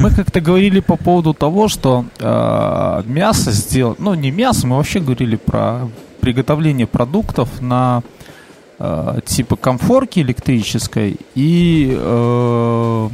Мы 0.00 0.10
как-то 0.10 0.40
говорили 0.40 0.80
по 0.80 0.96
поводу 0.96 1.32
того, 1.32 1.68
что 1.68 2.06
э, 2.18 3.02
мясо 3.06 3.52
сделать, 3.52 4.00
ну 4.00 4.14
не 4.14 4.32
мясо, 4.32 4.66
мы 4.66 4.76
вообще 4.78 4.98
говорили 4.98 5.36
про 5.36 5.88
приготовление 6.20 6.88
продуктов 6.88 7.48
на 7.60 8.02
э, 8.80 9.20
типа 9.24 9.56
комфорки 9.56 10.20
электрической 10.20 11.16
и 11.34 11.94
э, 11.96 13.08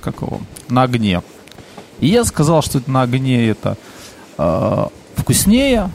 как 0.00 0.20
его, 0.20 0.40
на 0.68 0.82
огне. 0.82 1.22
И 2.00 2.08
я 2.08 2.24
сказал, 2.24 2.62
что 2.62 2.78
это 2.78 2.90
на 2.90 3.02
огне 3.02 3.48
это 3.48 3.76
э, 4.36 4.86
вкуснее, 5.16 5.90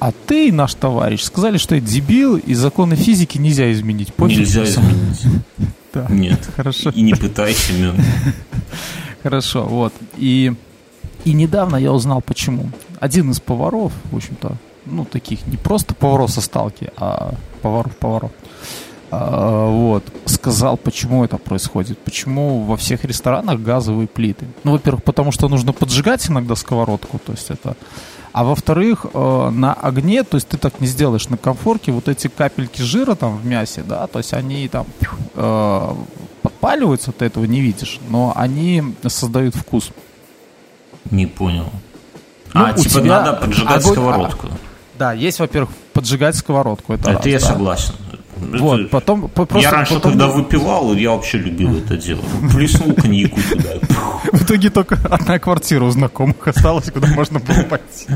а 0.00 0.12
ты, 0.12 0.52
наш 0.52 0.74
товарищ, 0.74 1.22
сказали, 1.22 1.58
что 1.58 1.74
это 1.74 1.86
дебил, 1.86 2.36
и 2.36 2.54
законы 2.54 2.94
физики 2.94 3.38
нельзя 3.38 3.72
изменить. 3.72 4.14
Пофиг, 4.14 4.38
нельзя 4.38 4.64
изменить. 4.64 5.22
Да. 5.94 6.06
Нет. 6.10 6.46
Хорошо. 6.54 6.90
И 6.90 7.00
не 7.00 7.14
пытайся, 7.14 7.72
Мин. 7.72 7.94
Хорошо, 9.22 9.64
вот. 9.64 9.94
И, 10.18 10.52
и 11.24 11.32
недавно 11.32 11.76
я 11.76 11.92
узнал, 11.94 12.20
почему. 12.20 12.70
Один 13.00 13.30
из 13.30 13.40
поваров, 13.40 13.94
в 14.12 14.16
общем-то, 14.16 14.58
ну, 14.90 15.04
таких, 15.04 15.46
не 15.46 15.56
просто 15.56 15.94
поваров 15.94 16.30
со 16.30 16.40
сталки, 16.40 16.90
а 16.96 17.34
поваров-поваров, 17.62 18.30
а, 19.10 19.68
вот, 19.70 20.04
сказал, 20.26 20.76
почему 20.76 21.24
это 21.24 21.38
происходит, 21.38 21.98
почему 21.98 22.64
во 22.64 22.76
всех 22.76 23.04
ресторанах 23.04 23.60
газовые 23.60 24.06
плиты. 24.06 24.46
Ну, 24.64 24.72
во-первых, 24.72 25.02
потому 25.02 25.32
что 25.32 25.48
нужно 25.48 25.72
поджигать 25.72 26.28
иногда 26.28 26.54
сковородку, 26.54 27.18
то 27.18 27.32
есть 27.32 27.50
это 27.50 27.76
а 28.32 28.44
во-вторых, 28.44 29.06
э, 29.12 29.50
на 29.50 29.72
огне, 29.72 30.22
то 30.22 30.36
есть 30.36 30.48
ты 30.48 30.58
так 30.58 30.80
не 30.80 30.86
сделаешь 30.86 31.28
на 31.28 31.36
комфорке, 31.36 31.92
вот 31.92 32.08
эти 32.08 32.28
капельки 32.28 32.82
жира 32.82 33.14
там 33.14 33.36
в 33.36 33.46
мясе, 33.46 33.82
да, 33.82 34.06
то 34.06 34.18
есть 34.18 34.32
они 34.34 34.68
там 34.68 34.86
э, 35.34 35.94
подпаливаются, 36.42 37.10
ты 37.10 37.24
этого 37.24 37.46
не 37.46 37.60
видишь, 37.60 37.98
но 38.08 38.32
они 38.36 38.94
создают 39.06 39.56
вкус. 39.56 39.90
Не 41.10 41.26
понял. 41.26 41.66
Ну, 42.54 42.64
а, 42.64 42.72
типа 42.74 43.00
тебя 43.00 43.22
надо 43.22 43.32
поджигать 43.34 43.82
огонь... 43.82 43.92
сковородку. 43.92 44.48
Да, 44.98 45.12
есть, 45.12 45.38
во-первых, 45.38 45.70
поджигать 45.92 46.36
сковородку. 46.36 46.94
Это, 46.94 47.10
это 47.10 47.18
раз, 47.18 47.26
я 47.26 47.38
да. 47.38 47.46
согласен. 47.46 47.94
Вот, 48.36 48.90
потом, 48.90 49.28
просто, 49.28 49.58
я 49.58 49.70
раньше, 49.70 49.94
потом... 49.94 50.12
когда 50.12 50.28
выпивал, 50.28 50.94
я 50.94 51.10
вообще 51.10 51.38
любил 51.38 51.76
это 51.76 51.96
дело. 51.96 52.22
Плеснул 52.52 52.94
коньяку 52.94 53.40
туда. 53.50 53.70
В 54.32 54.44
итоге 54.44 54.70
только 54.70 54.98
одна 55.10 55.38
квартира 55.38 55.84
у 55.84 55.90
знакомых 55.90 56.46
осталась, 56.46 56.90
куда 56.90 57.08
можно 57.08 57.40
было 57.40 57.62
пойти. 57.62 58.06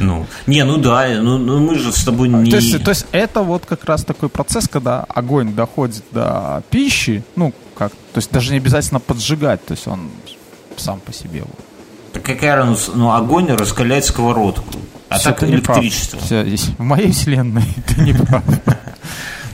Ну, 0.00 0.26
не, 0.46 0.64
ну 0.64 0.78
да, 0.78 1.08
ну, 1.20 1.38
ну 1.38 1.58
мы 1.58 1.76
же 1.76 1.92
с 1.92 2.04
тобой 2.04 2.28
не... 2.28 2.50
То 2.50 2.56
есть, 2.56 2.84
то 2.84 2.90
есть 2.90 3.06
это 3.10 3.42
вот 3.42 3.66
как 3.66 3.84
раз 3.84 4.04
такой 4.04 4.28
процесс, 4.28 4.68
когда 4.68 5.00
огонь 5.08 5.54
доходит 5.54 6.04
до 6.12 6.62
пищи, 6.70 7.24
ну, 7.36 7.52
как, 7.76 7.90
то 7.90 8.18
есть 8.18 8.30
даже 8.30 8.52
не 8.52 8.58
обязательно 8.58 9.00
поджигать, 9.00 9.64
то 9.64 9.72
есть 9.72 9.88
он 9.88 10.10
сам 10.76 11.00
по 11.00 11.12
себе. 11.12 11.40
Вот. 11.40 11.58
Так 12.12 12.22
какая 12.22 12.56
разница? 12.56 12.92
Ну, 12.94 13.12
огонь 13.12 13.50
раскаляет 13.50 14.04
сковородку. 14.04 14.78
А 15.12 15.18
Все 15.18 15.30
так 15.32 15.44
электричество. 15.44 16.18
Все, 16.20 16.44
здесь, 16.44 16.70
в 16.78 16.82
моей 16.82 17.12
вселенной 17.12 17.64
ты 17.86 18.00
не 18.02 18.14
прав. 18.14 18.44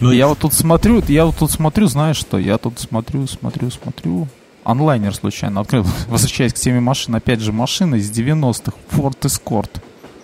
Ну, 0.00 0.12
я 0.12 0.28
вот 0.28 0.38
тут 0.38 0.52
смотрю, 0.52 1.02
я 1.08 1.24
вот 1.24 1.36
тут 1.38 1.50
смотрю, 1.50 1.88
знаешь 1.88 2.18
что, 2.18 2.38
я 2.38 2.56
тут 2.58 2.78
смотрю, 2.78 3.26
смотрю, 3.26 3.68
смотрю, 3.68 4.28
онлайнер 4.62 5.12
случайно 5.12 5.62
открыл, 5.62 5.84
возвращаясь 6.08 6.52
к 6.52 6.56
теме 6.56 6.78
машин, 6.78 7.16
опять 7.16 7.40
же, 7.40 7.50
машина 7.50 7.96
из 7.96 8.08
90-х, 8.08 8.76
Ford 8.92 9.18
Escort. 9.22 9.70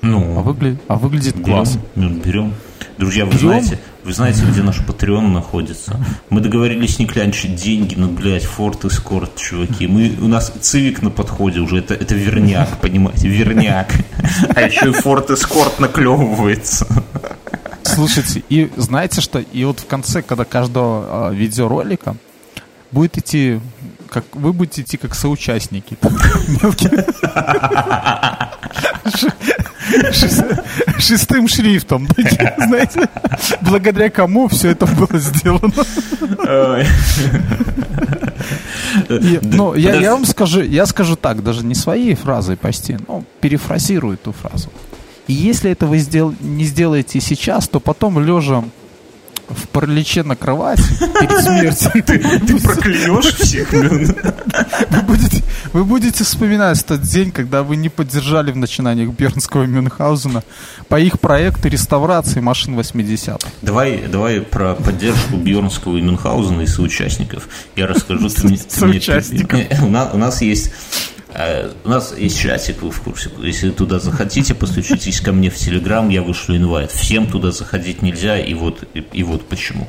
Ну, 0.01 0.39
а, 0.39 0.43
выгля... 0.43 0.76
а 0.87 0.95
выглядит 0.95 1.35
берем, 1.35 1.45
класс. 1.45 1.78
Ну, 1.97 2.11
берем. 2.11 2.55
Друзья, 2.99 3.24
вы 3.24 3.38
знаете, 3.38 3.78
вы 4.05 4.12
знаете, 4.12 4.45
где 4.45 4.62
наш 4.62 4.80
Patreon 4.80 5.28
находится? 5.28 5.99
Мы 6.30 6.40
договорились 6.40 6.99
не 6.99 7.07
клянчить 7.07 7.57
деньги, 7.57 7.95
но, 7.97 8.09
блядь, 8.09 8.45
Форд 8.45 8.84
Эскорт, 8.84 9.36
чуваки. 9.36 9.86
Мы, 9.86 10.16
у 10.20 10.28
нас 10.28 10.53
Цивик 10.61 11.03
на 11.03 11.11
подходе 11.11 11.61
уже, 11.61 11.78
это, 11.78 11.95
это 11.95 12.14
верняк, 12.14 12.78
понимаете, 12.80 13.28
верняк. 13.28 13.92
А 14.55 14.62
еще 14.62 14.90
и 14.90 14.92
Форд 14.92 15.30
Эскорт 15.30 15.80
наклевывается. 15.80 16.86
Слушайте, 17.82 18.42
и 18.49 18.70
знаете 18.76 19.20
что? 19.20 19.40
И 19.40 19.64
вот 19.64 19.80
в 19.80 19.86
конце, 19.86 20.22
когда 20.22 20.45
каждого 20.45 21.30
э, 21.30 21.34
видеоролика 21.34 22.16
будет 22.92 23.18
идти, 23.18 23.61
как 24.09 24.24
вы 24.32 24.53
будете 24.53 24.82
идти 24.82 24.97
как 24.97 25.14
соучастники. 25.14 25.99
Шестым 30.99 31.49
шрифтом. 31.49 32.09
Знаете, 32.59 33.09
благодаря 33.61 34.11
кому 34.11 34.49
все 34.49 34.70
это 34.70 34.86
было 34.86 35.18
сделано. 35.18 35.72
Ну, 39.42 39.74
я 39.74 40.12
вам 40.12 40.24
скажу, 40.24 40.62
я 40.62 40.86
скажу 40.86 41.16
так, 41.16 41.42
даже 41.42 41.64
не 41.64 41.74
своей 41.74 42.14
фразой 42.14 42.57
почти, 42.57 42.97
но 43.09 43.24
перефразирую 43.40 44.14
эту 44.14 44.32
фразу. 44.32 44.70
И 45.26 45.32
если 45.32 45.70
это 45.70 45.86
вы 45.86 45.99
сдел- 45.99 46.34
не 46.40 46.64
сделаете 46.64 47.20
сейчас, 47.20 47.66
то 47.68 47.80
потом 47.80 48.18
лежа 48.18 48.62
в 49.49 49.68
параличе 49.68 50.22
на 50.22 50.36
кровать 50.36 50.80
перед 50.99 51.40
смертью. 51.40 51.90
Ты, 52.05 52.18
ты 52.18 52.61
проклянешь 52.61 53.34
всех, 53.38 53.72
Вы 53.72 55.03
будете, 55.03 55.42
вы 55.72 55.84
будете 55.84 56.24
вспоминать 56.24 56.84
тот 56.84 57.03
день, 57.03 57.30
когда 57.30 57.62
вы 57.62 57.76
не 57.76 57.88
поддержали 57.88 58.53
в 58.53 58.57
начинаниях 58.57 59.11
Бернского 59.11 59.64
Мюнхгаузена 59.64 60.42
по 60.88 60.99
их 61.01 61.20
проекту 61.20 61.68
реставрации 61.68 62.40
машин 62.40 62.78
80-х. 62.78 63.49
Давай, 63.62 64.05
давай 64.09 64.40
про 64.40 64.74
поддержку 64.74 65.36
Бьернского 65.36 65.97
и 65.97 66.01
Мюнхгаузена 66.01 66.62
и 66.62 66.66
соучастников. 66.66 67.49
Я 67.76 67.86
расскажу. 67.86 68.28
Соучастников. 68.68 69.61
У 69.82 69.88
нас, 69.88 70.42
есть 70.42 70.72
у 71.85 71.89
нас 71.89 72.14
есть 72.16 72.39
чатик, 72.39 72.82
вы 72.82 72.91
в 72.91 73.01
курсе. 73.01 73.30
Если 73.39 73.70
туда 73.70 73.99
захотите, 73.99 74.55
постучитесь 74.55 75.20
ко 75.20 75.32
мне 75.32 75.51
в 75.51 75.57
Телеграм, 75.57 76.09
я 76.09 76.22
вышлю 76.22 76.57
инвайт. 76.57 76.93
Всем 76.93 77.26
туда 77.26 77.51
заходить 77.51 78.03
нельзя, 78.03 78.39
и 78.39 78.55
вот, 78.55 78.85
и, 78.95 79.01
и 79.12 79.22
вот 79.24 79.47
почему. 79.49 79.89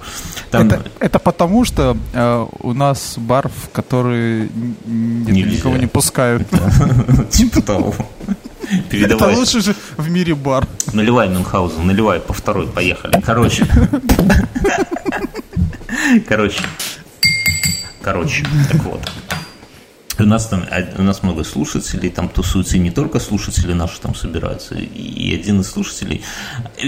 Там 0.49 0.67
Это, 0.67 0.85
это 0.99 1.19
потому, 1.19 1.65
что 1.65 1.95
э, 2.13 2.45
у 2.61 2.73
нас 2.73 3.15
бар, 3.17 3.49
в 3.49 3.69
который 3.71 4.49
Нельзя. 4.85 5.49
никого 5.51 5.77
не 5.77 5.87
пускают. 5.87 6.47
типа 7.29 7.61
того. 7.61 7.93
Это 8.63 8.81
Передавай. 8.89 9.35
лучший 9.35 9.61
же 9.61 9.75
в 9.97 10.09
мире 10.09 10.33
бар. 10.33 10.67
Наливай, 10.93 11.29
Мюнхгаузен, 11.29 11.85
наливай 11.85 12.19
по 12.19 12.33
второй, 12.33 12.67
поехали. 12.67 13.21
Короче. 13.23 13.67
Короче. 16.27 16.61
Короче, 18.01 18.45
так 18.71 18.83
вот. 18.83 19.11
У 20.19 20.23
нас 20.23 20.47
там 20.47 20.63
а, 20.71 20.83
у 20.97 21.03
нас 21.03 21.23
много 21.23 21.43
слушателей, 21.43 22.09
там 22.09 22.29
тусуются 22.29 22.77
и 22.77 22.79
не 22.79 22.91
только 22.91 23.19
слушатели 23.19 23.73
наши 23.73 23.99
там 23.99 24.15
собираются, 24.15 24.75
и 24.75 25.35
один 25.35 25.61
из 25.61 25.69
слушателей. 25.69 26.21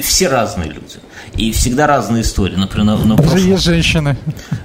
Все 0.01 0.28
разные 0.30 0.69
люди. 0.69 0.97
И 1.36 1.51
всегда 1.51 1.88
разные 1.88 2.21
истории. 2.21 2.55
Например, 2.55 2.97
на, 2.97 3.05
на 3.05 3.15
прошлом- 3.17 3.51
есть 3.51 3.63
женщины. 3.63 4.17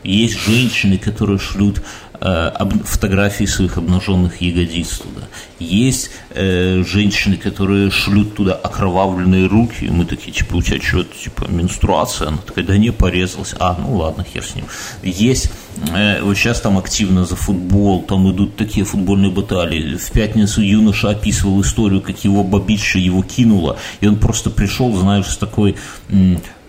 есть 0.05 0.39
женщины, 0.39 0.99
которые 0.99 1.39
шлют 1.39 1.83
э, 2.21 2.53
фотографии 2.85 3.45
своих 3.45 3.77
обнаженных 3.79 4.41
ягодиц 4.41 4.99
туда. 4.99 5.27
Есть 5.59 6.11
э, 6.31 6.83
женщины, 6.87 7.37
которые 7.37 7.91
шлют 7.91 8.35
туда 8.37 8.55
окровавленные 8.55 9.47
руки. 9.47 9.85
И 9.87 9.91
мы 9.91 10.05
такие, 10.05 10.33
типа, 10.33 10.57
у 10.57 10.63
тебя 10.63 10.81
что, 10.81 11.05
типа, 11.05 11.47
менструация? 11.49 12.29
Она 12.29 12.39
такая, 12.39 12.65
да 12.65 12.77
не, 12.77 12.91
порезалась. 12.93 13.55
А, 13.59 13.77
ну 13.79 13.97
ладно, 13.97 14.25
хер 14.25 14.45
с 14.45 14.55
ним. 14.55 14.65
Есть, 15.03 15.51
вот 16.23 16.37
сейчас 16.37 16.61
там 16.61 16.79
активно 16.79 17.25
за 17.25 17.37
футбол, 17.37 18.03
там 18.03 18.31
идут 18.31 18.57
такие 18.57 18.85
футбольные 18.85 19.31
баталии. 19.31 19.97
В 19.97 20.11
пятницу 20.11 20.63
юноша 20.63 21.11
описывал 21.11 21.61
историю, 21.61 22.01
как 22.01 22.25
его 22.25 22.45
бабища 22.45 22.99
его 22.99 23.23
кинула, 23.23 23.77
и 24.01 24.07
он 24.07 24.17
просто 24.17 24.51
пришел, 24.51 24.95
знаешь, 24.97 25.27
с 25.27 25.37
такой... 25.37 25.77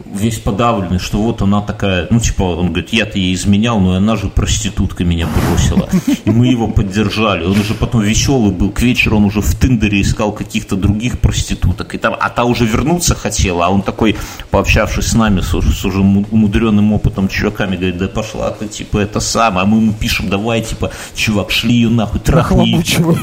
весь 0.05 0.37
подавленный, 0.37 0.99
что 0.99 1.17
вот 1.21 1.41
она 1.41 1.61
такая, 1.61 2.07
ну, 2.11 2.19
типа, 2.19 2.43
он 2.43 2.67
говорит, 2.67 2.89
я-то 2.93 3.17
ей 3.17 3.33
изменял, 3.33 3.79
но 3.79 3.93
она 3.93 4.15
же 4.15 4.27
проститутка 4.27 5.03
меня 5.03 5.27
бросила. 5.27 5.89
И 6.25 6.29
мы 6.29 6.47
его 6.47 6.67
поддержали. 6.67 7.45
Он 7.45 7.59
уже 7.59 7.73
потом 7.73 8.01
веселый 8.01 8.51
был. 8.51 8.69
К 8.69 8.81
вечеру 8.81 9.17
он 9.17 9.25
уже 9.25 9.41
в 9.41 9.59
Тиндере 9.59 10.01
искал 10.01 10.31
каких-то 10.31 10.75
других 10.75 11.19
проституток. 11.19 11.95
И 11.95 11.97
там, 11.97 12.15
а 12.19 12.29
та 12.29 12.43
уже 12.43 12.65
вернуться 12.65 13.15
хотела, 13.15 13.65
а 13.65 13.69
он 13.69 13.81
такой, 13.81 14.15
пообщавшись 14.51 15.07
с 15.07 15.13
нами, 15.13 15.41
с, 15.41 15.49
с 15.49 15.85
уже 15.85 16.03
му- 16.03 16.25
умудренным 16.29 16.93
опытом 16.93 17.27
чуваками, 17.27 17.75
говорит, 17.75 17.97
да 17.97 18.07
пошла 18.07 18.51
ты, 18.51 18.67
типа, 18.67 18.92
это 18.99 19.19
самое. 19.19 19.63
А 19.63 19.65
мы 19.65 19.77
ему 19.77 19.93
пишем, 19.93 20.29
давай, 20.29 20.61
типа, 20.61 20.91
чувак, 21.15 21.51
шли 21.51 21.73
ее 21.75 21.89
нахуй, 21.89 22.19
трахни 22.19 22.65
ее 22.67 23.17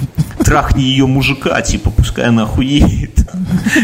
трахни 0.44 0.82
ее 0.82 1.06
мужика, 1.06 1.60
типа, 1.62 1.90
пускай 1.90 2.26
она 2.26 2.42
охуеет. 2.44 3.28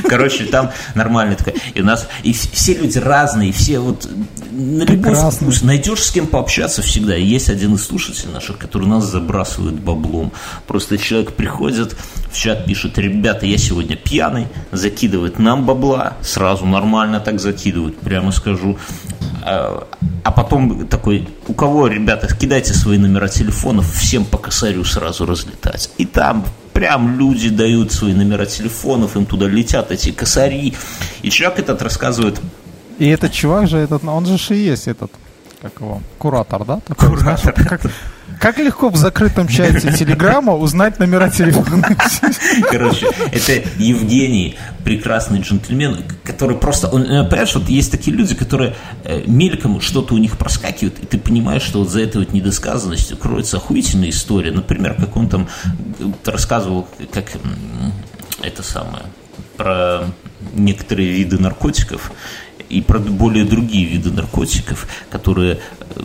Короче, 0.08 0.44
там 0.44 0.70
нормально 0.94 1.36
такая. 1.36 1.54
И 1.74 1.80
у 1.80 1.84
нас, 1.84 2.08
и 2.22 2.32
вс- 2.32 2.48
все 2.52 2.74
люди 2.74 2.98
разные, 2.98 3.52
все 3.52 3.78
вот 3.78 4.08
на 4.56 4.82
любой 4.82 5.12
Прекрасно. 5.12 5.46
вкус. 5.46 5.62
Найдешь 5.62 6.02
с 6.02 6.10
кем 6.10 6.26
пообщаться 6.26 6.82
всегда. 6.82 7.14
Есть 7.14 7.50
один 7.50 7.74
из 7.74 7.84
слушателей 7.84 8.32
наших, 8.32 8.58
который 8.58 8.88
нас 8.88 9.04
забрасывает 9.04 9.80
баблом. 9.80 10.32
Просто 10.66 10.98
человек 10.98 11.34
приходит, 11.34 11.96
в 12.30 12.36
чат 12.36 12.64
пишет, 12.64 12.98
ребята, 12.98 13.46
я 13.46 13.58
сегодня 13.58 13.96
пьяный, 13.96 14.48
закидывает 14.72 15.38
нам 15.38 15.66
бабла, 15.66 16.14
сразу 16.22 16.66
нормально 16.66 17.20
так 17.20 17.40
закидывают, 17.40 17.98
прямо 17.98 18.32
скажу. 18.32 18.78
А 19.42 19.86
а 20.26 20.32
потом 20.32 20.88
такой, 20.88 21.28
у 21.46 21.54
кого, 21.54 21.86
ребята, 21.86 22.26
кидайте 22.34 22.74
свои 22.74 22.98
номера 22.98 23.28
телефонов, 23.28 23.94
всем 23.94 24.24
по 24.24 24.38
косарю 24.38 24.82
сразу 24.82 25.24
разлетать. 25.24 25.88
И 25.98 26.04
там 26.04 26.44
прям 26.72 27.16
люди 27.16 27.48
дают 27.48 27.92
свои 27.92 28.12
номера 28.12 28.44
телефонов, 28.44 29.16
им 29.16 29.24
туда 29.24 29.46
летят 29.46 29.92
эти 29.92 30.10
косари. 30.10 30.74
И 31.22 31.30
человек 31.30 31.60
этот 31.60 31.80
рассказывает, 31.80 32.40
И 32.98 33.08
этот 33.08 33.32
чувак 33.32 33.68
же, 33.68 33.78
этот, 33.78 34.04
он 34.04 34.26
же 34.26 34.56
и 34.56 34.58
есть 34.58 34.88
этот, 34.88 35.12
как 35.60 35.80
его, 35.80 36.00
куратор, 36.18 36.64
да? 36.64 36.80
Такой, 36.80 37.16
знаешь, 37.18 37.40
вот 37.44 37.54
как, 37.54 37.82
как 38.40 38.58
легко 38.58 38.88
в 38.88 38.96
закрытом 38.96 39.48
чате 39.48 39.92
Телеграма 39.92 40.54
узнать 40.54 40.98
номера 40.98 41.28
телефона. 41.30 41.96
Короче, 42.70 43.08
это 43.32 43.68
Евгений, 43.76 44.56
прекрасный 44.84 45.40
джентльмен, 45.40 46.04
который 46.24 46.56
просто, 46.56 46.88
он, 46.88 47.02
э, 47.02 47.28
понимаешь, 47.28 47.54
вот 47.54 47.68
есть 47.68 47.90
такие 47.90 48.16
люди, 48.16 48.34
которые 48.34 48.74
э, 49.04 49.22
мельком 49.26 49.80
что-то 49.80 50.14
у 50.14 50.18
них 50.18 50.38
проскакивает, 50.38 50.98
и 51.02 51.06
ты 51.06 51.18
понимаешь, 51.18 51.62
что 51.62 51.80
вот 51.80 51.90
за 51.90 52.00
этой 52.00 52.18
вот 52.18 52.32
недосказанностью 52.32 53.16
кроется 53.16 53.58
охуительная 53.58 54.10
история. 54.10 54.52
Например, 54.52 54.94
как 54.94 55.16
он 55.16 55.28
там 55.28 55.48
э, 55.98 56.04
рассказывал, 56.24 56.88
как 57.12 57.32
это 58.42 58.62
самое, 58.62 59.04
про 59.56 60.04
некоторые 60.54 61.10
виды 61.10 61.38
наркотиков 61.38 62.12
и 62.68 62.80
про 62.80 62.98
более 62.98 63.44
другие 63.44 63.86
виды 63.86 64.10
наркотиков, 64.10 64.86
которые 65.10 65.58
э, 65.80 66.02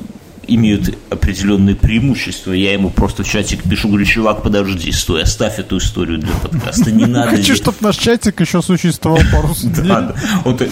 имеют 0.48 0.98
определенные 1.10 1.76
преимущества. 1.76 2.52
Я 2.52 2.74
ему 2.74 2.90
просто 2.90 3.24
в 3.24 3.30
чатик 3.30 3.64
пишу, 3.64 3.88
говорю, 3.88 4.06
чувак, 4.06 4.44
подожди, 4.44 4.92
стой, 4.92 5.24
оставь 5.24 5.60
эту 5.60 5.78
историю 5.78 6.20
для 6.20 6.34
подкаста, 6.34 6.92
не 6.92 7.06
надо. 7.06 7.38
Хочу, 7.38 7.56
чтобы 7.56 7.78
наш 7.82 7.98
чатик 7.98 8.42
еще 8.42 8.62
существовал 8.62 9.22
пару 9.32 9.54
дней. 9.64 9.92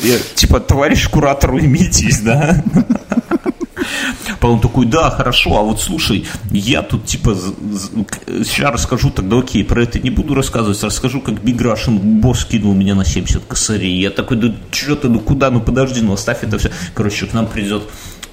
Я, 0.03 0.19
типа, 0.35 0.59
товарищ 0.59 1.07
куратор, 1.07 1.53
уймитесь, 1.53 2.21
да? 2.21 2.63
Он 4.41 4.61
такой, 4.61 4.85
да, 4.85 5.09
хорошо, 5.09 5.57
а 5.57 5.61
вот 5.61 5.81
слушай, 5.81 6.25
я 6.51 6.81
тут 6.81 7.05
типа 7.05 7.35
сейчас 8.25 8.73
расскажу, 8.73 9.09
тогда 9.09 9.39
окей, 9.39 9.63
про 9.63 9.83
это 9.83 9.99
не 9.99 10.09
буду 10.09 10.33
рассказывать, 10.33 10.81
расскажу, 10.81 11.21
как 11.21 11.41
Биг 11.43 11.61
Russian 11.61 11.97
босс 11.97 12.45
кинул 12.45 12.73
меня 12.73 12.95
на 12.95 13.05
70 13.05 13.45
косарей. 13.45 13.99
Я 13.99 14.09
такой, 14.09 14.37
да 14.37 14.53
что 14.71 14.95
ты, 14.95 15.09
ну 15.09 15.19
куда, 15.19 15.51
ну 15.51 15.59
подожди, 15.59 16.01
ну 16.01 16.13
оставь 16.13 16.43
это 16.43 16.57
все. 16.57 16.71
Короче, 16.93 17.25
к 17.25 17.33
нам 17.33 17.47
придет 17.47 17.83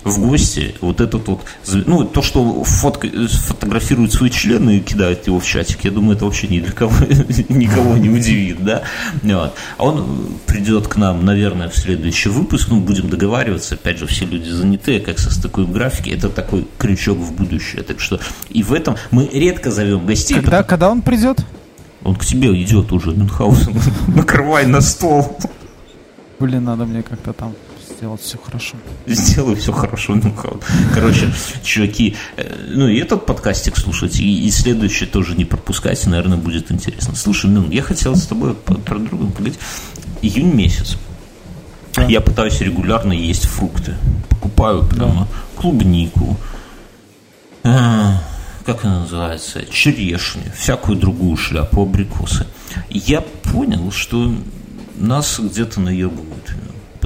в 0.07 0.21
гости 0.21 0.75
вот 0.81 1.01
этот 1.01 1.27
вот, 1.27 1.41
ну, 1.67 2.05
то, 2.05 2.23
что 2.23 2.63
фотка, 2.63 3.09
фотографируют 3.29 4.13
свои 4.13 4.31
члены 4.31 4.79
и 4.79 4.81
кидают 4.81 5.27
его 5.27 5.41
в 5.41 5.45
чатик, 5.45 5.85
я 5.85 5.91
думаю, 5.91 6.17
это 6.17 6.25
вообще 6.25 6.47
ни 6.47 6.61
для 6.61 6.73
кого, 6.73 6.93
никого 7.49 7.97
не 7.97 8.09
удивит, 8.09 8.65
да. 8.65 8.83
Вот. 9.23 9.55
А 9.77 9.85
он 9.85 10.39
придет 10.47 10.87
к 10.87 10.97
нам, 10.97 11.25
наверное, 11.25 11.69
в 11.69 11.77
следующий 11.77 12.29
выпуск, 12.29 12.69
ну, 12.71 12.81
будем 12.81 13.11
договариваться, 13.11 13.75
опять 13.75 13.99
же, 13.99 14.07
все 14.07 14.25
люди 14.25 14.49
занятые, 14.49 15.01
как 15.01 15.19
состыкуем 15.19 15.73
графики, 15.73 16.11
это 16.11 16.29
такой 16.29 16.67
крючок 16.79 17.19
в 17.19 17.33
будущее, 17.33 17.83
так 17.83 17.99
что 17.99 18.21
и 18.49 18.63
в 18.63 18.73
этом 18.73 18.97
мы 19.11 19.29
редко 19.33 19.73
зовем 19.73 20.07
гостей. 20.07 20.35
Когда, 20.35 20.63
когда 20.63 20.89
он 20.89 21.03
придет? 21.03 21.45
Он 22.05 22.15
к 22.15 22.25
тебе 22.25 22.51
идет 22.63 22.93
уже, 22.93 23.11
Мюнхгаузен, 23.11 23.75
накрывай 24.15 24.67
на 24.67 24.81
стол. 24.81 25.37
Блин, 26.39 26.65
надо 26.65 26.85
мне 26.85 27.03
как-то 27.03 27.33
там 27.33 27.55
сделать 27.97 28.21
все 28.21 28.39
хорошо. 28.39 28.77
Сделаю 29.07 29.57
все 29.57 29.73
хорошо, 29.73 30.15
Мюнхгаузен. 30.15 30.61
Короче, 30.95 31.33
чуваки, 31.63 32.17
э, 32.37 32.55
ну 32.69 32.89
и 32.89 32.99
этот 32.99 33.27
подкастик 33.27 33.77
слушайте, 33.77 34.23
и, 34.23 34.47
и 34.47 34.51
следующий 34.51 35.07
тоже 35.07 35.35
не 35.35 35.45
пропускайте, 35.45 36.09
наверное, 36.11 36.39
будет 36.39 36.71
интересно. 36.71 37.15
Слушай, 37.15 37.51
Мюн, 37.51 37.71
я 37.71 37.83
хотел 37.83 38.15
с 38.15 38.27
тобой 38.27 38.55
про 38.55 38.99
другое 38.99 39.31
поговорить. 39.31 39.59
Июнь 40.23 40.53
месяц. 40.53 40.97
Я 42.09 42.21
пытаюсь 42.21 42.61
регулярно 42.61 43.13
есть 43.13 43.47
фрукты. 43.47 43.97
Покупаю 44.29 44.85
прямо 44.87 45.29
клубнику, 45.57 46.37
а, 47.65 48.23
как 48.65 48.85
она 48.85 49.01
называется, 49.01 49.65
черешню, 49.65 50.43
всякую 50.55 50.99
другую 50.99 51.37
шляпу, 51.37 51.83
абрикосы. 51.83 52.47
Я 52.91 53.23
понял, 53.23 53.91
что 53.91 54.33
нас 54.99 55.41
где-то 55.41 55.81
наебывают. 55.81 56.55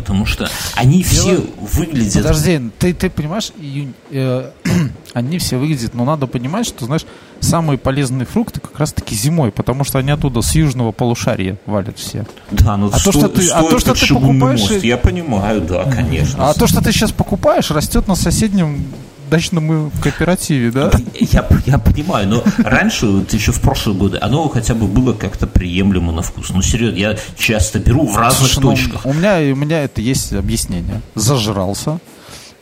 Потому 0.00 0.26
что 0.26 0.48
они 0.74 1.02
все 1.02 1.36
Дело- 1.36 1.46
выглядят... 1.60 2.22
Подожди, 2.22 2.60
ты, 2.78 2.94
ты 2.94 3.10
понимаешь, 3.10 3.52
июнь, 3.60 3.94
э, 4.10 4.50
они 5.14 5.38
все 5.38 5.56
выглядят, 5.58 5.94
но 5.94 6.04
надо 6.04 6.26
понимать, 6.26 6.66
что, 6.66 6.86
знаешь, 6.86 7.04
самые 7.40 7.78
полезные 7.78 8.26
фрукты 8.26 8.60
как 8.60 8.78
раз-таки 8.78 9.14
зимой, 9.14 9.50
потому 9.50 9.84
что 9.84 9.98
они 9.98 10.10
оттуда 10.10 10.42
с 10.42 10.54
южного 10.54 10.92
полушария 10.92 11.58
валят 11.66 11.98
все. 11.98 12.26
Да, 12.50 12.76
но 12.76 12.88
А 12.88 12.98
то, 12.98 13.12
что 13.12 13.28
ты- 13.28 13.48
а 13.50 13.62
то, 13.62 13.78
что 13.78 13.94
ты 13.94 14.14
покупаешь 14.14 14.70
и- 14.70 14.86
Я 14.86 14.96
понимаю, 14.96 15.60
да, 15.60 15.84
конечно. 15.84 16.48
А 16.50 16.54
то, 16.54 16.66
что 16.66 16.82
ты 16.82 16.92
сейчас 16.92 17.12
покупаешь, 17.12 17.70
растет 17.70 18.08
на 18.08 18.14
соседнем 18.14 18.84
дачном 19.30 19.90
кооперативе, 20.02 20.70
да? 20.70 20.90
Я, 21.18 21.46
я 21.66 21.78
понимаю, 21.78 22.28
но 22.28 22.44
раньше, 22.58 23.06
вот 23.06 23.32
еще 23.32 23.52
в 23.52 23.60
прошлые 23.60 23.96
годы, 23.96 24.18
оно 24.20 24.48
хотя 24.48 24.74
бы 24.74 24.86
было 24.86 25.12
как-то 25.14 25.46
приемлемо 25.46 26.12
на 26.12 26.22
вкус. 26.22 26.50
Ну, 26.50 26.60
серьезно, 26.62 26.96
я 26.98 27.16
часто 27.38 27.78
беру 27.78 28.06
в 28.06 28.16
разных 28.16 28.50
Слушай, 28.50 28.62
ну, 28.64 28.70
точках. 28.70 29.06
у 29.06 29.12
меня, 29.14 29.38
у 29.52 29.56
меня 29.56 29.82
это 29.84 30.00
есть 30.02 30.32
объяснение. 30.32 31.00
Зажрался. 31.14 31.98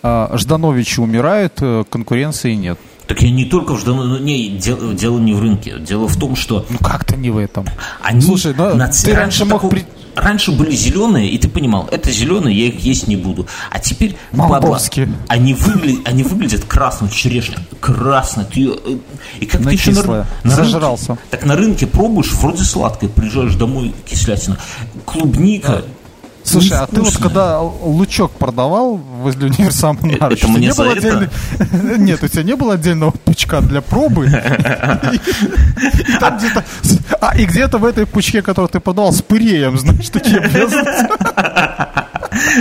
А, 0.02 0.30
Ждановичи 0.36 1.00
умирают, 1.00 1.54
э, 1.60 1.82
конкуренции 1.90 2.54
нет. 2.54 2.78
Так 3.08 3.22
я 3.22 3.30
не 3.30 3.46
только 3.46 3.72
в 3.74 3.80
Жданове, 3.80 4.08
ну, 4.10 4.18
не, 4.18 4.50
дело, 4.50 4.92
дело 4.94 5.18
не 5.18 5.32
в 5.32 5.40
рынке. 5.40 5.76
Дело 5.80 6.06
в 6.06 6.16
том, 6.18 6.36
что 6.36 6.64
Ну 6.68 6.78
как-то 6.78 7.16
не 7.16 7.30
в 7.30 7.38
этом. 7.38 7.66
они... 8.02 8.20
Слушай, 8.20 8.54
ну, 8.56 8.78
ты 9.04 9.14
раньше 9.14 9.44
мог 9.44 9.62
такого- 9.62 9.70
при- 9.70 9.86
Раньше 10.20 10.52
были 10.52 10.74
зеленые, 10.74 11.28
и 11.28 11.38
ты 11.38 11.48
понимал, 11.48 11.88
это 11.90 12.10
зеленые, 12.10 12.58
я 12.58 12.66
их 12.66 12.80
есть 12.80 13.06
не 13.08 13.16
буду. 13.16 13.46
А 13.70 13.78
теперь, 13.78 14.16
Молдавские. 14.32 15.06
баба, 15.06 15.18
они, 15.28 15.54
выгля- 15.54 16.02
они 16.04 16.22
выглядят 16.22 16.64
красно, 16.64 17.08
черешня, 17.08 17.58
красно. 17.80 18.44
Ты, 18.44 18.68
э, 18.68 18.96
и 19.40 19.46
как 19.46 19.60
Она 19.60 19.70
ты 19.70 19.76
еще 19.76 19.92
на, 19.92 20.02
на 20.02 20.26
рынке- 20.56 20.72
Зажрался. 20.72 21.18
так 21.30 21.44
на 21.44 21.56
рынке 21.56 21.86
пробуешь, 21.86 22.32
вроде 22.32 22.64
сладкое, 22.64 23.08
приезжаешь 23.08 23.54
домой, 23.54 23.94
кислятина. 24.08 24.58
Клубника. 25.04 25.82
Слушай, 26.48 26.78
а 26.78 26.86
ты 26.86 27.00
вот 27.02 27.16
когда 27.16 27.60
лучок 27.60 28.32
продавал 28.32 28.96
возле 28.96 29.46
универсама 29.46 29.98
Э, 30.02 30.16
Нарыч, 30.18 30.38
это 30.38 30.46
у 30.48 30.50
тебя 30.50 30.58
мне 30.58 30.66
не 30.68 30.72
было 30.74 30.92
это? 30.92 30.98
отдельной- 30.98 31.98
Нет, 31.98 32.22
у 32.22 32.28
тебя 32.28 32.42
не 32.42 32.56
было 32.56 32.74
отдельного 32.74 33.10
пучка 33.10 33.60
для 33.60 33.80
пробы? 33.82 34.26
Где-то- 36.38 36.64
А, 37.20 37.36
и 37.36 37.44
где-то 37.46 37.78
в 37.78 37.84
этой 37.84 38.06
пучке, 38.06 38.42
который 38.42 38.68
ты 38.68 38.80
подавал, 38.80 39.12
с 39.12 39.22
пыреем, 39.22 39.78
знаешь, 39.78 40.08
такие. 40.08 40.40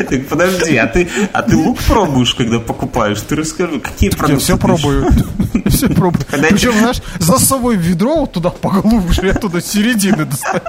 Так 0.09 0.27
подожди, 0.27 0.75
а 0.77 0.87
ты, 0.87 1.07
а 1.33 1.41
ты 1.43 1.55
лук 1.55 1.77
пробуешь, 1.79 2.33
когда 2.33 2.57
покупаешь? 2.57 3.19
Ты 3.21 3.35
расскажи, 3.35 3.79
какие 3.79 4.09
Я 4.09 4.17
продукты 4.17 4.43
все 4.43 4.53
ты 4.55 4.59
пробую. 4.61 5.07
Все 5.65 5.89
пробую. 5.89 6.25
Причем, 6.31 6.71
знаешь, 6.79 7.01
за 7.19 7.37
собой 7.37 7.75
ведро 7.75 8.21
вот 8.21 8.31
туда 8.31 8.49
поглубже, 8.49 9.27
я 9.27 9.33
туда 9.33 9.59
середины 9.61 10.25
достаю. 10.25 10.61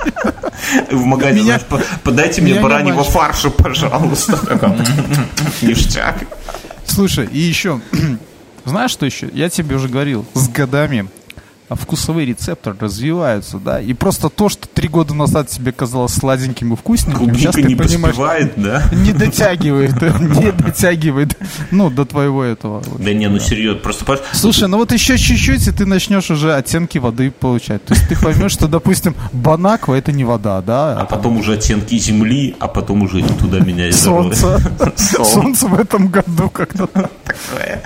В 0.90 1.04
магазине, 1.04 1.58
подайте 2.02 2.42
мне 2.42 2.60
бараньего. 2.60 3.04
Фарша, 3.08 3.50
пожалуйста. 3.50 4.36
Такой, 4.36 4.68
«М-м-м, 4.70 5.26
Ништяк. 5.62 6.24
Слушай, 6.86 7.28
и 7.30 7.38
еще, 7.38 7.80
знаешь, 8.64 8.90
что 8.90 9.06
еще? 9.06 9.28
Я 9.32 9.48
тебе 9.48 9.76
уже 9.76 9.88
говорил, 9.88 10.26
с 10.34 10.48
годами 10.48 11.08
вкусовые 11.70 12.26
рецепторы 12.26 12.76
развиваются, 12.80 13.58
да, 13.58 13.80
и 13.80 13.92
просто 13.92 14.28
то, 14.28 14.48
что 14.48 14.66
три 14.68 14.88
года 14.88 15.14
назад 15.14 15.48
тебе 15.48 15.72
казалось 15.72 16.14
сладеньким 16.14 16.72
и 16.72 16.76
вкусненьким, 16.76 17.34
сейчас 17.34 17.54
Клубника 17.54 17.62
ты 17.62 17.62
не 17.62 17.74
понимаешь, 17.76 18.16
поспевает, 18.16 18.52
да? 18.56 18.82
не 18.92 19.12
дотягивает, 19.12 20.00
не 20.20 20.52
дотягивает, 20.52 21.36
ну, 21.70 21.90
до 21.90 22.04
твоего 22.04 22.42
этого. 22.42 22.82
Да 22.98 23.12
не, 23.12 23.28
ну 23.28 23.38
серьезно, 23.38 23.80
просто 23.82 24.18
Слушай, 24.32 24.68
ну 24.68 24.78
вот 24.78 24.92
еще 24.92 25.18
чуть-чуть, 25.18 25.66
и 25.68 25.72
ты 25.72 25.84
начнешь 25.84 26.30
уже 26.30 26.54
оттенки 26.54 26.98
воды 26.98 27.30
получать. 27.30 27.84
То 27.84 27.94
есть 27.94 28.08
ты 28.08 28.16
поймешь, 28.16 28.52
что, 28.52 28.68
допустим, 28.68 29.14
банаква 29.32 29.94
это 29.94 30.12
не 30.12 30.24
вода, 30.24 30.62
да, 30.62 30.98
а 30.98 31.04
потом 31.04 31.36
уже 31.38 31.54
оттенки 31.54 31.98
земли, 31.98 32.56
а 32.58 32.68
потом 32.68 33.02
уже 33.02 33.22
туда 33.22 33.60
меня 33.60 33.88
и 33.88 33.92
солнце. 33.92 34.58
Солнце. 34.96 35.66
В 35.66 35.78
этом 35.78 36.08
году 36.08 36.48
как-то 36.48 36.86
такое. 36.86 37.82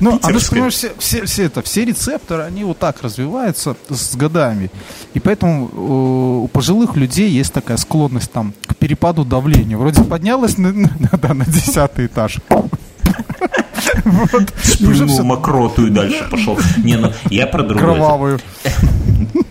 Ну, 0.00 0.18
а 0.22 0.32
ты 0.32 0.50
понимаешь, 0.50 0.80
все 0.98 1.44
это, 1.44 1.62
все 1.62 1.84
рецепторы, 1.84 2.42
они 2.42 2.64
вот 2.64 2.78
так 2.78 2.96
развиваются 3.02 3.19
с 3.88 4.16
годами. 4.16 4.70
И 5.14 5.20
поэтому 5.20 5.68
э, 5.72 6.44
у 6.44 6.48
пожилых 6.48 6.96
людей 6.96 7.30
есть 7.30 7.52
такая 7.52 7.76
склонность 7.76 8.30
там 8.32 8.52
к 8.66 8.76
перепаду 8.76 9.24
давления. 9.24 9.76
Вроде 9.76 10.02
поднялась 10.02 10.58
на, 10.58 10.72
на- 10.72 10.90
да, 11.20 11.34
на 11.34 11.44
десятый 11.44 12.06
этаж. 12.06 12.38
Вот. 14.04 14.52
И 14.78 14.86
уже 14.86 14.98
Плюнул 15.00 15.08
всё 15.14 15.24
мокроту 15.24 15.86
и 15.86 15.90
дальше 15.90 16.24
пошел. 16.30 16.58
Не, 16.78 16.96
ну 16.96 17.12
я 17.30 17.46
про 17.46 17.62
другое. 17.62 17.94
кровавую. 17.94 18.40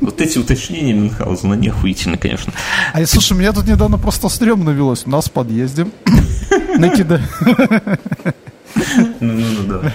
Вот 0.02 0.22
эти 0.22 0.38
уточнения 0.38 0.94
Мюнхгаузена 0.94 1.54
не 1.56 1.68
охуительно, 1.70 2.18
конечно. 2.18 2.54
А 2.94 3.06
слушай, 3.06 3.38
меня 3.38 3.52
тут 3.54 3.68
недавно 3.68 3.98
просто 3.98 4.30
стрёмно 4.30 4.70
велось. 4.72 5.04
У 5.06 5.10
нас 5.10 5.26
в 5.26 5.32
подъезде 5.32 5.88
накида- 6.78 7.22
Ну, 9.20 9.34
ну, 9.34 9.46
ну, 9.58 9.64
да. 9.82 9.94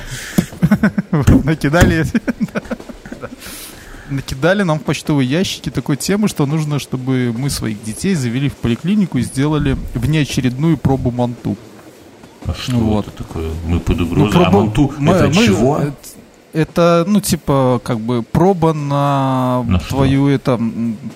накидали 1.45 2.05
накидали 4.15 4.63
нам 4.63 4.79
в 4.79 4.83
почтовые 4.83 5.29
ящики 5.29 5.71
такой 5.71 5.97
темы, 5.97 6.29
что 6.29 6.47
нужно, 6.47 6.79
чтобы 6.79 7.35
мы 7.37 7.51
своих 7.51 7.83
детей 7.85 8.15
завели 8.15 8.49
в 8.49 8.55
поликлинику 8.55 9.19
и 9.19 9.23
сделали 9.23 9.77
внеочередную 9.95 10.77
пробу 10.79 11.11
манту. 11.11 11.57
А 12.47 12.55
что 12.55 12.77
Вот. 12.77 13.09
это 13.09 13.25
такое? 13.25 13.51
Мы 13.67 13.81
под 13.81 14.01
угрозой. 14.01 14.31
а 14.41 14.45
пробу- 14.51 14.53
манту 14.65 14.93
мы- 14.99 15.13
это 15.13 15.29
мы- 15.29 15.47
чего? 15.47 15.81
Это- 16.55 17.05
ну, 17.07 17.21
типа, 17.21 17.81
как 17.85 17.99
бы 18.01 18.23
проба 18.23 18.73
на, 18.73 19.63
На 19.67 19.81
что? 19.81 19.89
твою, 19.97 20.29
это, 20.29 20.59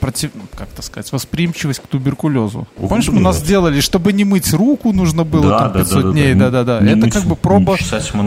против, 0.00 0.30
как 0.54 0.68
это 0.72 0.82
сказать, 0.82 1.10
восприимчивость 1.12 1.80
к 1.80 1.86
туберкулезу. 1.86 2.66
Ух 2.76 2.88
Помнишь, 2.88 3.08
у 3.08 3.12
нас 3.18 3.36
блядь. 3.36 3.46
сделали, 3.46 3.80
чтобы 3.80 4.12
не 4.12 4.24
мыть 4.24 4.52
руку, 4.52 4.92
нужно 4.92 5.24
было 5.24 5.48
Да, 5.48 5.58
там 5.60 5.72
да, 5.72 5.78
500 5.80 5.94
да, 5.94 6.02
да, 6.02 6.12
дней, 6.12 6.34
да. 6.34 6.50
да-да-да. 6.50 6.86
Это 6.86 6.96
мыть 6.96 7.12
как 7.14 7.24
бы 7.24 7.36
проба, 7.36 7.76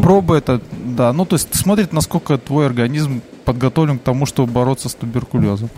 проба 0.02 0.36
это, 0.38 0.62
да, 0.86 1.14
ну, 1.14 1.26
то 1.26 1.36
есть 1.36 1.54
смотрит, 1.56 1.94
насколько 1.94 2.38
твой 2.38 2.66
организм 2.66 3.22
подготовлен 3.46 4.00
к 4.00 4.04
тому, 4.04 4.26
чтобы 4.26 4.52
бороться 4.52 4.88
с 4.90 4.96
туберкулезом. 4.96 5.70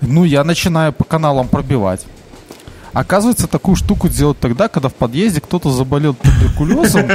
Ну, 0.00 0.24
я 0.24 0.44
начинаю 0.44 0.92
по 0.92 1.04
каналам 1.04 1.48
пробивать. 1.48 2.06
Оказывается, 2.94 3.46
такую 3.46 3.76
штуку 3.76 4.08
делать 4.08 4.38
тогда, 4.40 4.68
когда 4.68 4.88
в 4.88 4.94
подъезде 4.94 5.40
кто-то 5.40 5.70
заболел 5.70 6.14
туберкулезом. 6.14 7.06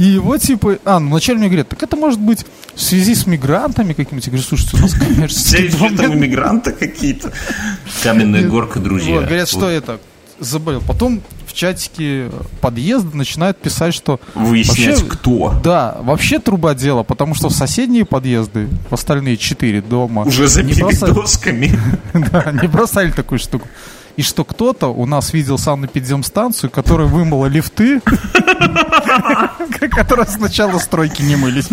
И 0.00 0.04
его 0.04 0.38
типа... 0.38 0.78
А, 0.86 0.98
ну 0.98 1.10
вначале 1.10 1.38
мне 1.40 1.48
говорят, 1.48 1.68
так 1.68 1.82
это 1.82 1.94
может 1.94 2.18
быть 2.18 2.46
в 2.74 2.80
связи 2.80 3.14
с 3.14 3.26
мигрантами 3.26 3.92
какими-то. 3.92 4.28
Я 4.28 4.30
говорю, 4.32 4.46
слушайте, 4.48 4.78
у 4.78 4.80
нас 4.80 4.94
коммерческий 4.98 5.68
дом, 5.68 5.94
там 5.94 6.14
иммигранты 6.14 6.72
какие-то. 6.72 7.30
Каменная 8.02 8.48
горка, 8.48 8.78
друзья. 8.80 9.16
вот, 9.16 9.26
говорят, 9.26 9.46
что 9.48 9.68
это 9.68 10.00
заболел. 10.38 10.80
Потом 10.86 11.20
в 11.46 11.52
чатике 11.52 12.30
подъезда 12.62 13.14
начинают 13.14 13.58
писать, 13.58 13.92
что 13.92 14.20
Выяснять, 14.34 15.00
вообще- 15.02 15.04
кто. 15.06 15.60
да, 15.62 15.98
вообще 16.00 16.38
труба 16.38 16.74
дело, 16.74 17.02
потому 17.02 17.34
что 17.34 17.50
в 17.50 17.52
соседние 17.52 18.06
подъезды, 18.06 18.68
в 18.88 18.94
остальные 18.94 19.36
четыре 19.36 19.82
дома, 19.82 20.22
Уже 20.22 20.42
не 20.44 20.48
забили 20.48 20.80
бросали- 20.82 21.12
досками. 21.12 21.78
да, 22.14 22.52
не 22.52 22.68
бросали 22.68 23.10
такую 23.10 23.38
штуку. 23.38 23.68
И 24.16 24.22
что 24.22 24.44
кто-то 24.44 24.88
у 24.88 25.06
нас 25.06 25.32
видел 25.32 25.58
санэпидемстанцию, 25.58 26.70
которая 26.70 27.06
вымыла 27.06 27.46
лифты, 27.46 28.00
которая 29.90 30.26
сначала 30.26 30.78
стройки 30.78 31.22
не 31.22 31.36
мылись. 31.36 31.68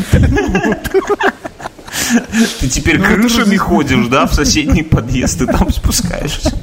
Ты 2.59 2.69
теперь 2.69 2.99
Ну, 2.99 3.05
крышами 3.05 3.57
ходишь, 3.57 4.07
да, 4.07 4.27
в 4.27 4.33
соседний 4.33 4.83
подъезд, 4.83 5.41
и 5.41 5.45
там 5.45 5.71
спускаешься. 5.71 6.53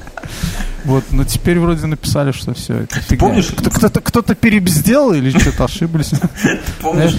Вот, 0.85 1.05
но 1.13 1.25
теперь 1.25 1.59
вроде 1.59 1.87
написали, 1.87 2.33
что 2.33 2.53
все 2.55 2.81
это 2.81 3.01
фигня. 3.01 3.19
помнишь- 3.19 3.47
Кто- 3.57 3.71
кто-то 3.71 4.01
кто-то 4.01 4.35
перебздел 4.35 5.13
или 5.13 5.31
что-то 5.31 5.65
ошиблись. 5.65 6.11
Помнишь 6.81 7.17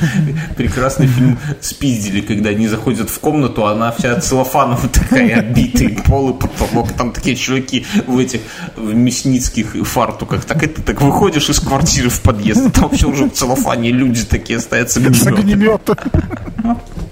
прекрасный 0.55 1.07
фильм 1.07 1.37
«Спиздили», 1.61 2.21
когда 2.21 2.49
они 2.51 2.67
заходят 2.67 3.09
в 3.09 3.19
комнату, 3.19 3.65
а 3.65 3.71
она 3.71 3.91
вся 3.91 4.19
целлофаном 4.21 4.77
такая 4.93 5.39
обитая, 5.39 5.89
пол 6.05 6.29
и 6.31 6.33
потолок, 6.39 6.91
там 6.93 7.11
такие 7.11 7.35
чуваки 7.35 7.85
в 8.05 8.17
этих 8.19 8.41
в 8.75 8.93
мясницких 8.93 9.75
фартуках. 9.87 10.45
Так 10.45 10.63
это 10.63 10.81
так 10.81 11.01
выходишь 11.01 11.49
из 11.49 11.59
квартиры 11.59 12.09
в 12.09 12.21
подъезд, 12.21 12.71
там 12.73 12.89
все 12.91 13.09
уже 13.09 13.25
в 13.25 13.33
целлофане 13.33 13.91
люди 13.91 14.23
такие 14.25 14.59
стоят 14.59 14.91
С 14.91 14.97
огнеметом. 14.97 15.97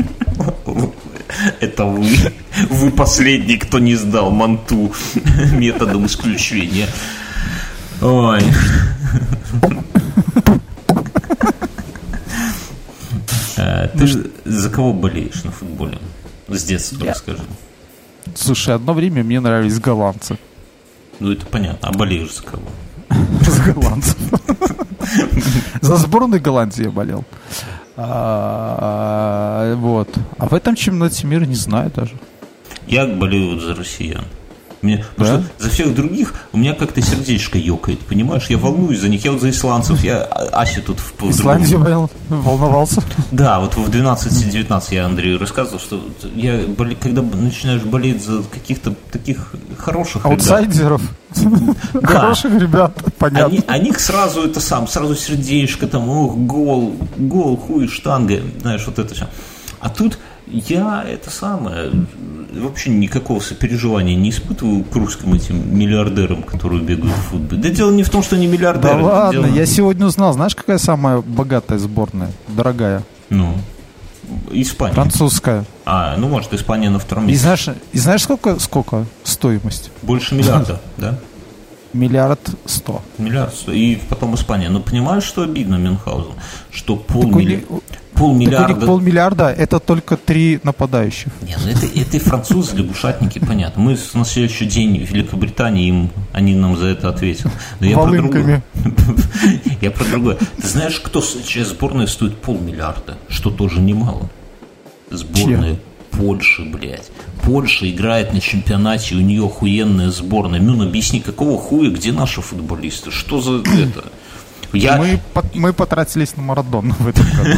Это 1.59 1.85
вы. 1.85 2.07
Вы 2.69 2.91
последний, 2.91 3.57
кто 3.57 3.79
не 3.79 3.95
сдал 3.95 4.31
манту 4.31 4.93
методом 5.53 6.05
исключения. 6.05 6.87
Ой. 8.01 8.41
Э, 13.57 13.87
Ты 13.97 14.07
же 14.07 14.31
за 14.45 14.69
кого 14.69 14.93
болеешь 14.93 15.43
на 15.43 15.51
футболе? 15.51 15.97
С 16.47 16.63
детства 16.63 17.03
Я- 17.05 17.11
расскажи. 17.11 17.43
Слушай, 18.35 18.75
одно 18.75 18.93
время 18.93 19.23
мне 19.23 19.39
нравились 19.39 19.79
голландцы. 19.79 20.37
Ну, 21.19 21.31
это 21.31 21.45
понятно. 21.45 21.89
А 21.89 21.91
болеешь 21.93 22.33
за 22.35 22.43
кого? 22.43 22.63
За 23.41 23.71
голландцев. 23.73 24.17
За 25.81 25.97
сборную 25.97 26.41
Голландии 26.41 26.83
я 26.85 26.89
болел. 26.91 27.23
А, 27.95 29.75
Вот. 29.75 30.09
А 30.37 30.47
в 30.47 30.53
этом 30.53 30.75
чемпионате 30.75 31.27
мира 31.27 31.45
не 31.45 31.55
знаю 31.55 31.91
даже. 31.95 32.13
Я 32.87 33.05
болею 33.07 33.59
за 33.59 33.75
россиян. 33.75 34.25
Мне, 34.83 35.05
потому 35.15 35.37
Да? 35.37 35.43
что 35.43 35.63
за 35.63 35.69
всех 35.71 35.95
других 35.95 36.33
у 36.51 36.57
меня 36.57 36.73
как-то 36.73 37.01
сердечко 37.01 37.57
ёкает, 37.57 37.99
понимаешь? 38.01 38.47
Я 38.49 38.57
волнуюсь 38.57 38.99
за 38.99 39.07
них. 39.07 39.23
Я 39.23 39.31
вот 39.31 39.39
за 39.41 39.49
исландцев. 39.49 40.03
Я 40.03 40.17
а- 40.23 40.61
Асе 40.61 40.81
тут 40.81 40.99
в 40.99 41.13
в 41.23 41.31
Исландию 41.31 41.79
болел, 41.79 42.11
волновался. 42.29 43.01
Да, 43.31 43.61
вот 43.61 43.75
в 43.77 43.89
12-19 43.89 44.93
я 44.93 45.05
Андрею 45.05 45.39
рассказывал, 45.39 45.79
что 45.79 46.03
я, 46.35 46.59
когда 47.01 47.21
начинаешь 47.21 47.81
болеть 47.83 48.23
за 48.25 48.43
каких-то 48.43 48.93
таких 49.09 49.53
хороших 49.77 50.25
Аутсайдеров. 50.25 51.01
Хороших 52.03 52.53
ребят, 52.59 52.93
понятно. 53.17 53.45
Они, 53.47 53.63
они 53.67 53.93
сразу 53.93 54.41
это 54.43 54.59
сам, 54.59 54.87
сразу 54.87 55.15
сердечко, 55.15 55.87
там, 55.87 56.09
ох, 56.09 56.35
гол, 56.35 56.95
гол, 57.17 57.55
хуй, 57.57 57.87
штанга, 57.87 58.41
знаешь, 58.61 58.83
вот 58.85 58.99
это 58.99 59.13
все. 59.15 59.27
А 59.79 59.89
тут 59.89 60.17
я 60.47 61.03
это 61.07 61.29
самое, 61.29 61.91
вообще 62.53 62.89
никакого 62.89 63.39
сопереживания 63.39 64.15
не 64.15 64.29
испытываю 64.29 64.83
к 64.83 64.95
русским 64.95 65.33
этим 65.33 65.77
миллиардерам, 65.77 66.43
которые 66.43 66.81
бегают 66.81 67.15
в 67.15 67.29
футбол. 67.29 67.59
Да 67.59 67.69
дело 67.69 67.91
не 67.91 68.03
в 68.03 68.09
том, 68.09 68.23
что 68.23 68.35
они 68.35 68.47
миллиардеры. 68.47 68.99
Да 68.99 69.03
ладно, 69.03 69.43
дело... 69.43 69.55
я 69.55 69.65
сегодня 69.65 70.05
узнал, 70.05 70.33
знаешь, 70.33 70.55
какая 70.55 70.77
самая 70.77 71.21
богатая 71.21 71.79
сборная, 71.79 72.31
дорогая? 72.47 73.03
Ну, 73.29 73.55
Испания. 74.51 74.93
Французская. 74.93 75.65
А, 75.85 76.15
ну 76.17 76.29
может, 76.29 76.53
Испания 76.53 76.89
на 76.89 76.99
втором 76.99 77.27
месте. 77.27 77.39
И 77.39 77.41
знаешь, 77.41 77.69
и 77.91 77.97
знаешь 77.97 78.23
сколько, 78.23 78.59
сколько 78.59 79.05
стоимость? 79.23 79.91
Больше 80.01 80.35
миллиарда, 80.35 80.81
да? 80.97 81.19
Миллиард 81.93 82.39
сто. 82.65 83.01
Миллиард 83.17 83.53
сто. 83.53 83.71
И 83.71 83.95
потом 84.09 84.33
Испания. 84.35 84.69
Но 84.69 84.79
понимаешь, 84.79 85.23
что 85.23 85.43
обидно 85.43 85.75
Мюнхгаузен? 85.75 86.33
Что 86.71 86.95
полмиллиарда... 86.95 87.65
Полмиллиарда. 88.23 88.73
Так 88.73 88.85
полмиллиарда 88.85 89.49
это 89.49 89.79
только 89.79 90.15
три 90.15 90.57
нападающих. 90.63 91.33
Нет, 91.41 91.59
ну 91.61 91.71
это, 91.71 91.85
это 91.85 92.15
и 92.15 92.19
французы, 92.21 92.77
лягушатники, 92.77 93.39
понятно. 93.39 93.83
Мы 93.83 93.97
на 94.13 94.23
следующий 94.23 94.65
день 94.65 95.05
в 95.05 95.11
Великобритании, 95.11 95.89
им, 95.89 96.09
они 96.31 96.55
нам 96.55 96.77
за 96.77 96.85
это 96.87 97.09
ответят. 97.09 97.51
Но 97.81 97.85
я 97.85 97.97
Волынками. 97.97 98.63
про 98.71 98.81
другое. 98.81 99.17
Я 99.81 99.91
про 99.91 100.05
другое. 100.05 100.37
Ты 100.61 100.67
знаешь, 100.67 101.01
кто 101.01 101.21
сейчас 101.21 101.69
сборная 101.69 102.07
стоит 102.07 102.37
полмиллиарда? 102.37 103.17
Что 103.27 103.49
тоже 103.49 103.81
немало. 103.81 104.29
Сборная 105.11 105.77
Польши, 106.11 106.63
блядь. 106.63 107.11
Польша 107.41 107.89
играет 107.89 108.33
на 108.33 108.39
чемпионате, 108.39 109.15
у 109.15 109.19
нее 109.19 109.45
охуенная 109.45 110.11
сборная. 110.11 110.61
Мюн, 110.61 110.83
объясни, 110.83 111.19
какого 111.19 111.59
хуя, 111.59 111.89
где 111.89 112.13
наши 112.13 112.41
футболисты? 112.41 113.11
Что 113.11 113.41
за 113.41 113.57
это? 113.57 114.05
Я... 114.73 114.97
Мы, 114.97 115.19
мы 115.53 115.73
потратились 115.73 116.35
на 116.35 116.43
Марадону 116.43 116.95
в 116.97 117.07
этом 117.07 117.25
году. 117.25 117.49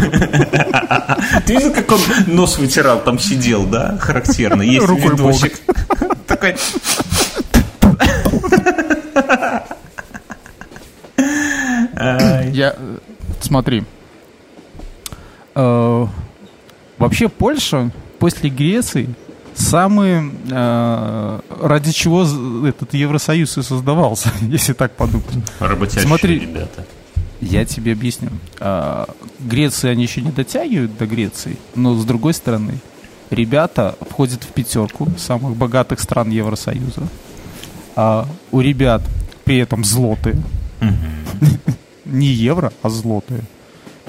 Ты 1.45 1.53
видел, 1.55 1.73
как 1.73 1.91
он 1.91 1.99
нос 2.27 2.57
вытирал, 2.57 2.99
там 3.01 3.19
сидел, 3.19 3.65
да? 3.65 3.97
Характерно. 3.99 4.61
Есть 4.61 4.85
Рукой 4.85 5.11
видосик. 5.11 5.59
Такой... 6.27 6.55
Я... 12.51 12.75
Смотри. 13.41 13.83
Э, 15.55 16.07
вообще 16.97 17.29
Польша 17.29 17.91
после 18.19 18.49
Греции 18.49 19.09
самый, 19.53 20.31
э, 20.51 21.39
ради 21.61 21.91
чего 21.91 22.23
этот 22.67 22.93
Евросоюз 22.93 23.57
и 23.57 23.61
создавался, 23.61 24.31
если 24.41 24.73
так 24.73 24.91
подумать. 24.93 25.25
Работящие 25.59 26.07
Смотри, 26.07 26.39
ребята. 26.39 26.85
Я 27.41 27.65
тебе 27.65 27.93
объясню. 27.93 28.29
А, 28.59 29.09
Греция, 29.39 29.91
они 29.91 30.03
еще 30.03 30.21
не 30.21 30.31
дотягивают 30.31 30.97
до 30.97 31.05
Греции, 31.05 31.57
но 31.75 31.95
с 31.95 32.05
другой 32.05 32.33
стороны, 32.33 32.79
ребята 33.29 33.95
входят 34.09 34.43
в 34.43 34.47
пятерку 34.47 35.07
самых 35.17 35.55
богатых 35.55 35.99
стран 35.99 36.29
Евросоюза. 36.29 37.07
А 37.95 38.27
у 38.51 38.59
ребят 38.61 39.01
при 39.43 39.57
этом 39.57 39.83
злотые. 39.83 40.37
Не 42.05 42.27
евро, 42.27 42.71
а 42.81 42.89
злотые 42.89 43.41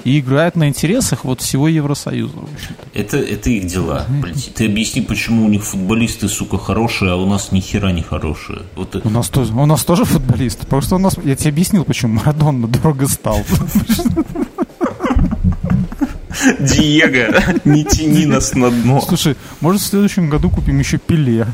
и 0.03 0.19
играет 0.19 0.55
на 0.55 0.67
интересах 0.67 1.23
вот 1.23 1.41
всего 1.41 1.67
Евросоюза. 1.67 2.37
Это, 2.93 3.17
это 3.17 3.49
их 3.49 3.67
дела. 3.67 4.05
Ты 4.55 4.65
объясни, 4.65 5.01
почему 5.01 5.45
у 5.45 5.49
них 5.49 5.63
футболисты, 5.63 6.27
сука, 6.27 6.57
хорошие, 6.57 7.11
а 7.11 7.15
у 7.15 7.27
нас 7.27 7.51
ни 7.51 7.59
хера 7.59 7.91
не 7.91 8.01
хорошие. 8.01 8.63
Вот 8.75 8.95
у, 8.95 9.09
нас 9.09 9.29
тоже, 9.29 9.53
у 9.53 9.65
нас 9.65 9.83
тоже 9.83 10.05
футболисты. 10.05 10.63
Потому 10.63 10.81
что 10.81 10.95
у 10.95 10.99
нас, 10.99 11.15
я 11.23 11.35
тебе 11.35 11.49
объяснил, 11.49 11.83
почему 11.83 12.13
Марадонна 12.13 12.67
дорого 12.67 13.07
стал. 13.07 13.43
Диего, 16.59 17.43
не 17.65 17.83
тяни 17.83 18.25
нас 18.25 18.53
на 18.53 18.69
дно. 18.69 19.01
Слушай, 19.01 19.35
может 19.61 19.81
в 19.81 19.85
следующем 19.85 20.29
году 20.29 20.49
купим 20.49 20.79
еще 20.79 20.97
Пеле? 20.97 21.47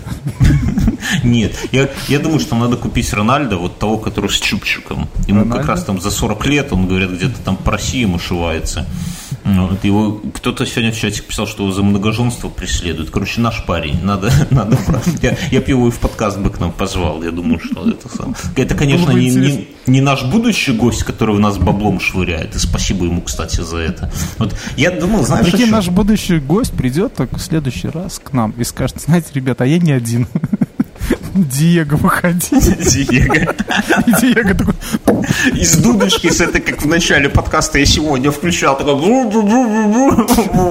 Нет, 1.24 1.54
я, 1.72 1.90
я 2.08 2.20
думаю, 2.20 2.40
что 2.40 2.56
надо 2.56 2.78
купить 2.78 3.12
Рональда, 3.14 3.58
вот 3.58 3.80
того, 3.80 3.98
который 3.98 4.30
с 4.30 4.40
чупчиком. 4.40 5.10
Ему 5.28 5.42
Рональдо? 5.42 5.60
как 5.60 5.68
раз 5.68 5.84
там 5.84 6.02
за 6.02 6.12
40 6.12 6.46
лет, 6.48 6.74
он, 6.74 6.88
говорят, 6.88 7.12
где-то 7.12 7.40
там 7.44 7.58
по 7.58 7.72
России 7.72 8.02
ему 8.02 8.20
шивается. 8.20 8.86
Вот 9.46 9.84
его, 9.84 10.22
кто-то 10.34 10.66
сегодня 10.66 10.92
в 10.92 10.98
чате 10.98 11.22
писал, 11.22 11.48
что 11.48 11.64
его 11.64 11.74
за 11.74 11.84
многоженство 11.84 12.50
преследуют. 12.50 13.10
Короче, 13.10 13.42
наш 13.42 13.66
парень. 13.66 14.00
Надо, 14.04 14.32
надо 14.50 14.78
я, 15.22 15.38
я 15.52 15.60
бы 15.60 15.68
его 15.68 15.88
и 15.88 15.92
в 15.92 16.00
подкаст 16.00 16.40
бы 16.40 16.50
к 16.50 16.60
нам 16.60 16.72
позвал. 16.72 17.22
Я 17.24 17.32
думаю, 17.32 17.60
что 17.60 17.90
это 17.90 18.10
сам. 18.10 18.36
Это, 18.56 18.76
конечно, 18.76 19.12
не, 19.12 19.30
не, 19.30 19.68
не 19.86 20.02
наш 20.02 20.24
будущий 20.24 20.72
гость, 20.72 21.04
который 21.04 21.36
у 21.36 21.40
нас 21.40 21.58
баблом 21.58 22.00
швыряет. 22.00 22.56
И 22.56 22.60
спасибо 22.60 23.06
ему, 23.06 23.22
кстати, 23.22 23.62
за 23.62 23.78
это. 23.78 24.12
Вот 24.38 24.56
я 24.78 24.92
думал, 24.92 25.24
знаешь, 25.26 25.50
Прикинь, 25.50 25.70
наш 25.70 25.90
будущий 25.90 26.40
гость 26.40 26.74
придет 26.74 27.14
так 27.14 27.36
в 27.36 27.40
следующий 27.40 27.90
раз 27.90 28.20
к 28.20 28.32
нам 28.34 28.54
и 28.58 28.64
скажет, 28.64 29.02
знаете, 29.02 29.28
ребята, 29.34 29.66
а 29.66 29.68
я 29.68 29.80
не 29.80 29.92
один. 29.92 30.28
Диего, 31.34 31.96
выходи. 31.96 32.48
Диего. 32.52 33.56
Диего 34.20 34.54
такой... 34.54 34.76
Из 35.54 35.78
дудочки, 35.78 36.30
с 36.30 36.42
этой, 36.42 36.62
как 36.62 36.82
в 36.82 36.88
начале 36.88 37.30
подкаста 37.30 37.80
я 37.80 37.86
сегодня 37.86 38.32
включал, 38.32 38.78
такой... 38.78 38.94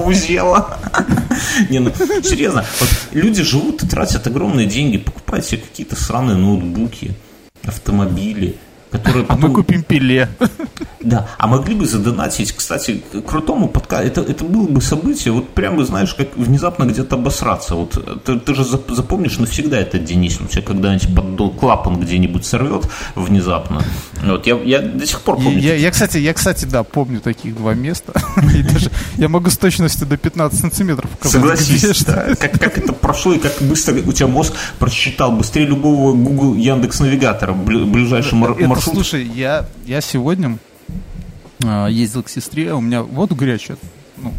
Узела. 0.05 0.77
Не, 1.69 1.79
ну, 1.79 1.91
серьезно, 2.23 2.65
вот 2.79 2.89
люди 3.11 3.43
живут 3.43 3.83
и 3.83 3.87
тратят 3.87 4.27
огромные 4.27 4.67
деньги, 4.67 4.97
покупают 4.97 5.45
себе 5.45 5.61
какие-то 5.61 5.95
сраные 5.95 6.37
ноутбуки, 6.37 7.13
автомобили, 7.65 8.55
которые 8.93 9.25
потом... 9.25 9.45
А 9.45 9.47
мы 9.47 9.55
купим 9.55 9.83
пиле. 9.83 10.29
Да, 11.01 11.27
а 11.37 11.47
могли 11.47 11.75
бы 11.75 11.85
задонатить, 11.85 12.53
кстати, 12.53 13.03
крутому 13.27 13.67
подкасту. 13.67 14.07
Это, 14.07 14.21
это 14.21 14.45
было 14.45 14.67
бы 14.67 14.81
событие, 14.81 15.33
вот 15.33 15.49
прямо, 15.49 15.83
знаешь, 15.83 16.13
как 16.13 16.37
внезапно 16.37 16.85
где-то 16.85 17.15
обосраться. 17.15 17.75
Вот 17.75 18.23
ты, 18.23 18.39
ты 18.39 18.55
же 18.55 18.63
запомнишь 18.63 19.37
навсегда 19.37 19.79
этот 19.79 20.05
день, 20.05 20.23
если 20.23 20.43
у 20.45 20.47
тебя 20.47 20.61
когда-нибудь 20.61 21.13
под 21.13 21.59
клапан 21.59 21.99
где-нибудь 21.99 22.45
сорвет 22.45 22.87
внезапно. 23.15 23.83
Вот 24.23 24.47
я, 24.47 24.55
я 24.55 24.79
до 24.79 25.05
сих 25.05 25.21
пор 25.21 25.35
помню. 25.35 25.59
Я, 25.59 25.75
я, 25.75 25.91
кстати, 25.91 26.19
я, 26.19 26.33
кстати, 26.33 26.65
да, 26.65 26.83
помню 26.83 27.19
таких 27.19 27.57
два 27.57 27.73
места. 27.73 28.13
Даже 28.73 28.89
я 29.17 29.27
могу 29.27 29.49
с 29.49 29.57
точностью 29.57 30.07
до 30.07 30.15
15 30.15 30.59
сантиметров. 30.59 31.09
Согласись, 31.21 32.05
да. 32.05 32.35
Как, 32.39 32.59
как 32.59 32.77
это 32.77 32.93
прошло 32.93 33.33
и 33.33 33.39
как 33.39 33.53
быстро 33.61 33.95
у 33.95 34.13
тебя 34.13 34.27
мозг 34.27 34.53
просчитал 34.79 35.31
быстрее 35.33 35.65
любого 35.65 36.13
Google 36.13 36.55
Яндекс 36.55 37.01
Навигатора 37.01 37.53
ближайший 37.53 38.35
маршрут. 38.35 38.82
Слушай, 38.93 39.25
я, 39.25 39.65
я 39.85 40.01
сегодня 40.01 40.57
э, 41.63 41.87
ездил 41.89 42.23
к 42.23 42.29
сестре, 42.29 42.73
у 42.73 42.81
меня 42.81 43.03
воду 43.03 43.35
горячую 43.35 43.77
ну, 44.17 44.33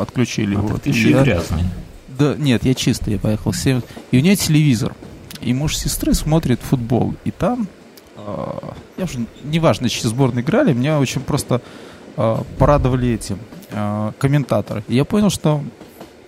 отключили. 0.00 0.56
А 0.56 0.60
вот. 0.60 0.82
Ты 0.82 0.90
еще 0.90 1.10
я, 1.10 1.20
и 1.20 1.24
грязный. 1.24 1.64
Да, 2.08 2.34
нет, 2.36 2.64
я 2.64 2.74
чистый, 2.74 3.14
я 3.14 3.18
поехал 3.18 3.52
в 3.52 3.56
7. 3.56 3.80
И 4.10 4.18
у 4.18 4.20
нее 4.20 4.36
телевизор. 4.36 4.94
И 5.40 5.54
муж 5.54 5.76
сестры 5.76 6.14
смотрит 6.14 6.60
футбол. 6.60 7.14
И 7.24 7.30
там, 7.30 7.68
э, 8.16 8.46
я 8.96 9.04
уже, 9.04 9.26
неважно, 9.44 9.88
чьи 9.88 10.08
сборные 10.08 10.42
играли, 10.42 10.72
меня 10.72 10.98
очень 10.98 11.20
просто 11.20 11.60
э, 12.16 12.36
порадовали 12.58 13.10
этим 13.14 13.38
э, 13.70 14.12
комментаторы. 14.18 14.84
И 14.88 14.96
я 14.96 15.04
понял, 15.04 15.30
что 15.30 15.62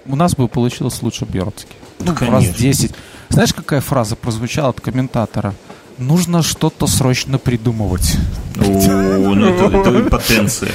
у 0.06 0.16
нас 0.16 0.34
бы 0.34 0.48
получилось 0.48 1.02
лучше 1.02 1.24
Бьернски. 1.24 1.74
Ну, 1.98 2.14
раз 2.20 2.48
10. 2.48 2.92
Знаешь, 3.28 3.52
какая 3.52 3.80
фраза 3.80 4.16
прозвучала 4.16 4.70
от 4.70 4.80
комментатора? 4.80 5.54
Нужно 6.01 6.42
что-то 6.42 6.86
срочно 6.86 7.38
придумывать. 7.38 8.16
О, 8.57 8.62
ну 8.62 9.46
это, 9.46 9.78
это 9.78 10.11
потенция. 10.11 10.70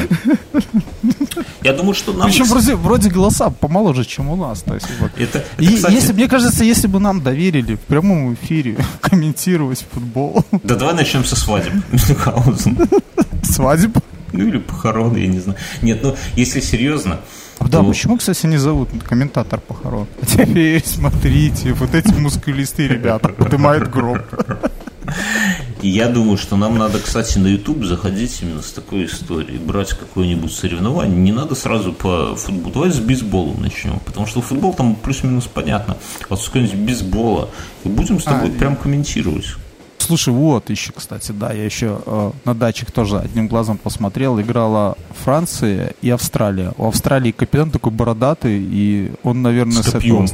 Я 1.64 1.74
думаю, 1.74 1.94
что 1.96 2.14
нам... 2.14 2.28
Причем 2.28 2.46
вроде, 2.46 2.76
вроде 2.76 3.10
голоса 3.10 3.50
помоложе, 3.50 4.06
чем 4.06 4.30
у 4.30 4.36
нас. 4.36 4.62
То 4.62 4.76
есть, 4.76 4.88
вот. 5.00 5.12
это, 5.18 5.40
это, 5.40 5.46
И, 5.58 5.76
кстати... 5.76 5.94
если, 5.94 6.14
мне 6.14 6.28
кажется, 6.28 6.64
если 6.64 6.88
бы 6.88 7.00
нам 7.00 7.22
доверили 7.22 7.76
в 7.76 7.82
прямом 7.82 8.34
эфире 8.36 8.78
комментировать 9.02 9.86
футбол... 9.92 10.46
Да 10.64 10.76
давай 10.76 10.94
начнем 10.94 11.26
со 11.26 11.36
свадеб. 11.36 11.74
Свадеб? 13.44 13.98
Ну 14.32 14.48
или 14.48 14.58
похорон, 14.58 15.16
я 15.16 15.28
не 15.28 15.40
знаю. 15.40 15.58
Нет, 15.82 16.04
ну 16.04 16.16
если 16.36 16.60
серьезно, 16.60 17.20
да, 17.60 17.80
то... 17.80 17.84
почему, 17.84 18.18
кстати, 18.18 18.46
не 18.46 18.58
зовут 18.58 18.90
комментатор 19.08 19.60
похорон? 19.60 20.08
А 20.22 20.26
теперь 20.26 20.84
смотрите, 20.86 21.74
вот 21.74 21.96
эти 21.96 22.12
мускулистые 22.14 22.90
ребята 22.90 23.30
поднимают 23.30 23.90
гроб. 23.90 24.20
И 25.82 25.90
я 25.90 26.08
думаю, 26.08 26.38
что 26.38 26.56
нам 26.56 26.78
надо, 26.78 27.00
кстати, 27.00 27.38
на 27.38 27.48
YouTube 27.48 27.86
заходить 27.86 28.42
именно 28.42 28.62
с 28.62 28.72
такой 28.72 29.06
историей, 29.06 29.58
брать 29.58 29.90
какое-нибудь 29.90 30.54
соревнование. 30.54 31.18
Не 31.18 31.32
надо 31.32 31.56
сразу 31.56 31.94
по 31.94 32.36
футболу. 32.36 32.74
Давай 32.74 32.92
с 32.92 33.00
бейсболом 33.00 33.62
начнем. 33.62 34.00
Потому 34.00 34.26
что 34.26 34.42
футбол 34.42 34.74
там 34.74 34.96
плюс-минус 34.96 35.48
понятно. 35.48 35.98
Вот 36.30 36.42
с 36.42 36.46
какого-нибудь 36.46 36.80
бейсбола. 36.80 37.50
И 37.84 37.90
будем 37.90 38.20
с 38.20 38.24
тобой 38.24 38.50
а, 38.50 38.60
прям 38.60 38.76
комментировать. 38.76 39.46
Слушай, 39.98 40.34
вот 40.34 40.70
еще, 40.70 40.92
кстати, 40.92 41.32
да, 41.32 41.52
я 41.52 41.66
еще 41.66 42.00
э, 42.06 42.32
на 42.46 42.54
датчик 42.54 42.92
тоже 42.92 43.18
одним 43.18 43.48
глазом 43.48 43.78
посмотрел. 43.78 44.40
Играла 44.40 44.98
Франция 45.24 45.94
и 46.02 46.10
Австралия. 46.10 46.74
У 46.78 46.88
Австралии 46.88 47.32
капитан 47.32 47.72
такой 47.72 47.92
бородатый, 47.92 48.60
и 48.62 49.12
он, 49.24 49.42
наверное, 49.42 49.82
с, 49.82 49.88
с 49.88 49.96
этого... 49.96 50.28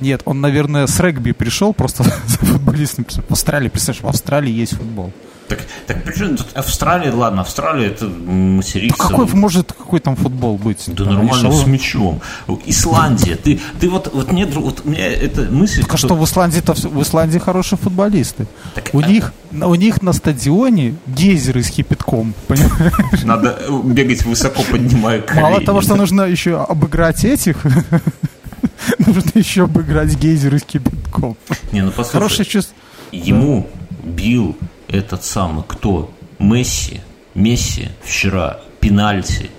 Нет, 0.00 0.22
он, 0.24 0.40
наверное, 0.40 0.86
с 0.86 0.98
регби 1.00 1.32
пришел, 1.32 1.72
просто 1.72 2.04
за 2.26 2.38
футболистом. 2.38 3.06
В 3.28 3.32
Австралии, 3.32 3.68
представляешь, 3.68 4.02
в 4.02 4.08
Австралии 4.08 4.52
есть 4.52 4.76
футбол. 4.76 5.12
Так, 5.50 5.58
так 5.88 6.04
при 6.04 6.14
чем 6.14 6.36
тут 6.36 6.46
Австралия, 6.54 7.10
ладно, 7.10 7.40
Австралия 7.40 7.88
это 7.88 8.06
материк. 8.06 8.96
Какой 8.96 9.26
может 9.26 9.72
какой 9.72 9.98
там 9.98 10.14
футбол 10.14 10.56
быть? 10.56 10.84
Да 10.86 11.04
там, 11.04 11.14
нормально 11.14 11.50
с 11.50 11.66
мячом. 11.66 12.20
Исландия, 12.66 13.34
ты, 13.34 13.58
ты 13.80 13.90
вот, 13.90 14.14
вот 14.14 14.30
мне, 14.30 14.46
вот 14.46 14.84
мне 14.84 15.00
эта 15.00 15.50
мысль. 15.50 15.82
Так 15.82 15.94
а 15.94 15.96
что 15.96 16.14
в 16.14 16.24
Исландии 16.24 16.60
то 16.60 16.74
в 16.74 17.02
Исландии 17.02 17.38
хорошие 17.38 17.80
футболисты. 17.80 18.46
Так, 18.76 18.90
у 18.92 19.00
а... 19.00 19.02
них 19.02 19.32
у 19.50 19.74
них 19.74 20.02
на 20.02 20.12
стадионе 20.12 20.94
гейзеры 21.08 21.64
с 21.64 21.70
кипятком, 21.70 22.32
понимаешь? 22.46 23.24
Надо 23.24 23.58
бегать 23.82 24.24
высоко, 24.24 24.62
поднимая 24.70 25.20
колени. 25.20 25.42
Мало 25.42 25.60
того, 25.62 25.80
что 25.80 25.96
нужно 25.96 26.22
еще 26.22 26.62
обыграть 26.62 27.24
этих, 27.24 27.56
нужно 28.98 29.32
еще 29.34 29.64
обыграть 29.64 30.16
гейзеры 30.16 30.58
с 30.58 30.62
кипятком. 30.62 31.36
Не, 31.72 31.82
ну 31.82 31.90
послушай. 31.90 32.12
Хорошее 32.12 32.48
чувство. 32.48 32.76
Ему 33.12 33.68
бил 34.02 34.56
этот 34.88 35.24
самый 35.24 35.64
кто? 35.66 36.12
Месси. 36.38 37.00
Месси 37.34 37.88
вчера 38.02 38.60
пенальти, 38.80 39.50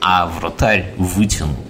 а 0.00 0.26
вратарь 0.26 0.94
вытянул. 0.96 1.64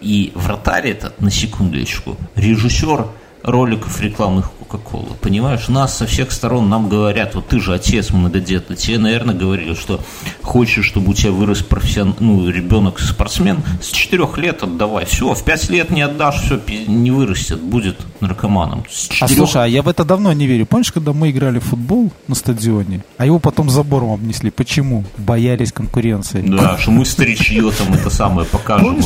И 0.00 0.32
вратарь 0.34 0.88
этот, 0.88 1.20
на 1.20 1.30
секундочку, 1.30 2.16
режиссер 2.34 3.06
роликов 3.42 4.00
рекламных 4.00 4.50
Кока-Колы. 4.70 5.16
Понимаешь, 5.20 5.68
нас 5.68 5.96
со 5.96 6.06
всех 6.06 6.30
сторон 6.30 6.68
нам 6.68 6.88
говорят, 6.88 7.34
вот 7.34 7.48
ты 7.48 7.60
же 7.60 7.74
отец 7.74 8.10
многодетный, 8.10 8.76
тебе, 8.76 8.98
наверное, 8.98 9.34
говорили, 9.34 9.74
что 9.74 10.00
хочешь, 10.42 10.86
чтобы 10.86 11.10
у 11.10 11.14
тебя 11.14 11.32
вырос 11.32 11.62
профессион... 11.62 12.14
ну, 12.20 12.48
ребенок 12.48 13.00
спортсмен, 13.00 13.62
с 13.82 13.88
четырех 13.88 14.38
лет 14.38 14.62
отдавай. 14.62 15.06
Все, 15.06 15.34
в 15.34 15.44
пять 15.44 15.68
лет 15.70 15.90
не 15.90 16.02
отдашь, 16.02 16.42
все, 16.42 16.60
не 16.86 17.10
вырастет, 17.10 17.60
будет 17.60 17.96
наркоманом. 18.20 18.84
Четырех... 18.88 19.22
А 19.22 19.28
слушай, 19.28 19.64
а 19.64 19.66
я 19.66 19.82
в 19.82 19.88
это 19.88 20.04
давно 20.04 20.32
не 20.32 20.46
верю. 20.46 20.66
Помнишь, 20.66 20.92
когда 20.92 21.12
мы 21.12 21.30
играли 21.30 21.58
в 21.58 21.64
футбол 21.64 22.12
на 22.28 22.34
стадионе, 22.34 23.04
а 23.18 23.26
его 23.26 23.38
потом 23.40 23.70
забором 23.70 24.12
обнесли? 24.12 24.50
Почему? 24.50 25.04
Боялись 25.18 25.72
конкуренции. 25.72 26.42
Да, 26.46 26.78
что 26.80 26.92
мы 26.92 27.04
старичье 27.04 27.70
там 27.72 27.92
это 27.92 28.10
самое 28.10 28.46
покажем. 28.46 29.00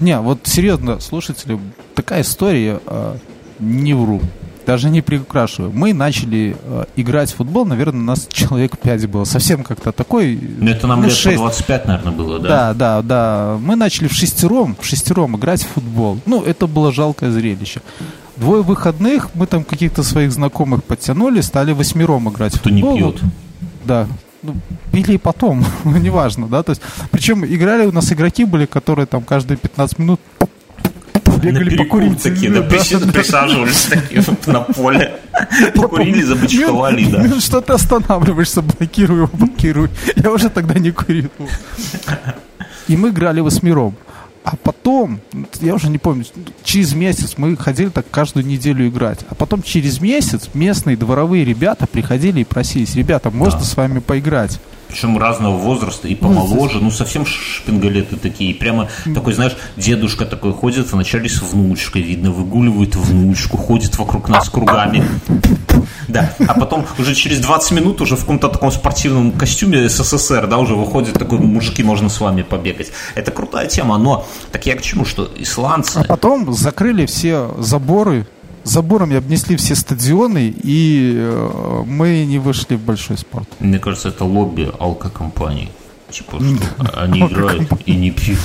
Не, 0.00 0.18
вот 0.18 0.40
серьезно, 0.44 0.98
слушатели, 0.98 1.60
такая 1.94 2.22
история, 2.22 2.80
а, 2.86 3.18
не 3.58 3.92
вру. 3.92 4.22
Даже 4.66 4.90
не 4.90 5.02
приукрашиваю. 5.02 5.72
Мы 5.72 5.92
начали 5.92 6.56
э, 6.62 6.84
играть 6.96 7.32
в 7.32 7.36
футбол, 7.36 7.66
наверное, 7.66 8.00
у 8.00 8.04
нас 8.04 8.28
человек 8.30 8.78
5 8.78 9.08
было. 9.08 9.24
Совсем 9.24 9.62
как-то 9.62 9.92
такой... 9.92 10.38
Ну, 10.58 10.70
это 10.70 10.86
нам 10.86 11.00
ну, 11.00 11.06
лет 11.06 11.16
6. 11.16 11.36
25, 11.36 11.86
наверное, 11.86 12.12
было, 12.12 12.38
да? 12.38 12.48
Да, 12.48 12.74
да, 12.74 13.02
да. 13.02 13.58
Мы 13.60 13.76
начали 13.76 14.08
в 14.08 14.12
шестером, 14.12 14.76
в 14.80 14.84
шестером 14.84 15.36
играть 15.36 15.62
в 15.62 15.68
футбол. 15.68 16.18
Ну, 16.26 16.42
это 16.42 16.66
было 16.66 16.92
жалкое 16.92 17.30
зрелище. 17.30 17.80
Двое 18.36 18.62
выходных 18.62 19.34
мы 19.34 19.46
там 19.46 19.64
каких-то 19.64 20.02
своих 20.02 20.32
знакомых 20.32 20.84
подтянули, 20.84 21.40
стали 21.40 21.72
восьмером 21.72 22.28
играть 22.30 22.54
Кто 22.54 22.70
в 22.70 22.72
футбол. 22.72 22.92
не 22.92 22.98
пьет. 22.98 23.20
Да, 23.84 24.06
ну, 24.42 24.54
пили 24.92 25.16
потом, 25.16 25.64
неважно, 25.84 26.46
да, 26.46 26.62
то 26.62 26.70
есть, 26.70 26.82
причем 27.10 27.44
играли 27.44 27.86
у 27.86 27.92
нас 27.92 28.12
игроки 28.12 28.44
были, 28.44 28.66
которые 28.66 29.06
там 29.06 29.22
каждые 29.22 29.58
15 29.58 29.98
минут 29.98 30.20
бегали 31.40 31.76
покурить. 31.76 32.22
такие, 32.22 32.50
да, 32.50 32.62
присаживались 32.62 33.86
такие 33.90 34.24
на 34.46 34.60
поле. 34.60 35.20
Покурили, 35.74 36.22
забычковали, 36.22 37.04
да. 37.04 37.40
Что 37.40 37.60
ты 37.60 37.72
останавливаешься, 37.72 38.62
блокируй 38.62 39.18
его, 39.18 39.30
блокируй. 39.32 39.90
Я 40.16 40.30
уже 40.32 40.48
тогда 40.48 40.78
не 40.78 40.90
курил. 40.90 41.30
И 42.88 42.96
мы 42.96 43.10
играли 43.10 43.40
восьмером. 43.40 43.94
А 44.42 44.56
потом, 44.56 45.20
я 45.60 45.74
уже 45.74 45.88
не 45.88 45.98
помню, 45.98 46.24
через 46.64 46.94
месяц 46.94 47.34
мы 47.36 47.56
ходили 47.56 47.90
так 47.90 48.06
каждую 48.10 48.46
неделю 48.46 48.88
играть. 48.88 49.20
А 49.28 49.34
потом 49.34 49.62
через 49.62 50.00
месяц 50.00 50.48
местные 50.54 50.96
дворовые 50.96 51.44
ребята 51.44 51.86
приходили 51.86 52.40
и 52.40 52.44
просились, 52.44 52.94
ребята, 52.94 53.30
можно 53.30 53.60
да. 53.60 53.64
с 53.66 53.76
вами 53.76 53.98
поиграть? 53.98 54.58
Причем 54.90 55.18
разного 55.18 55.56
возраста 55.56 56.08
и 56.08 56.14
помоложе, 56.14 56.78
ну 56.80 56.90
совсем 56.90 57.24
шпингалеты 57.26 58.16
такие, 58.16 58.54
прямо 58.54 58.88
такой, 59.14 59.34
знаешь, 59.34 59.56
дедушка 59.76 60.26
такой 60.26 60.52
ходит 60.52 60.92
вначале 60.92 61.28
с 61.28 61.40
внучкой, 61.42 62.02
видно, 62.02 62.30
выгуливает 62.30 62.96
внучку, 62.96 63.56
ходит 63.56 63.98
вокруг 63.98 64.28
нас 64.28 64.48
кругами, 64.48 65.04
да, 66.08 66.34
а 66.46 66.58
потом 66.58 66.86
уже 66.98 67.14
через 67.14 67.40
20 67.40 67.72
минут 67.72 68.00
уже 68.00 68.16
в 68.16 68.20
каком-то 68.20 68.48
таком 68.48 68.70
спортивном 68.70 69.32
костюме 69.32 69.88
СССР, 69.88 70.46
да, 70.46 70.58
уже 70.58 70.74
выходит 70.74 71.14
такой, 71.14 71.38
мужики, 71.38 71.82
можно 71.82 72.08
с 72.08 72.20
вами 72.20 72.42
побегать. 72.42 72.92
Это 73.14 73.30
крутая 73.30 73.66
тема, 73.66 73.98
но 73.98 74.26
так 74.52 74.66
я 74.66 74.76
к 74.76 74.82
чему, 74.82 75.04
что 75.04 75.30
исландцы... 75.36 75.98
А 75.98 76.04
потом 76.04 76.52
закрыли 76.52 77.06
все 77.06 77.54
заборы 77.58 78.26
заборами 78.64 79.16
обнесли 79.16 79.56
все 79.56 79.74
стадионы, 79.74 80.54
и 80.62 81.14
э, 81.16 81.82
мы 81.86 82.24
не 82.24 82.38
вышли 82.38 82.76
в 82.76 82.80
большой 82.80 83.18
спорт. 83.18 83.48
Мне 83.60 83.78
кажется, 83.78 84.08
это 84.08 84.24
лобби 84.24 84.70
алкокомпаний. 84.78 85.70
Типа, 86.10 86.40
что 86.40 87.00
они 87.00 87.20
играют 87.20 87.70
и 87.86 87.94
не 87.94 88.10
пьют. 88.10 88.40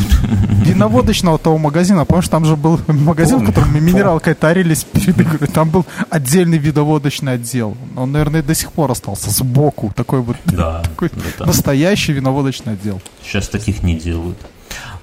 Виноводочного 0.64 1.40
того 1.40 1.58
магазина, 1.58 2.06
помнишь, 2.06 2.28
там 2.28 2.46
же 2.46 2.56
был 2.56 2.80
магазин, 2.88 3.40
в 3.40 3.46
котором 3.46 3.74
мы 3.74 3.80
минералкой 3.80 4.36
тарились 4.36 4.84
перед 4.84 5.20
игрой. 5.20 5.48
Там 5.48 5.70
был 5.70 5.86
отдельный 6.10 6.60
видоводочный 6.60 7.34
отдел. 7.34 7.76
Он, 7.96 8.12
наверное, 8.12 8.44
до 8.44 8.54
сих 8.54 8.72
пор 8.72 8.92
остался 8.92 9.32
сбоку. 9.32 9.92
Такой 9.96 10.22
вот 10.22 10.38
да, 10.46 10.82
такой 10.84 11.10
настоящий 11.40 12.14
виноводочный 12.14 12.74
отдел. 12.74 13.02
Сейчас 13.24 13.48
таких 13.48 13.82
не 13.82 13.96
делают. 13.96 14.38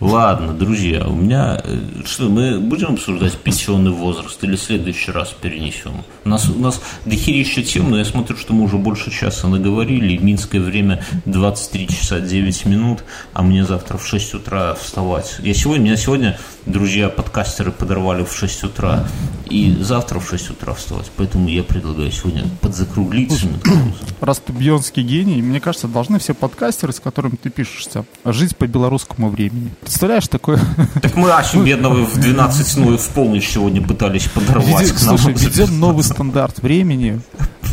Ладно, 0.03 0.53
друзья, 0.53 1.07
у 1.07 1.15
меня... 1.15 1.63
Э, 1.63 1.79
что, 2.05 2.29
мы 2.29 2.59
будем 2.59 2.95
обсуждать 2.95 3.37
пенсионный 3.37 3.93
возраст 3.93 4.43
или 4.43 4.57
в 4.57 4.61
следующий 4.61 5.13
раз 5.13 5.29
перенесем? 5.29 6.03
У 6.25 6.29
нас, 6.29 6.49
у 6.49 6.59
нас 6.59 6.83
дохерища 7.05 7.63
тем, 7.63 7.89
но 7.89 7.99
я 7.99 8.05
смотрю, 8.05 8.37
что 8.37 8.53
мы 8.53 8.65
уже 8.65 8.79
больше 8.79 9.13
часа 9.13 9.47
наговорили. 9.47 10.17
Минское 10.17 10.61
время 10.61 11.05
23 11.27 11.87
часа 11.87 12.19
9 12.19 12.67
минут, 12.67 13.05
а 13.33 13.43
мне 13.43 13.65
завтра 13.65 13.97
в 13.97 14.05
6 14.05 14.35
утра 14.35 14.75
вставать. 14.75 15.37
Я 15.39 15.55
сегодня, 15.55 15.85
меня 15.85 15.97
сегодня 15.97 16.37
друзья 16.67 17.09
подкастеры 17.09 17.73
подорвали 17.73 18.25
в 18.25 18.33
6 18.33 18.65
утра, 18.65 19.05
и 19.49 19.77
завтра 19.81 20.19
в 20.19 20.29
6 20.29 20.51
утра 20.51 20.75
вставать. 20.75 21.11
Поэтому 21.17 21.49
я 21.49 21.63
предлагаю 21.63 22.11
сегодня 22.11 22.45
подзакруглиться. 22.61 23.47
Раз 24.21 24.39
ты 24.45 24.53
бьонский 24.53 25.03
гений, 25.03 25.43
мне 25.43 25.61
кажется, 25.61 25.89
должны 25.89 26.19
все 26.19 26.35
подкастеры, 26.35 26.93
с 26.93 27.01
которыми 27.01 27.37
ты 27.37 27.51
пишешься, 27.51 28.05
жить 28.25 28.57
по 28.57 28.67
белорусскому 28.67 29.29
времени. 29.29 29.71
Представляешь, 29.81 30.29
такое... 30.29 30.61
Так 31.03 31.17
мы 31.17 31.31
Асю 31.31 31.63
бедного 31.63 32.05
в 32.05 32.19
12, 32.19 32.77
ну, 32.79 32.97
в 32.97 33.09
полночь 33.09 33.49
сегодня 33.49 33.83
пытались 33.83 34.27
подорвать 34.27 34.83
Ведем, 34.83 34.97
к 34.97 35.03
нам. 35.03 35.19
Слушай, 35.19 35.35
ведем 35.35 35.81
новый 35.81 36.05
стандарт 36.05 36.63
времени 36.63 37.21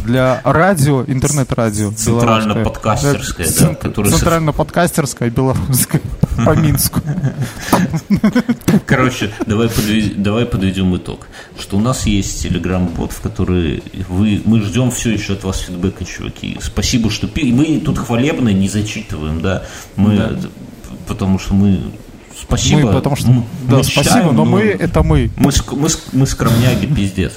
для 0.06 0.42
радио, 0.44 1.04
интернет-радио. 1.06 1.92
Центрально-подкастерское, 1.92 3.48
да. 3.60 3.76
Центрально-подкастерское 3.92 5.30
белорусское 5.30 6.02
по 6.46 6.56
Минску. 6.56 7.02
Короче, 8.90 9.30
давай, 9.46 9.70
подведем, 9.70 10.24
давай 10.24 10.46
подведем 10.46 10.96
итог. 10.98 11.28
Что 11.60 11.78
у 11.78 11.80
нас 11.80 12.08
есть 12.08 12.42
телеграм-бот, 12.42 13.12
в 13.12 13.22
который 13.22 13.84
вы, 14.08 14.42
мы 14.44 14.62
ждем 14.62 14.90
все 14.90 15.12
еще 15.12 15.34
от 15.34 15.44
вас 15.44 15.60
фидбэка, 15.60 16.06
чуваки. 16.06 16.58
Спасибо, 16.60 17.12
что... 17.12 17.30
Мы 17.36 17.80
тут 17.86 18.00
хвалебно 18.00 18.50
не 18.50 18.68
зачитываем, 18.68 19.42
да. 19.42 19.64
Мы... 19.96 20.18
Да. 20.18 20.40
Потому 21.08 21.38
что 21.38 21.54
мы 21.54 21.80
Спасибо. 22.42 22.88
Мы, 22.88 22.94
потому 22.94 23.16
что, 23.16 23.30
мы, 23.30 23.44
да, 23.68 23.78
мы 23.78 23.84
спасибо, 23.84 24.04
читаем, 24.04 24.26
но, 24.28 24.32
но 24.32 24.46
мы 24.46 24.62
это 24.62 25.04
мы. 25.04 25.30
Мы, 25.36 25.52
мы, 25.72 25.88
мы 26.14 26.26
скромняги, 26.26 26.86
пиздец. 26.88 27.34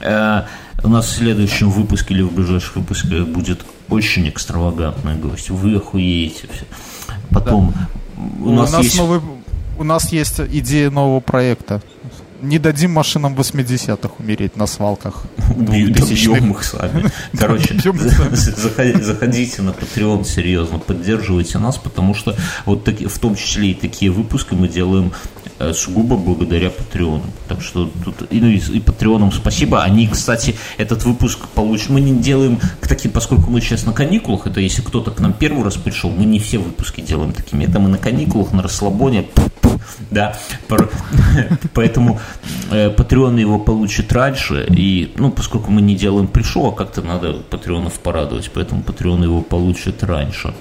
Э, 0.00 0.42
у 0.82 0.88
нас 0.88 1.06
в 1.06 1.16
следующем 1.16 1.70
выпуске 1.70 2.14
или 2.14 2.22
в 2.22 2.32
ближайших 2.32 2.76
выпусках 2.76 3.26
будет 3.28 3.64
очень 3.88 4.28
экстравагантный 4.28 5.14
гость. 5.14 5.50
Вы 5.50 5.76
охуеете 5.76 6.48
все. 6.52 6.64
Потом 7.30 7.72
да. 7.74 7.88
у, 8.44 8.50
у 8.50 8.54
нас, 8.54 8.72
нас 8.72 8.84
есть... 8.84 8.98
новый, 8.98 9.20
у 9.80 9.84
нас 9.84 10.12
есть 10.12 10.40
идея 10.40 10.90
нового 10.90 11.20
проекта 11.20 11.80
не 12.42 12.58
дадим 12.58 12.92
машинам 12.92 13.34
80-х 13.34 14.14
умереть 14.18 14.56
на 14.56 14.66
свалках. 14.66 15.24
Добьем 15.56 16.52
их 16.52 16.64
сами. 16.64 17.04
Короче, 17.38 17.74
заходите 17.74 19.62
на 19.62 19.70
Patreon 19.70 20.24
серьезно, 20.24 20.78
поддерживайте 20.78 21.58
нас, 21.58 21.76
потому 21.76 22.14
что 22.14 22.34
вот 22.64 22.88
в 22.88 23.18
том 23.18 23.34
числе 23.34 23.72
и 23.72 23.74
такие 23.74 24.10
выпуски 24.10 24.54
мы 24.54 24.68
делаем 24.68 25.12
сугубо 25.72 26.16
благодаря 26.16 26.70
Патреону. 26.70 27.24
Так 27.48 27.60
что 27.60 27.90
тут 28.04 28.30
и, 28.30 28.40
ну, 28.40 28.48
и, 28.48 28.58
и 28.58 28.80
Патреонам 28.80 29.32
спасибо. 29.32 29.82
Они, 29.82 30.06
кстати, 30.06 30.56
этот 30.78 31.04
выпуск 31.04 31.48
получат. 31.54 31.90
Мы 31.90 32.00
не 32.00 32.14
делаем 32.14 32.58
к 32.80 32.88
таким, 32.88 33.10
поскольку 33.10 33.50
мы 33.50 33.60
сейчас 33.60 33.84
на 33.84 33.92
каникулах, 33.92 34.46
это 34.46 34.60
если 34.60 34.82
кто-то 34.82 35.10
к 35.10 35.20
нам 35.20 35.32
первый 35.32 35.64
раз 35.64 35.76
пришел, 35.76 36.10
мы 36.10 36.24
не 36.24 36.38
все 36.38 36.58
выпуски 36.58 37.00
делаем 37.00 37.32
такими. 37.32 37.64
Это 37.64 37.78
мы 37.78 37.88
на 37.88 37.98
каникулах, 37.98 38.52
на 38.52 38.62
расслабоне. 38.62 39.26
Да, 40.10 40.36
поэтому 41.74 42.20
э, 42.70 42.90
Патреон 42.90 43.36
его 43.38 43.58
получит 43.58 44.12
раньше, 44.12 44.66
и, 44.68 45.12
ну, 45.16 45.30
поскольку 45.30 45.70
мы 45.70 45.80
не 45.80 45.94
делаем 45.94 46.28
пришел, 46.28 46.66
а 46.66 46.72
как-то 46.72 47.02
надо 47.02 47.34
Патреонов 47.34 47.98
порадовать, 48.00 48.50
поэтому 48.52 48.82
Патреон 48.82 49.22
его 49.22 49.40
получит 49.42 50.02
раньше. 50.02 50.54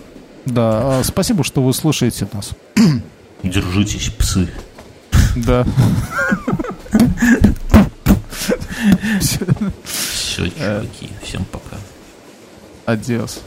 Да, 0.45 0.99
а, 0.99 1.01
спасибо, 1.03 1.43
что 1.43 1.61
вы 1.61 1.73
слушаете 1.73 2.27
нас. 2.33 2.51
Держитесь, 3.43 4.09
псы. 4.09 4.49
Да. 5.35 5.65
Все, 9.19 9.45
чуваки, 10.49 11.09
всем 11.23 11.45
пока. 11.45 11.77
Адиос. 12.85 13.41